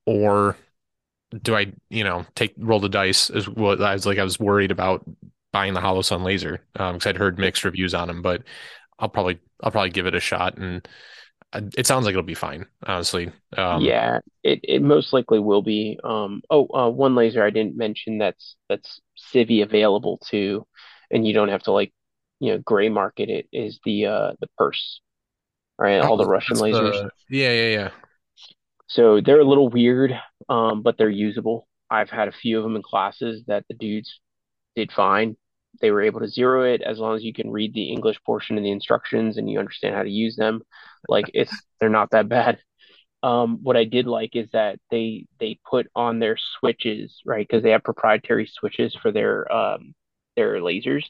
[0.05, 0.57] or
[1.41, 3.29] do I, you know, take roll the dice?
[3.29, 3.81] as well?
[3.83, 4.17] I was like.
[4.17, 5.05] I was worried about
[5.51, 8.43] buying the Holosun laser um, because I'd heard mixed reviews on them, but
[8.99, 10.87] I'll probably I'll probably give it a shot, and
[11.53, 13.31] uh, it sounds like it'll be fine, honestly.
[13.55, 15.97] Um, Yeah, it, it most likely will be.
[16.03, 19.01] Um, oh, uh, one laser I didn't mention that's that's
[19.33, 20.67] Civi available too,
[21.09, 21.93] and you don't have to like,
[22.39, 25.01] you know, gray market it is the uh the Perst,
[25.77, 26.01] right?
[26.01, 27.09] All the oh, Russian lasers.
[27.29, 27.89] the yeah yeah yeah.
[28.87, 31.67] So they're a little weird, um, but they're usable.
[31.89, 34.19] I've had a few of them in classes that the dudes
[34.75, 35.37] did fine.
[35.81, 38.57] They were able to zero it as long as you can read the English portion
[38.57, 40.61] of the instructions and you understand how to use them.
[41.07, 42.59] Like it's they're not that bad.
[43.23, 47.47] Um, what I did like is that they they put on their switches, right?
[47.47, 49.95] Because they have proprietary switches for their um
[50.35, 51.05] their lasers.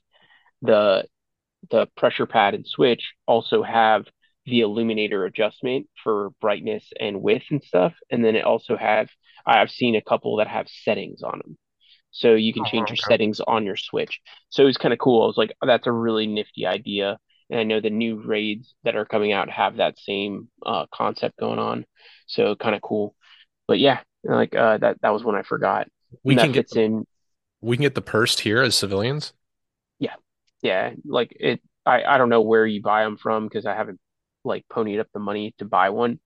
[0.62, 1.06] The
[1.72, 4.06] the pressure pad and switch also have
[4.46, 7.94] the illuminator adjustment for brightness and width and stuff.
[8.12, 9.10] And then it also have
[9.46, 11.58] I've seen a couple that have settings on them.
[12.12, 14.22] So you can Oh, change your settings on your switch.
[14.50, 15.24] So it was kind of cool.
[15.24, 17.20] I was like, oh, that's a really nifty idea.
[17.50, 21.38] And I know the new raids that are coming out have that same uh, concept
[21.40, 21.86] going on.
[22.28, 23.16] So kind of cool.
[23.68, 25.88] But yeah, like uh, that that was one I forgot.
[26.24, 27.06] We And can get fits in.
[27.62, 29.34] we can get the Perst here as civilians.
[30.00, 30.16] Yeah.
[30.62, 30.92] Yeah.
[31.06, 34.00] Like it I, I don't know where you buy them from because I haven't
[34.44, 36.20] like ponied up the money to buy one.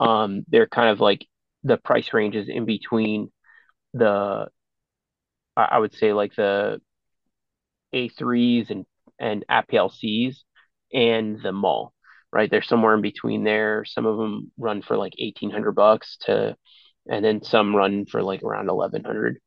[0.00, 1.26] Um, they're kind of like
[1.64, 3.30] the price ranges in between
[3.94, 4.48] the
[5.56, 6.80] I would say like the
[7.92, 8.86] A3s and
[9.20, 10.44] and APLCs
[10.92, 11.94] and the MAWL.
[12.32, 12.50] right?
[12.50, 13.84] They're somewhere in between there.
[13.86, 16.56] Some of them run for like 1800 bucks to,
[17.10, 19.38] and then some run for like around 1100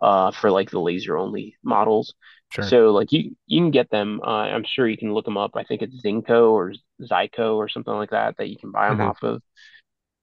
[0.00, 2.14] uh, for like the laser only models.
[2.50, 2.76] Sure.
[2.76, 4.20] So like you you can get them.
[4.24, 5.52] Uh, I'm sure you can look them up.
[5.56, 9.00] I think it's Zinco or Zyco or something like that that you can buy them
[9.00, 9.42] hmm off of.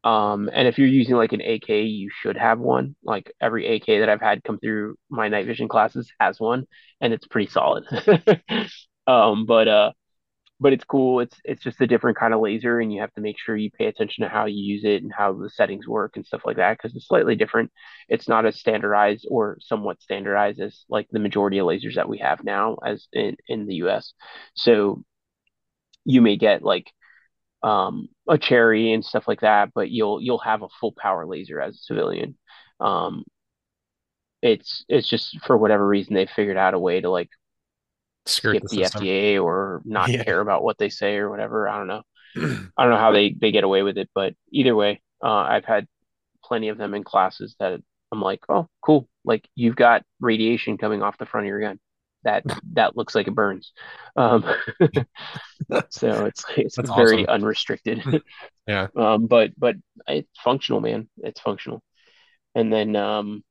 [0.03, 2.95] Um, and if you're using like an AK, you should have one.
[3.03, 6.65] Like every AK that I've had come through my night vision classes has one,
[7.01, 7.85] and it's pretty solid.
[9.07, 9.91] um, but uh,
[10.59, 11.21] but it's cool.
[11.21, 13.71] It's it's just a different kind of laser, and you have to make sure you
[13.71, 16.57] pay attention to how you use it and how the settings work and stuff like
[16.57, 17.71] that because it's slightly different.
[18.09, 22.19] It's not as standardized or somewhat standardized as like the majority of lasers that we
[22.19, 24.13] have now as in in the U.S.
[24.55, 25.03] So
[26.05, 26.91] you may get like
[27.63, 31.61] um, a cherry and stuff like that, but you'll you'll have a full power laser
[31.61, 32.37] as a civilian.
[32.79, 33.23] Um,
[34.41, 37.29] it's it's just for whatever reason they figured out a way to like
[38.25, 38.83] Skirt skip the the.
[38.83, 40.23] FDA or not Yeah.
[40.23, 41.67] care about what they say or whatever.
[41.67, 42.03] I don't know.
[42.77, 45.65] I don't know how they they get away with it, but either way, uh, I've
[45.65, 45.87] had
[46.43, 47.81] plenty of them in classes that
[48.11, 49.09] I'm like, oh, cool.
[49.25, 51.79] Like you've got radiation coming off the front of your gun.
[52.23, 52.43] That
[52.73, 53.71] that looks like it burns.
[54.15, 54.43] Um,
[55.89, 57.33] so it's it's That's very awesome.
[57.43, 58.03] unrestricted.
[58.67, 58.87] Yeah.
[58.95, 59.77] Um, but but
[60.07, 61.09] it's functional, man.
[61.17, 61.81] It's functional.
[62.53, 63.43] And then um,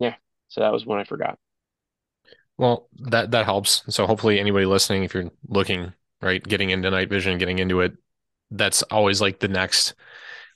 [0.00, 0.16] yeah.
[0.48, 1.38] So that was one I forgot.
[2.58, 3.82] Well, that that helps.
[3.94, 7.92] So hopefully anybody listening, if you're looking, right, getting into night vision, getting into it,
[8.50, 9.94] that's always like the next.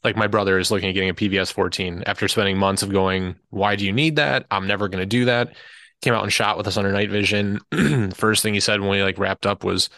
[0.05, 3.37] Like my brother is looking at getting a PVS 14 after spending months of going,
[3.51, 4.47] why do you need that?
[4.51, 5.55] I'm never going to do that.
[6.03, 7.61] Came out and shot with us under night vision.
[8.15, 9.91] First thing he said when we like wrapped up was,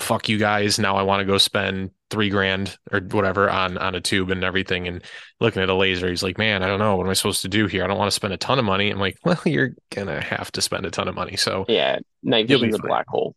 [0.00, 0.78] fuck you guys.
[0.78, 4.44] Now I want to go spend three grand or whatever on on a tube and
[4.44, 4.86] everything.
[4.86, 5.02] And
[5.40, 6.96] looking at a laser, he's like, man, I don't know.
[6.96, 7.84] What am I supposed to do here?
[7.84, 8.90] I don't want to spend a ton of money.
[8.90, 11.36] I'm like, well, you're gonna have to spend a ton of money.
[11.36, 13.34] So Yeah, night vision's a black hole.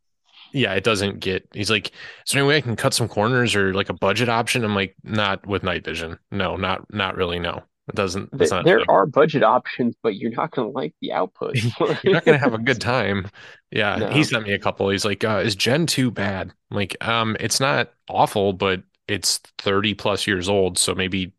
[0.54, 1.48] Yeah, it doesn't get.
[1.54, 4.30] He's like, is there any way I can cut some corners or like a budget
[4.30, 4.64] option?
[4.64, 6.18] I'm like, not with night vision.
[6.32, 7.40] No, not not really.
[7.40, 8.34] No, it doesn't.
[8.40, 11.58] It's Th not there are budget options, but you're not gonna like the output.
[12.04, 13.30] You're not gonna have a good time.
[13.72, 14.90] Yeah, he sent me a couple.
[14.90, 16.54] He's like, uh, is Gen 2 bad?
[16.72, 21.34] I'm like, um, it's not awful, but it's 30 plus years old, so maybe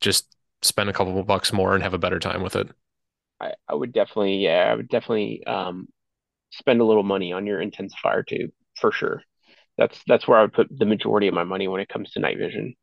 [0.00, 2.70] just spend a couple of bucks more and have a better time with it.
[3.40, 5.88] I, I would definitely, yeah, I would definitely um
[6.52, 9.22] spend a little money on your intensifier tube for sure.
[9.78, 12.20] That's that's where I would put the majority of my money when it comes to
[12.20, 12.74] night vision.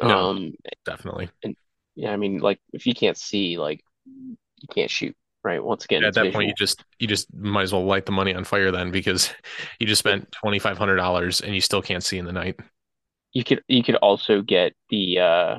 [0.00, 0.54] No, Um,
[0.84, 1.30] definitely.
[1.44, 1.56] and
[1.96, 5.62] yeah, I mean, like if you can't see, like you can't shoot, right?
[5.62, 8.34] Once again, At that point, you just you just might as well light the money
[8.34, 9.32] on fire then because
[9.80, 12.60] you just spent $2,500 and you still can't see in the night.
[13.32, 15.58] You could you could also get the uh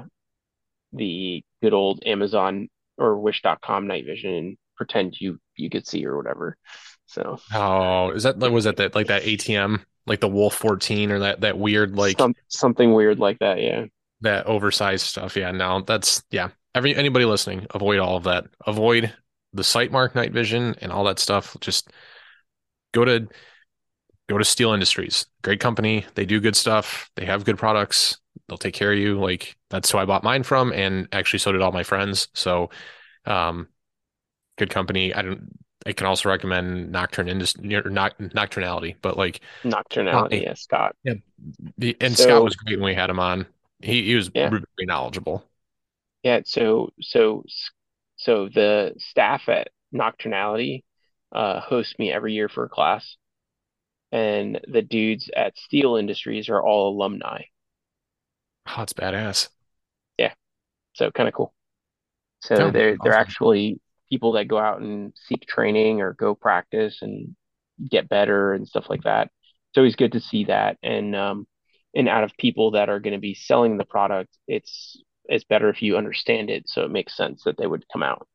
[0.94, 6.18] the good old Amazon or Wish.com night vision and pretend you you could see or
[6.18, 6.56] whatever.
[7.08, 11.20] So Oh, is that was that that like that ATM, like the Wolf 14 or
[11.20, 13.86] that that weird like some something weird like that, yeah.
[14.22, 15.36] That oversized stuff?
[15.36, 16.50] Yeah, no, that's yeah.
[16.74, 18.46] Every anybody listening, avoid all of that.
[18.66, 19.14] Avoid
[19.54, 21.56] the Sightmark night vision and all that stuff.
[21.62, 21.92] Just
[22.94, 23.28] go to
[24.28, 25.28] go to Steele Industries.
[25.44, 26.06] Great company.
[26.16, 27.10] They do good stuff.
[27.16, 28.18] They have good products.
[28.48, 29.20] They'll take care of you.
[29.20, 32.28] Like that's who I bought mine from, and actually so did all my friends.
[32.34, 32.70] So,
[33.26, 33.68] um,
[34.58, 35.14] good company.
[35.14, 35.58] I don't.
[35.86, 40.96] I can also recommend Nocturne Industry or Noc- Nocturnality, but like, Nocturnality, I, yeah, Scott.
[41.04, 41.14] yeah,
[41.78, 43.46] the, and Scott was great when we had him on.
[43.82, 45.44] He he was yeah, very knowledgeable.
[46.24, 46.42] yeah.
[46.46, 47.44] So so
[48.18, 50.84] so the staff at Nocturnality
[51.32, 53.18] uh host me every year for a class,
[54.12, 57.44] and the dudes at Steele Industries are all alumni.
[58.68, 59.50] Oh, it's badass.
[60.18, 60.34] Yeah,
[60.94, 61.54] so kind of cool.
[62.42, 67.36] So they're they're actually people that go out and seek training or go practice and
[67.90, 69.32] get better and stuff like that.
[69.72, 70.78] It's always good to see that.
[70.84, 71.48] And um,
[71.98, 75.68] and out of people that are going to be selling the product, it's it's better
[75.68, 78.28] if you understand it, so it makes sense that they would come out.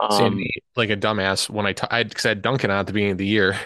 [0.00, 0.42] Um,
[0.76, 3.12] like a dumbass when I t I because I had Duncan on at the beginning
[3.12, 3.58] of the year,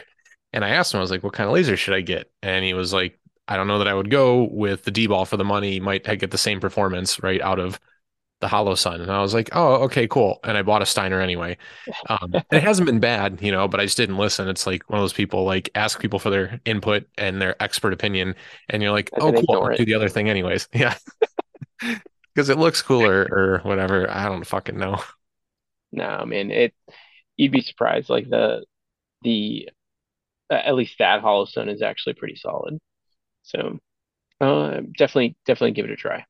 [0.53, 2.65] and I asked him, I was like, "What kind of laser should I get?" And
[2.65, 5.45] he was like, "I don't know that I would go with the DBAL for the
[5.45, 5.81] money.
[5.81, 7.81] Might get the same performance right out of
[8.41, 11.57] the Holosun." And I was like, "Oh, okay, cool." And I bought a Steiner anyway.
[12.09, 14.49] Um, it hasn't been bad, you know, but I just didn't listen.
[14.49, 17.93] It's like one of those people like ask people for their input and their expert
[17.93, 18.35] opinion,
[18.69, 20.97] and you're like, "Oh, cool, I'll do the other thing anyways." Yeah,
[22.35, 24.11] because it looks cooler or whatever.
[24.11, 25.01] I don't fucking know.
[25.93, 26.75] No, man, it
[27.37, 28.11] you'd be surprised.
[28.11, 28.65] Like the
[29.23, 29.71] the
[30.51, 32.79] uh, at least that Holosun is actually pretty solid.
[33.45, 33.79] So
[34.41, 36.25] uh, definitely definitely give it a try.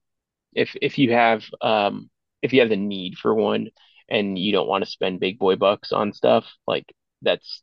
[0.54, 2.10] If if you have um
[2.42, 3.68] if you have the need for one
[4.08, 6.86] and you don't want to spend big boy bucks on stuff like
[7.22, 7.62] that's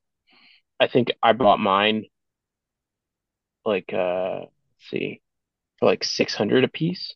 [0.80, 2.06] I think I bought mine
[3.66, 5.22] like uh let's see
[5.80, 7.16] for like 600 a piece,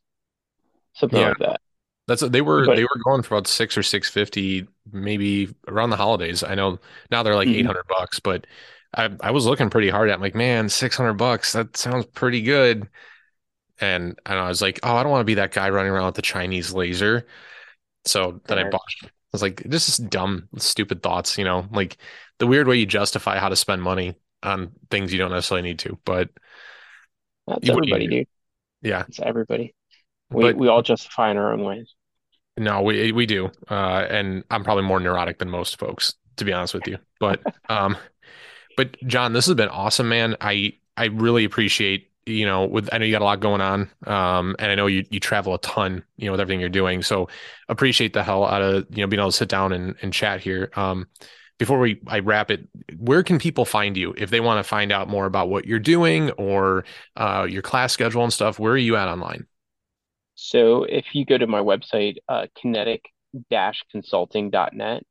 [0.95, 1.61] something Yeah, like that.
[2.07, 5.91] that's they were But they were going for about six or six fifty, maybe around
[5.91, 6.43] the holidays.
[6.43, 6.79] I know
[7.11, 8.47] now they're like eight mhm, hundred bucks, but
[8.95, 10.15] I I was looking pretty hard at.
[10.15, 11.53] I'm like, man, six hundred bucks.
[11.53, 12.89] That sounds pretty good.
[13.81, 16.05] And, and I was like, oh, I don't want to be that guy running around
[16.05, 17.27] with the Chinese laser.
[18.05, 18.81] So then I bought.
[19.03, 21.97] I was like, this is dumb, stupid thoughts, you know, like
[22.39, 25.79] the weird way you justify how to spend money on things you don't necessarily need
[25.79, 25.97] to.
[26.05, 26.29] But
[27.47, 28.27] That's everybody, dude.
[28.81, 29.73] Yeah, It's everybody.
[30.31, 31.93] We but we all justify in our own ways.
[32.57, 33.51] no, we we do.
[33.69, 36.97] Uh, and I'm probably more neurotic than most folks, to be honest with you.
[37.19, 37.95] But um,
[38.77, 40.35] but Jon, this has been awesome, man.
[40.41, 42.10] I I really appreciate.
[42.25, 44.87] You know, with I know you got a lot going on, um, and I know
[44.87, 47.01] you you travel a ton, you know, with everything you're doing.
[47.01, 47.29] So
[47.67, 50.41] appreciate the hell out of you know being able to sit down and, and chat
[50.41, 50.71] here.
[50.75, 51.07] Um,
[51.57, 52.67] before we I wrap it,
[52.97, 55.79] where can people find you if they want to find out more about what you're
[55.79, 56.85] doing or
[57.15, 58.59] uh, your class schedule and stuff?
[58.59, 59.47] Where are you at online?
[60.35, 65.03] So if you go to my website, uh, kinetic-consulting.net,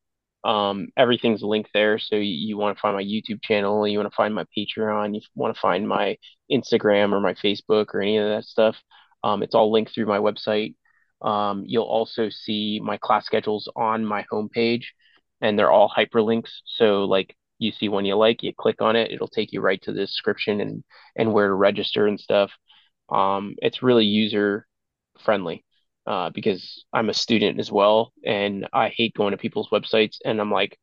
[0.44, 1.98] um, everything's linked there.
[1.98, 5.14] So you, you want to find my YouTube channel, you want to find my Patreon,
[5.14, 6.16] you want to find my
[6.50, 8.76] Instagram or my Facebook or any of that stuff.
[9.22, 10.74] Um, it's all linked through my website.
[11.22, 14.84] Um, you'll also see my class schedules on my homepage,
[15.42, 16.50] and they're all hyperlinks.
[16.64, 19.80] So like you see one you like, you click on it, it'll take you right
[19.82, 20.82] to the description and
[21.16, 22.50] and where to register and stuff.
[23.10, 24.66] Um, it's really user
[25.22, 25.64] friendly
[26.10, 30.40] uh, because I'm a student as well, and I hate going to people's websites and
[30.40, 30.76] I'm like,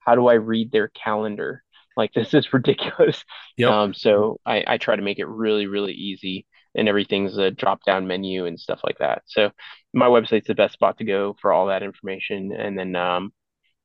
[0.00, 1.62] how do I read their calendar?
[1.96, 3.24] Like this is ridiculous.
[3.56, 3.70] Yep.
[3.70, 6.44] Um, so I, I try to make it really, really easy,
[6.74, 9.22] and everything's a drop down menu and stuff like that.
[9.26, 9.52] So
[9.92, 12.50] my website's the best spot to go for all that information.
[12.52, 13.32] And then um,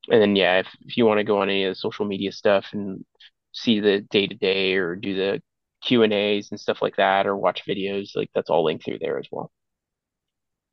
[0.10, 2.32] and then yeah, if if you want to go on any of the social media
[2.32, 3.06] stuff and
[3.54, 5.42] see the day to day or do the
[5.84, 9.00] Q and A's and stuff like that, or watch videos, like that's all linked through
[9.00, 9.52] there as well.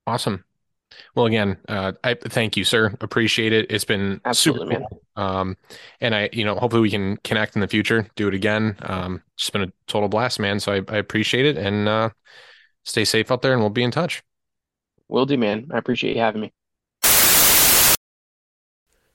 [0.07, 0.45] Awesome.
[1.15, 2.95] Well, again, uh, I thank you, sir.
[3.01, 3.67] Appreciate it.
[3.71, 4.87] It's been super Absolutely, man.
[5.17, 5.57] Um,
[6.01, 8.77] and I, you know, hopefully we can connect in the future, do it again.
[8.83, 10.61] Um, it's been a total blast, man.
[10.61, 12.11] So I, I appreciate it and uh,
[12.85, 14.23] stay safe out there and we'll be in touch.
[15.09, 15.69] Will do, man.
[15.73, 16.53] I appreciate you having me.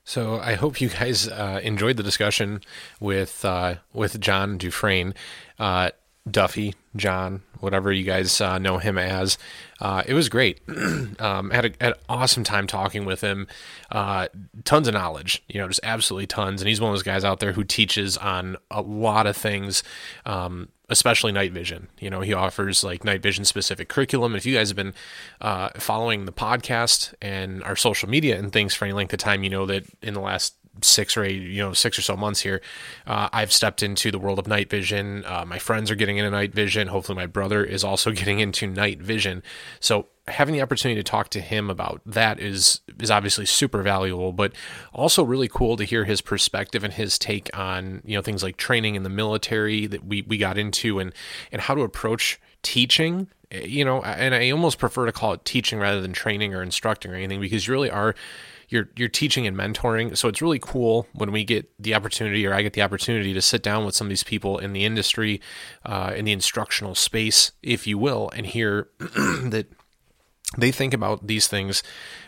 [0.03, 2.61] So I hope you guys uh, enjoyed the discussion
[2.99, 5.13] with uh, with Jon Dufresne,
[5.59, 5.91] uh,
[6.29, 9.37] Duffy, Jon, whatever you guys uh, know him as.
[9.79, 10.61] Uh, it was great.
[11.19, 13.47] um, had, a, had an awesome time talking with him.
[13.91, 14.27] Uh,
[14.63, 16.61] tons of knowledge, you know, just absolutely tons.
[16.61, 19.83] And he's one of those guys out there who teaches on a lot of things.
[20.25, 21.87] Um, especially night vision.
[21.99, 24.35] You know, he offers like night vision specific curriculum.
[24.35, 24.93] If you guys have been
[25.39, 29.43] uh, following the podcast and our social media and things for any length of time,
[29.45, 32.41] you know that in the last six or eight, you know, six or so months
[32.41, 32.61] here,
[33.05, 35.23] uh, I've stepped into the world of night vision.
[35.25, 36.87] Uh, my friends are getting into night vision.
[36.87, 39.43] Hopefully, my brother is also getting into night vision.
[39.79, 44.31] So, having the opportunity to talk to him about that is is obviously super valuable,
[44.31, 44.53] but
[44.93, 48.57] also really cool to hear his perspective and his take on you know things like
[48.57, 51.13] training in the military that we we got into and
[51.51, 55.79] and how to approach teaching you know and i almost prefer to call it teaching
[55.79, 58.15] rather than training or instructing or anything because you really are
[58.71, 60.17] you're you're teaching and mentoring.
[60.17, 63.41] So it's really cool when we get the opportunity, or I get the opportunity, to
[63.41, 65.41] sit down with some of these people in the industry,
[65.85, 69.67] uh, in the instructional space, if you will, and hear that
[70.57, 71.81] they think about these things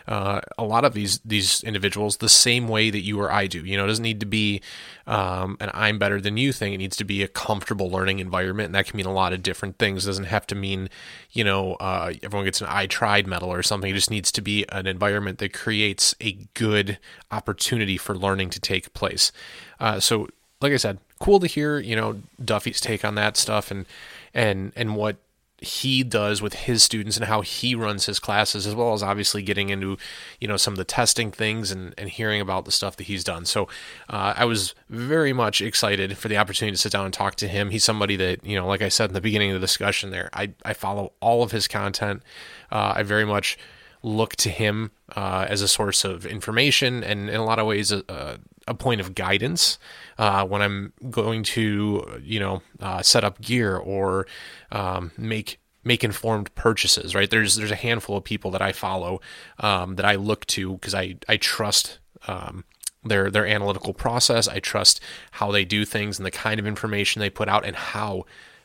[0.06, 3.64] uh, a lot of these these individuals the same way that you or I do.
[3.64, 4.60] You know, it doesn't need to be
[5.06, 6.74] um, an "I'm better than you" thing.
[6.74, 9.42] It needs to be a comfortable learning environment, and that can mean a lot of
[9.42, 10.04] different things.
[10.04, 10.90] It doesn't have to mean,
[11.32, 13.90] you know, uh, everyone gets an "I tried" medal or something.
[13.90, 16.98] It just needs to be an environment that creates a good
[17.30, 19.32] opportunity for learning to take place.
[19.80, 20.28] Uh, so,
[20.60, 23.86] like I said, cool to hear, you know, Duffy's take on that stuff and
[24.34, 25.16] and and what
[25.64, 29.42] he does with his students and how he runs his classes, as well as obviously
[29.42, 29.98] getting into,
[30.40, 33.24] you know, some of the testing things and, and hearing about the stuff that he's
[33.24, 33.44] done.
[33.44, 33.64] So
[34.08, 37.48] uh, I was very much excited for the opportunity to sit down and talk to
[37.48, 37.70] him.
[37.70, 40.30] He's somebody that, you know, like I said in the beginning of the discussion there,
[40.32, 42.22] I, I follow all of his content.
[42.70, 43.58] Uh, I very much
[44.02, 47.90] look to him uh, as a source of information and in a lot of ways
[47.90, 49.78] a, a point of guidance
[50.18, 54.26] uh, when I'm going to you know uh, set up gear or
[54.72, 57.14] um, make make informed purchases.
[57.14, 59.20] Right there's there's a handful of people that I follow
[59.58, 61.98] um, that I look to because I I trust.
[62.26, 62.64] Um,
[63.06, 64.48] their their analytical process.
[64.48, 64.98] I trust
[65.32, 68.24] how they do things and the kind of information they put out and how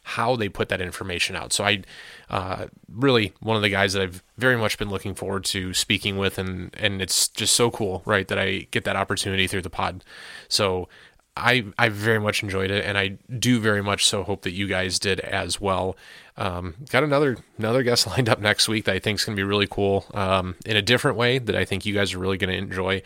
[0.10, 1.54] how they put that information out.
[1.54, 1.84] So I
[2.30, 6.18] uh, really one of the guys that I've very much been looking forward to speaking
[6.18, 9.70] with, and and it's just so cool, right, that I get that opportunity through the
[9.70, 10.04] pod.
[10.48, 10.90] So
[11.38, 14.68] I I very much enjoyed it, and I do very much so hope that you
[14.68, 15.96] guys did as well.
[16.38, 19.40] Um, got another another guest lined up next week that I think is going to
[19.40, 22.38] be really cool um, in a different way that I think you guys are really
[22.38, 23.02] going to enjoy.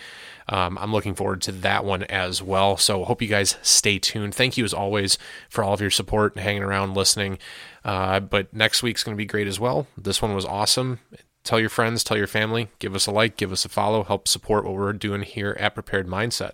[0.50, 2.78] Um, I'm looking forward to that one as well.
[2.78, 4.36] So hope you guys stay tuned.
[4.36, 5.18] Thank you as always
[5.50, 7.38] for all of your support and hanging around listening.
[7.86, 9.88] Uh, but next week's going to be great as well.
[9.98, 11.00] This one was awesome.
[11.44, 14.28] Tell your friends, tell your family, give us a like, give us a follow, help
[14.28, 16.54] support what we're doing here at Prepared Mindset.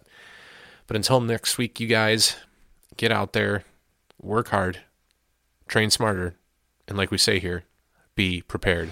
[0.87, 2.35] But until next week, you guys
[2.97, 3.65] get out there,
[4.19, 4.79] work hard,
[5.67, 6.35] train smarter,
[6.87, 7.65] and like we say here,
[8.15, 8.91] be prepared.